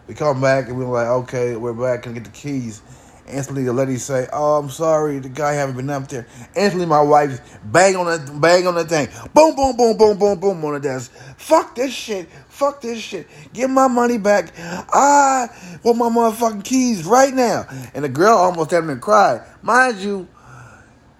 We 0.06 0.14
come 0.14 0.40
back, 0.40 0.68
and 0.68 0.78
we're 0.78 0.86
like, 0.86 1.08
okay, 1.08 1.56
we're 1.56 1.74
back 1.74 2.06
and 2.06 2.14
get 2.14 2.24
the 2.24 2.30
keys. 2.30 2.82
Instantly, 3.28 3.64
the 3.64 3.72
lady 3.72 3.96
say, 3.98 4.28
"Oh, 4.32 4.58
I'm 4.58 4.70
sorry, 4.70 5.18
the 5.18 5.28
guy 5.28 5.54
haven't 5.54 5.76
been 5.76 5.90
up 5.90 6.08
there." 6.08 6.28
Instantly, 6.54 6.86
my 6.86 7.02
wife 7.02 7.40
bang 7.64 7.96
on 7.96 8.06
the 8.06 8.32
bang 8.34 8.68
on 8.68 8.76
the 8.76 8.84
thing, 8.84 9.08
boom, 9.34 9.56
boom, 9.56 9.76
boom, 9.76 9.96
boom, 9.96 10.18
boom, 10.18 10.40
boom 10.40 10.64
on 10.64 10.74
the 10.74 10.80
desk. 10.80 11.12
Fuck 11.38 11.74
this 11.74 11.92
shit. 11.92 12.28
Fuck 12.56 12.80
this 12.80 13.02
shit. 13.02 13.28
Give 13.52 13.68
my 13.68 13.86
money 13.86 14.16
back. 14.16 14.50
I 14.58 15.48
want 15.82 15.98
my 15.98 16.08
motherfucking 16.08 16.64
keys 16.64 17.04
right 17.04 17.34
now. 17.34 17.66
And 17.92 18.02
the 18.02 18.08
girl 18.08 18.34
almost 18.34 18.70
had 18.70 18.82
me 18.82 18.94
cry. 18.94 19.46
Mind 19.60 19.98
you, 19.98 20.26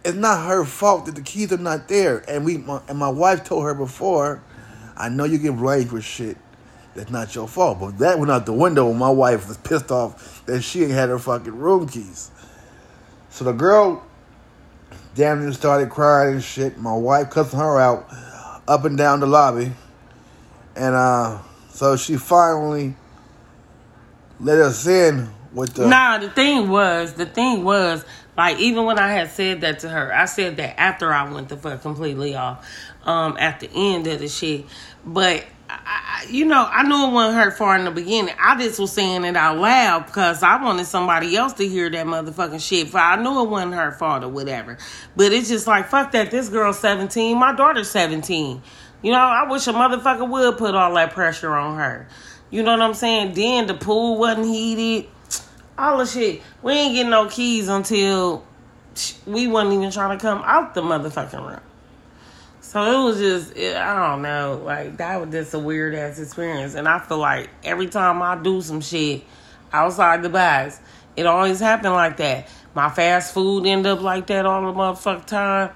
it's 0.02 0.16
not 0.16 0.46
her 0.46 0.64
fault 0.64 1.04
that 1.04 1.14
the 1.14 1.20
keys 1.20 1.52
are 1.52 1.58
not 1.58 1.88
there. 1.88 2.24
And 2.26 2.46
we 2.46 2.56
my, 2.56 2.80
and 2.88 2.96
my 2.96 3.10
wife 3.10 3.44
told 3.44 3.64
her 3.64 3.74
before, 3.74 4.42
I 4.96 5.10
know 5.10 5.24
you 5.24 5.36
get 5.36 5.54
blamed 5.58 5.90
for 5.90 6.00
shit. 6.00 6.38
That's 6.94 7.10
not 7.10 7.34
your 7.34 7.46
fault. 7.46 7.80
But 7.80 7.98
that 7.98 8.18
went 8.18 8.30
out 8.30 8.46
the 8.46 8.54
window 8.54 8.88
when 8.88 8.96
my 8.96 9.10
wife 9.10 9.46
was 9.46 9.58
pissed 9.58 9.90
off 9.90 10.46
that 10.46 10.62
she 10.62 10.84
ain't 10.84 10.92
had 10.92 11.10
her 11.10 11.18
fucking 11.18 11.54
room 11.54 11.86
keys. 11.86 12.30
So 13.28 13.44
the 13.44 13.52
girl 13.52 14.02
damn 15.14 15.42
near 15.42 15.52
started 15.52 15.90
crying 15.90 16.36
and 16.36 16.42
shit. 16.42 16.78
My 16.78 16.96
wife 16.96 17.28
cussing 17.28 17.58
her 17.58 17.78
out 17.78 18.06
up 18.66 18.86
and 18.86 18.96
down 18.96 19.20
the 19.20 19.26
lobby. 19.26 19.72
And 20.76 20.94
uh 20.94 21.38
so 21.70 21.96
she 21.96 22.16
finally 22.16 22.94
let 24.40 24.58
us 24.58 24.86
in 24.86 25.28
with 25.52 25.74
the 25.74 25.86
Nah, 25.86 26.18
the 26.18 26.30
thing 26.30 26.68
was, 26.68 27.14
the 27.14 27.26
thing 27.26 27.64
was, 27.64 28.04
like 28.36 28.58
even 28.58 28.84
when 28.84 28.98
I 28.98 29.08
had 29.08 29.30
said 29.30 29.62
that 29.62 29.80
to 29.80 29.88
her, 29.88 30.14
I 30.14 30.26
said 30.26 30.56
that 30.58 30.78
after 30.78 31.12
I 31.12 31.30
went 31.30 31.48
the 31.48 31.56
fuck 31.56 31.82
completely 31.82 32.34
off, 32.34 32.66
um, 33.04 33.36
at 33.38 33.60
the 33.60 33.70
end 33.74 34.06
of 34.06 34.18
the 34.18 34.28
shit. 34.28 34.66
But 35.04 35.44
I, 35.68 36.26
you 36.30 36.44
know, 36.44 36.66
I 36.70 36.82
knew 36.82 37.08
it 37.08 37.12
wasn't 37.12 37.42
her 37.42 37.50
far 37.50 37.76
in 37.76 37.84
the 37.84 37.90
beginning. 37.90 38.34
I 38.38 38.56
just 38.58 38.78
was 38.78 38.92
saying 38.92 39.24
it 39.24 39.36
out 39.36 39.58
loud 39.58 40.06
because 40.06 40.42
I 40.42 40.62
wanted 40.62 40.86
somebody 40.86 41.36
else 41.36 41.54
to 41.54 41.66
hear 41.66 41.90
that 41.90 42.06
motherfucking 42.06 42.66
shit. 42.66 42.88
For 42.88 42.98
I 42.98 43.16
knew 43.16 43.42
it 43.42 43.48
wasn't 43.48 43.74
her 43.74 43.92
fault 43.92 44.22
or 44.24 44.28
whatever. 44.28 44.78
But 45.16 45.32
it's 45.32 45.48
just 45.48 45.66
like 45.66 45.88
fuck 45.88 46.12
that. 46.12 46.30
This 46.30 46.48
girl's 46.48 46.78
seventeen. 46.78 47.38
My 47.38 47.54
daughter's 47.54 47.90
seventeen. 47.90 48.62
You 49.06 49.12
know, 49.12 49.18
I 49.18 49.48
wish 49.48 49.68
a 49.68 49.72
motherfucker 49.72 50.28
would 50.28 50.58
put 50.58 50.74
all 50.74 50.92
that 50.94 51.12
pressure 51.12 51.54
on 51.54 51.76
her. 51.76 52.08
You 52.50 52.64
know 52.64 52.72
what 52.72 52.82
I'm 52.82 52.92
saying? 52.92 53.34
Then 53.34 53.68
the 53.68 53.74
pool 53.74 54.18
wasn't 54.18 54.48
heated 54.48 55.08
all 55.78 55.98
the 55.98 56.06
shit. 56.06 56.42
We 56.60 56.72
ain't 56.72 56.96
getting 56.96 57.10
no 57.10 57.28
keys 57.28 57.68
until 57.68 58.44
we 59.24 59.46
wasn't 59.46 59.74
even 59.74 59.92
trying 59.92 60.18
to 60.18 60.20
come 60.20 60.42
out 60.44 60.74
the 60.74 60.82
motherfucking 60.82 61.40
room. 61.40 61.60
So 62.60 62.82
it 62.82 63.04
was 63.04 63.18
just, 63.18 63.56
it, 63.56 63.76
I 63.76 64.08
don't 64.10 64.22
know, 64.22 64.60
like 64.64 64.96
that 64.96 65.20
was 65.20 65.30
just 65.30 65.54
a 65.54 65.60
weird 65.60 65.94
ass 65.94 66.18
experience. 66.18 66.74
And 66.74 66.88
I 66.88 66.98
feel 66.98 67.18
like 67.18 67.48
every 67.62 67.86
time 67.86 68.20
I 68.22 68.34
do 68.34 68.60
some 68.60 68.80
shit 68.80 69.22
outside 69.72 70.24
the 70.24 70.30
box, 70.30 70.80
it 71.14 71.26
always 71.26 71.60
happened 71.60 71.92
like 71.92 72.16
that. 72.16 72.48
My 72.74 72.90
fast 72.90 73.34
food 73.34 73.66
end 73.66 73.86
up 73.86 74.00
like 74.00 74.26
that 74.26 74.46
all 74.46 74.62
the 74.62 74.76
motherfucking 74.76 75.26
time. 75.26 75.70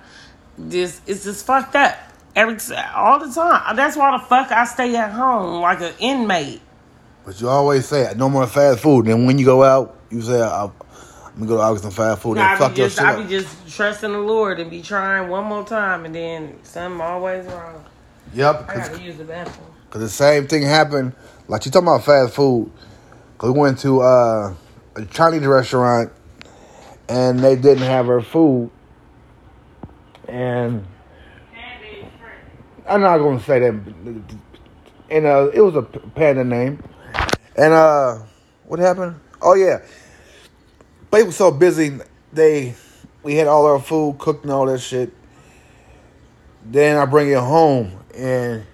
Just 0.68 1.09
it's 1.09 1.22
just 1.22 1.47
fucked 1.47 1.76
up 1.76 2.09
every 2.35 2.57
all 2.95 3.18
the 3.18 3.33
time. 3.33 3.76
That's 3.76 3.97
why 3.97 4.16
the 4.16 4.24
fuck 4.24 4.51
I 4.51 4.64
stay 4.64 4.97
at 4.97 5.12
home 5.12 5.61
like 5.61 5.81
an 5.81 5.95
inmate. 5.99 6.61
But 7.24 7.41
you 7.41 7.49
always 7.49 7.87
say 7.87 8.12
no 8.16 8.28
more 8.28 8.47
fast 8.47 8.81
food. 8.81 9.07
And 9.07 9.26
when 9.26 9.39
you 9.39 9.45
go 9.45 9.62
out, 9.62 9.97
you 10.11 10.22
say 10.22 10.41
I'm 10.41 10.72
gonna 11.35 11.47
go 11.47 11.57
to 11.57 11.62
August 11.62 11.85
and 11.85 11.95
fast 11.95 12.22
food. 12.22 12.33
and 12.33 12.41
I 12.41 12.57
fuck 12.57 12.72
be 12.72 12.76
just, 12.76 13.01
I 13.01 13.22
be 13.22 13.28
just 13.28 13.68
trusting 13.68 14.12
the 14.12 14.18
Lord 14.18 14.59
and 14.59 14.70
be 14.70 14.83
trying 14.83 15.28
one 15.28 15.45
more 15.45 15.64
time, 15.64 16.05
and 16.05 16.14
then 16.14 16.59
something 16.62 17.01
always 17.01 17.47
wrong. 17.47 17.85
Yep, 18.35 18.57
I 18.68 18.74
because 18.74 18.89
gotta 18.89 19.03
use 19.03 19.16
the 19.16 19.24
bathroom. 19.24 19.66
Cause 19.91 20.03
the 20.03 20.09
same 20.09 20.47
thing 20.47 20.62
happened. 20.62 21.14
Like 21.49 21.66
you 21.66 21.72
talking 21.72 21.89
about 21.89 22.05
fast 22.05 22.35
food. 22.35 22.70
Cause 23.39 23.51
we 23.53 23.59
went 23.59 23.78
to 23.81 24.03
uh, 24.03 24.55
a 24.97 25.05
Chinese 25.07 25.47
restaurant 25.47 26.12
and 27.09 27.41
they 27.41 27.57
didn't 27.57 27.83
have 27.83 28.09
our 28.09 28.20
food. 28.20 28.70
And 30.28 30.87
I'm 32.91 33.03
not 33.03 33.18
gonna 33.18 33.41
say 33.41 33.61
that. 33.61 33.74
And 35.11 35.24
uh, 35.24 35.51
it 35.55 35.61
was 35.61 35.76
a 35.76 35.82
panda 35.82 36.43
name. 36.43 36.82
And 37.57 37.72
uh, 37.72 38.18
what 38.64 38.80
happened? 38.80 39.20
Oh 39.41 39.55
yeah, 39.55 39.78
they 41.12 41.22
were 41.22 41.30
so 41.30 41.53
busy. 41.53 41.99
They 42.32 42.74
we 43.22 43.36
had 43.36 43.47
all 43.47 43.64
our 43.66 43.78
food 43.80 44.18
cooked 44.18 44.43
and 44.43 44.53
all 44.53 44.66
that 44.66 44.80
shit. 44.80 45.12
Then 46.64 46.97
I 46.97 47.07
bring 47.07 47.30
it 47.30 47.38
home 47.38 47.93
and 48.16 48.66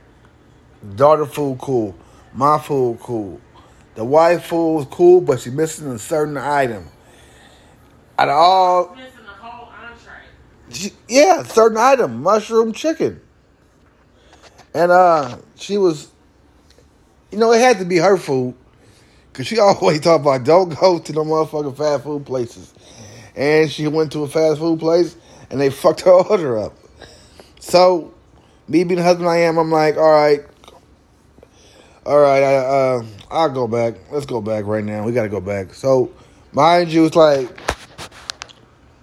daughter 0.95 1.27
food 1.27 1.59
cool, 1.59 1.95
my 2.33 2.59
food 2.59 2.99
cool, 3.01 3.39
the 3.97 4.05
wife 4.05 4.47
food 4.47 4.77
was 4.77 4.87
cool, 4.87 5.21
but 5.21 5.41
she 5.41 5.51
missing 5.51 5.89
a 5.89 5.99
certain 5.99 6.39
item. 6.39 6.87
Out 8.19 8.29
of 8.29 8.35
all, 8.35 8.95
Missing 8.95 9.11
the 9.25 9.31
whole 9.31 9.69
entree. 9.69 10.13
she, 10.71 10.93
yeah, 11.07 11.43
certain 11.43 11.77
item, 11.77 12.23
mushroom 12.23 12.73
chicken. 12.73 13.21
And 14.77 14.93
uh, 14.93 15.39
she 15.55 15.79
was, 15.79 16.11
you 17.33 17.39
know, 17.39 17.51
it 17.51 17.63
had 17.63 17.79
to 17.79 17.87
be 17.87 17.97
her 17.97 18.19
food, 18.19 18.55
cause 19.33 19.47
she 19.47 19.59
always 19.61 20.01
talk 20.01 20.21
about 20.21 20.45
don't 20.45 20.79
go 20.79 20.99
to 20.99 21.13
the 21.15 21.25
motherfucking 21.25 21.79
fast 21.79 22.05
food 22.05 22.27
places. 22.27 22.75
And 23.35 23.71
she 23.71 23.87
went 23.87 24.13
to 24.13 24.25
a 24.25 24.29
fast 24.29 24.59
food 24.59 24.79
place, 24.79 25.17
and 25.49 25.59
they 25.59 25.71
fucked 25.83 26.03
her 26.03 26.11
order 26.11 26.59
up. 26.59 26.75
So, 27.59 28.13
me 28.69 28.85
being 28.85 28.99
the 28.99 29.03
husband 29.03 29.31
I 29.31 29.39
am, 29.39 29.57
I'm 29.57 29.71
like, 29.71 29.97
all 29.97 30.13
right, 30.13 30.45
all 32.05 32.21
right, 32.21 32.43
I, 32.43 32.57
uh, 32.57 33.05
I'll 33.31 33.49
go 33.49 33.67
back. 33.67 33.95
Let's 34.13 34.27
go 34.27 34.43
back 34.43 34.67
right 34.67 34.85
now. 34.85 35.05
We 35.05 35.13
gotta 35.13 35.31
go 35.31 35.41
back. 35.41 35.73
So, 35.73 36.13
mind 36.53 36.93
you, 36.93 37.07
it's 37.07 37.17
like 37.17 37.49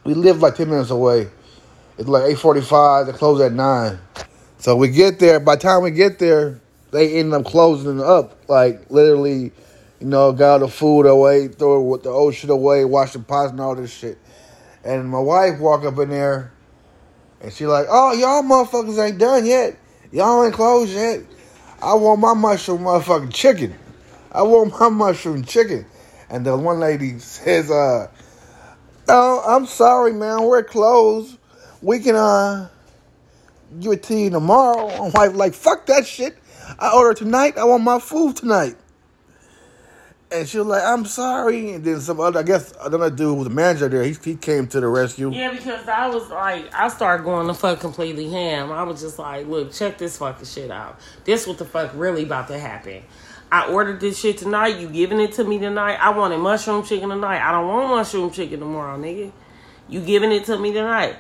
we 0.03 0.13
live 0.13 0.39
like 0.39 0.53
ten 0.53 0.69
minutes 0.69 0.91
away. 0.91 1.31
It's 1.97 2.07
like 2.07 2.29
eight 2.29 2.37
forty-five. 2.37 3.07
They 3.07 3.13
close 3.13 3.41
at 3.41 3.53
nine. 3.53 3.97
So 4.63 4.77
we 4.77 4.87
get 4.87 5.19
there. 5.19 5.41
By 5.41 5.57
the 5.57 5.61
time 5.61 5.83
we 5.83 5.91
get 5.91 6.19
there, 6.19 6.61
they 6.91 7.19
end 7.19 7.33
up 7.33 7.43
closing 7.43 7.99
up. 7.99 8.47
Like 8.47 8.89
literally, 8.89 9.51
you 9.99 10.07
know, 10.07 10.31
got 10.31 10.59
the 10.59 10.69
food 10.69 11.05
away, 11.05 11.49
throw 11.49 11.97
the 11.97 12.07
old 12.07 12.33
shit 12.33 12.49
away, 12.49 12.85
wash 12.85 13.11
the 13.11 13.19
pots 13.19 13.51
and 13.51 13.59
all 13.59 13.75
this 13.75 13.93
shit. 13.93 14.17
And 14.85 15.09
my 15.09 15.19
wife 15.19 15.59
walk 15.59 15.83
up 15.83 15.99
in 15.99 16.11
there, 16.11 16.53
and 17.41 17.51
she 17.51 17.67
like, 17.67 17.87
"Oh, 17.89 18.13
y'all 18.13 18.41
motherfuckers 18.41 19.05
ain't 19.05 19.17
done 19.17 19.45
yet. 19.45 19.77
Y'all 20.13 20.45
ain't 20.45 20.53
closed 20.53 20.93
yet. 20.93 21.19
I 21.81 21.95
want 21.95 22.21
my 22.21 22.33
mushroom 22.33 22.83
motherfucking 22.83 23.33
chicken. 23.33 23.75
I 24.31 24.43
want 24.43 24.79
my 24.79 24.87
mushroom 24.87 25.43
chicken." 25.43 25.85
And 26.29 26.45
the 26.45 26.55
one 26.55 26.79
lady 26.79 27.19
says, 27.19 27.69
"Uh, 27.69 28.07
no, 29.09 29.41
I'm 29.45 29.65
sorry, 29.65 30.13
man. 30.13 30.43
We're 30.43 30.63
closed. 30.63 31.37
We 31.81 31.99
can 31.99 32.15
uh 32.15 32.69
give 33.79 33.91
it 33.93 34.03
to 34.03 34.15
you 34.15 34.29
tomorrow." 34.29 34.87
My 35.13 35.27
wife 35.27 35.35
like, 35.35 35.53
"Fuck 35.53 35.85
that 35.87 36.05
shit. 36.05 36.37
I 36.79 36.91
ordered 36.93 37.17
tonight. 37.17 37.57
I 37.57 37.63
want 37.65 37.83
my 37.83 37.99
food 37.99 38.35
tonight." 38.37 38.75
And 40.31 40.49
she 40.49 40.57
was 40.57 40.65
like, 40.65 40.83
"I'm 40.83 41.05
sorry." 41.05 41.73
And 41.73 41.83
then 41.83 41.99
some 41.99 42.19
other, 42.19 42.39
I 42.39 42.43
guess, 42.43 42.73
another 42.81 43.11
dude 43.11 43.37
was 43.37 43.47
the 43.47 43.53
manager 43.53 43.87
there. 43.87 44.03
He 44.03 44.15
he 44.23 44.35
came 44.35 44.65
to 44.67 44.79
the 44.79 44.87
rescue. 44.87 45.31
Yeah, 45.31 45.51
because 45.51 45.87
I 45.87 46.07
was 46.07 46.29
like, 46.29 46.73
I 46.73 46.87
started 46.87 47.23
going 47.23 47.45
the 47.45 47.53
fuck 47.53 47.79
completely 47.79 48.29
ham. 48.31 48.71
I 48.71 48.83
was 48.83 49.01
just 49.01 49.19
like, 49.19 49.47
look, 49.47 49.71
check 49.71 49.99
this 49.99 50.17
fucking 50.17 50.45
shit 50.45 50.71
out. 50.71 50.99
This 51.23 51.45
what 51.45 51.59
the 51.59 51.65
fuck 51.65 51.91
really 51.93 52.23
about 52.23 52.47
to 52.47 52.57
happen. 52.57 53.03
I 53.51 53.67
ordered 53.71 53.99
this 53.99 54.19
shit 54.19 54.39
tonight. 54.39 54.79
You 54.79 54.89
giving 54.89 55.19
it 55.19 55.33
to 55.33 55.43
me 55.43 55.59
tonight? 55.59 55.99
I 56.01 56.09
wanted 56.09 56.39
mushroom 56.39 56.83
chicken 56.83 57.09
tonight. 57.09 57.47
I 57.47 57.51
don't 57.51 57.67
want 57.67 57.89
mushroom 57.89 58.31
chicken 58.31 58.59
tomorrow, 58.59 58.97
nigga. 58.97 59.31
You 59.87 60.01
giving 60.01 60.31
it 60.31 60.45
to 60.45 60.57
me 60.57 60.73
tonight? 60.73 61.17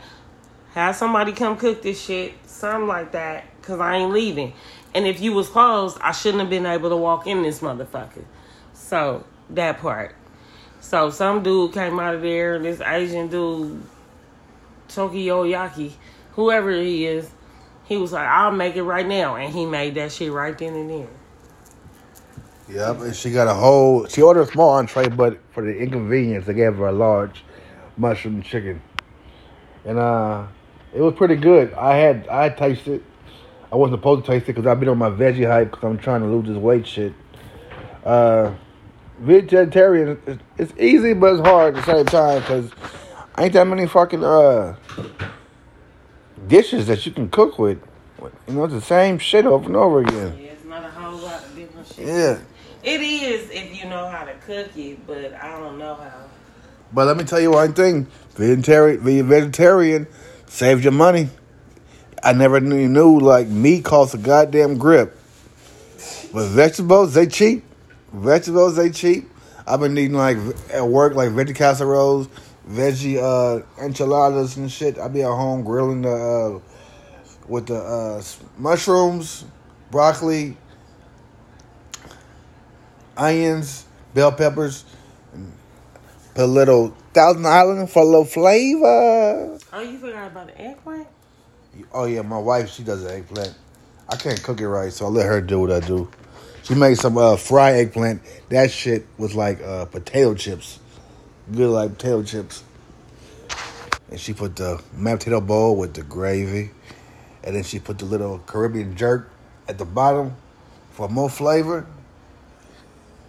Have 0.73 0.95
somebody 0.95 1.33
come 1.33 1.55
cook 1.57 1.83
this 1.83 2.01
shit, 2.03 2.33
something 2.63 2.87
like 2.87 3.11
that, 3.11 3.43
cause 3.61 3.81
I 3.81 3.97
ain't 3.97 4.13
leaving. 4.13 4.53
And 4.95 5.05
if 5.05 5.19
you 5.19 5.33
was 5.33 5.49
closed, 5.49 5.97
I 5.99 6.13
shouldn't 6.13 6.39
have 6.39 6.49
been 6.49 6.65
able 6.65 6.89
to 6.91 6.95
walk 6.95 7.27
in 7.27 7.41
this 7.41 7.59
motherfucker. 7.59 8.23
So 8.73 9.25
that 9.49 9.79
part. 9.79 10.15
So 10.79 11.09
some 11.09 11.43
dude 11.43 11.73
came 11.73 11.99
out 11.99 12.15
of 12.15 12.21
there, 12.21 12.59
this 12.59 12.79
Asian 12.79 13.27
dude, 13.27 13.83
Tokyo 14.87 15.43
Yaki, 15.43 15.91
whoever 16.35 16.71
he 16.71 17.05
is, 17.05 17.29
he 17.83 17.97
was 17.97 18.13
like, 18.13 18.27
I'll 18.27 18.53
make 18.53 18.77
it 18.77 18.83
right 18.83 19.05
now. 19.05 19.35
And 19.35 19.53
he 19.53 19.65
made 19.65 19.95
that 19.95 20.13
shit 20.13 20.31
right 20.31 20.57
then 20.57 20.73
and 20.73 20.89
there. 20.89 21.07
Yep, 22.69 23.01
and 23.01 23.13
she 23.13 23.29
got 23.31 23.49
a 23.49 23.53
whole. 23.53 24.07
She 24.07 24.21
ordered 24.21 24.43
a 24.43 24.45
small 24.45 24.69
entree, 24.69 25.09
but 25.09 25.37
for 25.51 25.63
the 25.63 25.77
inconvenience, 25.77 26.45
they 26.45 26.53
gave 26.53 26.77
her 26.77 26.87
a 26.87 26.93
large 26.93 27.43
mushroom 27.97 28.41
chicken, 28.41 28.81
and 29.83 29.99
uh, 29.99 30.45
it 30.93 31.01
was 31.01 31.13
pretty 31.15 31.35
good. 31.35 31.73
I 31.73 31.95
had 31.95 32.27
I 32.27 32.49
tasted. 32.49 32.95
it. 32.95 33.03
I 33.71 33.75
wasn't 33.75 33.99
supposed 33.99 34.25
to 34.25 34.31
taste 34.31 34.43
it 34.43 34.53
because 34.53 34.67
I've 34.67 34.79
been 34.79 34.89
on 34.89 34.99
my 34.99 35.09
veggie 35.09 35.47
hype 35.47 35.71
because 35.71 35.83
I'm 35.83 35.97
trying 35.97 36.21
to 36.21 36.27
lose 36.27 36.47
this 36.47 36.57
weight 36.57 36.85
shit. 36.85 37.13
Uh, 38.05 38.53
vegetarian, 39.19 40.21
it's, 40.27 40.43
it's 40.57 40.73
easy 40.79 41.13
but 41.13 41.33
it's 41.33 41.47
hard 41.47 41.75
at 41.75 41.83
the 41.83 41.91
same 41.91 42.05
time 42.05 42.39
because 42.41 42.69
ain't 43.39 43.53
that 43.53 43.65
many 43.65 43.87
fucking 43.87 44.23
uh 44.23 44.75
dishes 46.47 46.85
that 46.87 47.05
you 47.05 47.11
can 47.11 47.29
cook 47.29 47.57
with. 47.57 47.81
You 48.47 48.53
know, 48.53 48.65
it's 48.65 48.73
the 48.73 48.81
same 48.81 49.17
shit 49.17 49.45
over 49.45 49.65
and 49.65 49.75
over 49.75 50.01
again. 50.01 50.37
Yeah, 50.39 50.51
it's 50.51 50.65
not 50.65 50.83
a 50.83 50.89
whole 50.89 51.17
lot 51.17 51.43
of 51.43 51.55
different 51.55 51.87
shit. 51.87 52.07
Yeah. 52.07 52.39
It 52.83 53.01
is 53.01 53.49
if 53.49 53.81
you 53.81 53.89
know 53.89 54.07
how 54.07 54.25
to 54.25 54.33
cook 54.45 54.77
it, 54.77 55.07
but 55.07 55.33
I 55.33 55.59
don't 55.59 55.79
know 55.79 55.95
how. 55.95 56.25
But 56.91 57.07
let 57.07 57.17
me 57.17 57.23
tell 57.23 57.39
you 57.39 57.51
one 57.51 57.73
thing: 57.73 58.05
vegetarian, 58.35 59.27
vegetarian 59.27 60.07
saves 60.53 60.83
your 60.83 60.93
money. 60.93 61.29
I 62.21 62.31
never 62.33 62.59
knew, 62.59 62.87
knew 62.87 63.19
like 63.19 63.47
meat 63.47 63.83
costs 63.83 64.13
a 64.13 64.19
goddamn 64.19 64.77
grip, 64.77 65.17
but 66.31 66.47
vegetables 66.49 67.15
they 67.15 67.25
cheap. 67.25 67.65
Vegetables 68.13 68.75
they 68.75 68.91
cheap. 68.91 69.29
I've 69.65 69.79
been 69.79 69.97
eating 69.97 70.15
like 70.15 70.37
at 70.71 70.87
work 70.87 71.15
like 71.15 71.31
veggie 71.31 71.55
casseroles, 71.55 72.27
veggie 72.69 73.17
uh, 73.17 73.65
enchiladas 73.83 74.55
and 74.57 74.71
shit. 74.71 74.99
I 74.99 75.07
be 75.07 75.23
at 75.23 75.27
home 75.27 75.63
grilling 75.63 76.03
the 76.03 76.11
uh, 76.11 76.59
with 77.47 77.65
the 77.65 77.77
uh, 77.77 78.23
mushrooms, 78.57 79.45
broccoli, 79.89 80.55
onions, 83.17 83.85
bell 84.13 84.31
peppers. 84.31 84.85
Put 86.35 86.43
a 86.43 86.47
little 86.47 86.95
Thousand 87.13 87.45
Island 87.45 87.89
for 87.89 88.01
a 88.01 88.05
little 88.05 88.25
flavor. 88.25 89.59
Oh, 89.71 89.79
you 89.79 89.97
forgot 89.99 90.31
about 90.31 90.47
the 90.47 90.59
eggplant? 90.59 91.07
Oh 91.91 92.05
yeah, 92.05 92.21
my 92.21 92.37
wife 92.37 92.69
she 92.71 92.83
does 92.83 93.03
an 93.03 93.11
eggplant. 93.11 93.55
I 94.09 94.15
can't 94.15 94.41
cook 94.41 94.59
it 94.59 94.67
right, 94.67 94.91
so 94.91 95.05
I 95.05 95.09
let 95.09 95.25
her 95.25 95.41
do 95.41 95.59
what 95.59 95.71
I 95.71 95.79
do. 95.79 96.09
She 96.63 96.75
made 96.75 96.97
some 96.97 97.17
uh, 97.17 97.35
fried 97.35 97.75
eggplant. 97.75 98.21
That 98.49 98.71
shit 98.71 99.05
was 99.17 99.35
like 99.35 99.61
uh, 99.61 99.85
potato 99.85 100.33
chips, 100.33 100.79
good 101.51 101.69
like 101.69 101.97
potato 101.97 102.23
chips. 102.23 102.63
And 104.09 104.19
she 104.19 104.33
put 104.33 104.55
the 104.55 104.81
mashed 104.93 105.19
potato 105.19 105.41
bowl 105.41 105.75
with 105.75 105.93
the 105.93 106.03
gravy, 106.03 106.71
and 107.43 107.55
then 107.55 107.63
she 107.63 107.79
put 107.79 107.99
the 107.99 108.05
little 108.05 108.39
Caribbean 108.39 108.95
jerk 108.95 109.29
at 109.67 109.77
the 109.77 109.85
bottom 109.85 110.35
for 110.91 111.09
more 111.09 111.29
flavor. 111.29 111.85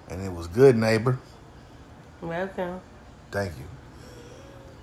And 0.09 0.23
it 0.23 0.33
was 0.33 0.47
good, 0.47 0.77
neighbor. 0.77 1.19
Welcome. 2.21 2.81
Thank 3.35 3.59
you. 3.59 3.65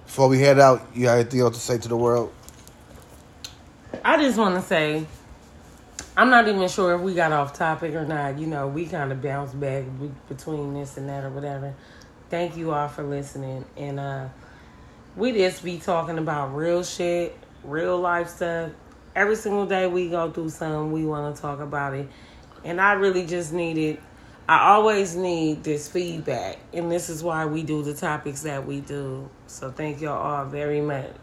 Before 0.06 0.28
we 0.28 0.42
head 0.42 0.60
out, 0.60 0.86
you 0.94 1.08
have 1.08 1.20
anything 1.20 1.40
else 1.40 1.56
to 1.56 1.62
say 1.62 1.78
to 1.78 1.88
the 1.88 1.96
world? 1.96 2.34
I 4.04 4.22
just 4.22 4.38
want 4.38 4.56
to 4.56 4.62
say, 4.62 5.06
I'm 6.18 6.30
not 6.30 6.50
even 6.50 6.68
sure 6.68 6.94
if 6.96 7.00
we 7.00 7.14
got 7.14 7.32
off 7.32 7.54
topic 7.54 7.96
or 7.96 8.06
not. 8.06 8.38
You 8.38 8.48
know, 8.48 8.68
we 8.68 8.88
kind 8.88 9.14
of 9.14 9.22
bounced 9.22 9.58
back 9.58 9.86
between 10.28 10.74
this 10.74 10.98
and 10.98 11.08
that 11.08 11.24
or 11.24 11.30
whatever. 11.30 11.74
Thank 12.30 12.58
you 12.58 12.74
all 12.74 12.90
for 12.90 13.04
listening. 13.04 13.64
And 13.78 14.02
uh, 14.02 14.28
we 15.16 15.32
just 15.32 15.64
be 15.64 15.78
talking 15.78 16.18
about 16.18 16.54
real 16.54 16.84
shit, 16.84 17.38
real 17.64 17.98
life 17.98 18.28
stuff. 18.28 18.72
Every 19.16 19.38
single 19.38 19.66
day 19.66 19.88
we 19.88 20.10
go 20.10 20.30
through 20.30 20.50
something, 20.50 20.92
we 20.92 21.06
want 21.06 21.34
to 21.34 21.42
talk 21.42 21.62
about 21.62 21.94
it. 21.94 22.10
And 22.66 22.82
I 22.82 22.94
really 22.94 23.26
just 23.26 23.54
needed, 23.54 24.02
I 24.52 24.74
always 24.74 25.16
need 25.16 25.64
this 25.64 25.88
feedback. 25.88 26.58
And 26.74 26.92
this 26.92 27.08
is 27.10 27.24
why 27.24 27.46
we 27.46 27.64
do 27.64 27.84
the 27.84 27.94
topics 27.94 28.42
that 28.42 28.68
we 28.68 28.82
do. 28.82 29.30
So 29.48 29.72
thank 29.72 30.02
y'all 30.02 30.22
all 30.22 30.44
very 30.44 30.82
much. 30.82 31.16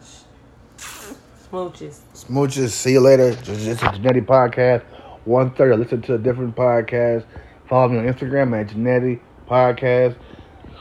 Smooches. 0.78 2.00
Smooches. 2.14 2.70
See 2.70 2.92
you 2.92 3.00
later. 3.00 3.34
This 3.34 3.66
is 3.66 3.78
Janenti 3.80 4.24
Podcast. 4.24 4.82
One 5.26 5.50
third. 5.50 5.78
Listen 5.78 6.00
to 6.00 6.14
a 6.14 6.18
different 6.18 6.56
podcast. 6.56 7.26
Follow 7.68 7.90
me 7.90 7.98
on 7.98 8.06
Instagram 8.06 8.58
at 8.58 8.68
Janenti 8.68 9.20
Podcast. 9.46 10.16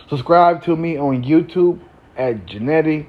Subscribe 0.10 0.64
to 0.64 0.78
me 0.78 0.98
on 0.98 1.26
YouTube 1.26 1.82
at 2.16 2.46
Janenti. 2.46 3.08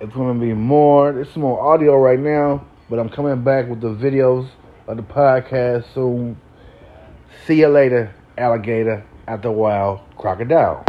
It's 0.00 0.14
going 0.14 0.38
to 0.38 0.40
be 0.40 0.52
more. 0.52 1.10
There's 1.10 1.34
more 1.34 1.60
audio 1.60 1.96
right 1.96 2.20
now, 2.20 2.64
but 2.88 3.00
I'm 3.00 3.08
coming 3.08 3.42
back 3.42 3.68
with 3.68 3.80
the 3.80 3.88
videos 3.88 4.48
of 4.86 4.96
the 4.96 5.02
podcast 5.02 5.92
soon. 5.92 6.40
See 7.46 7.58
you 7.58 7.68
later, 7.68 8.14
alligator. 8.38 9.04
After 9.28 9.48
a 9.48 9.52
while, 9.52 10.04
crocodile. 10.16 10.84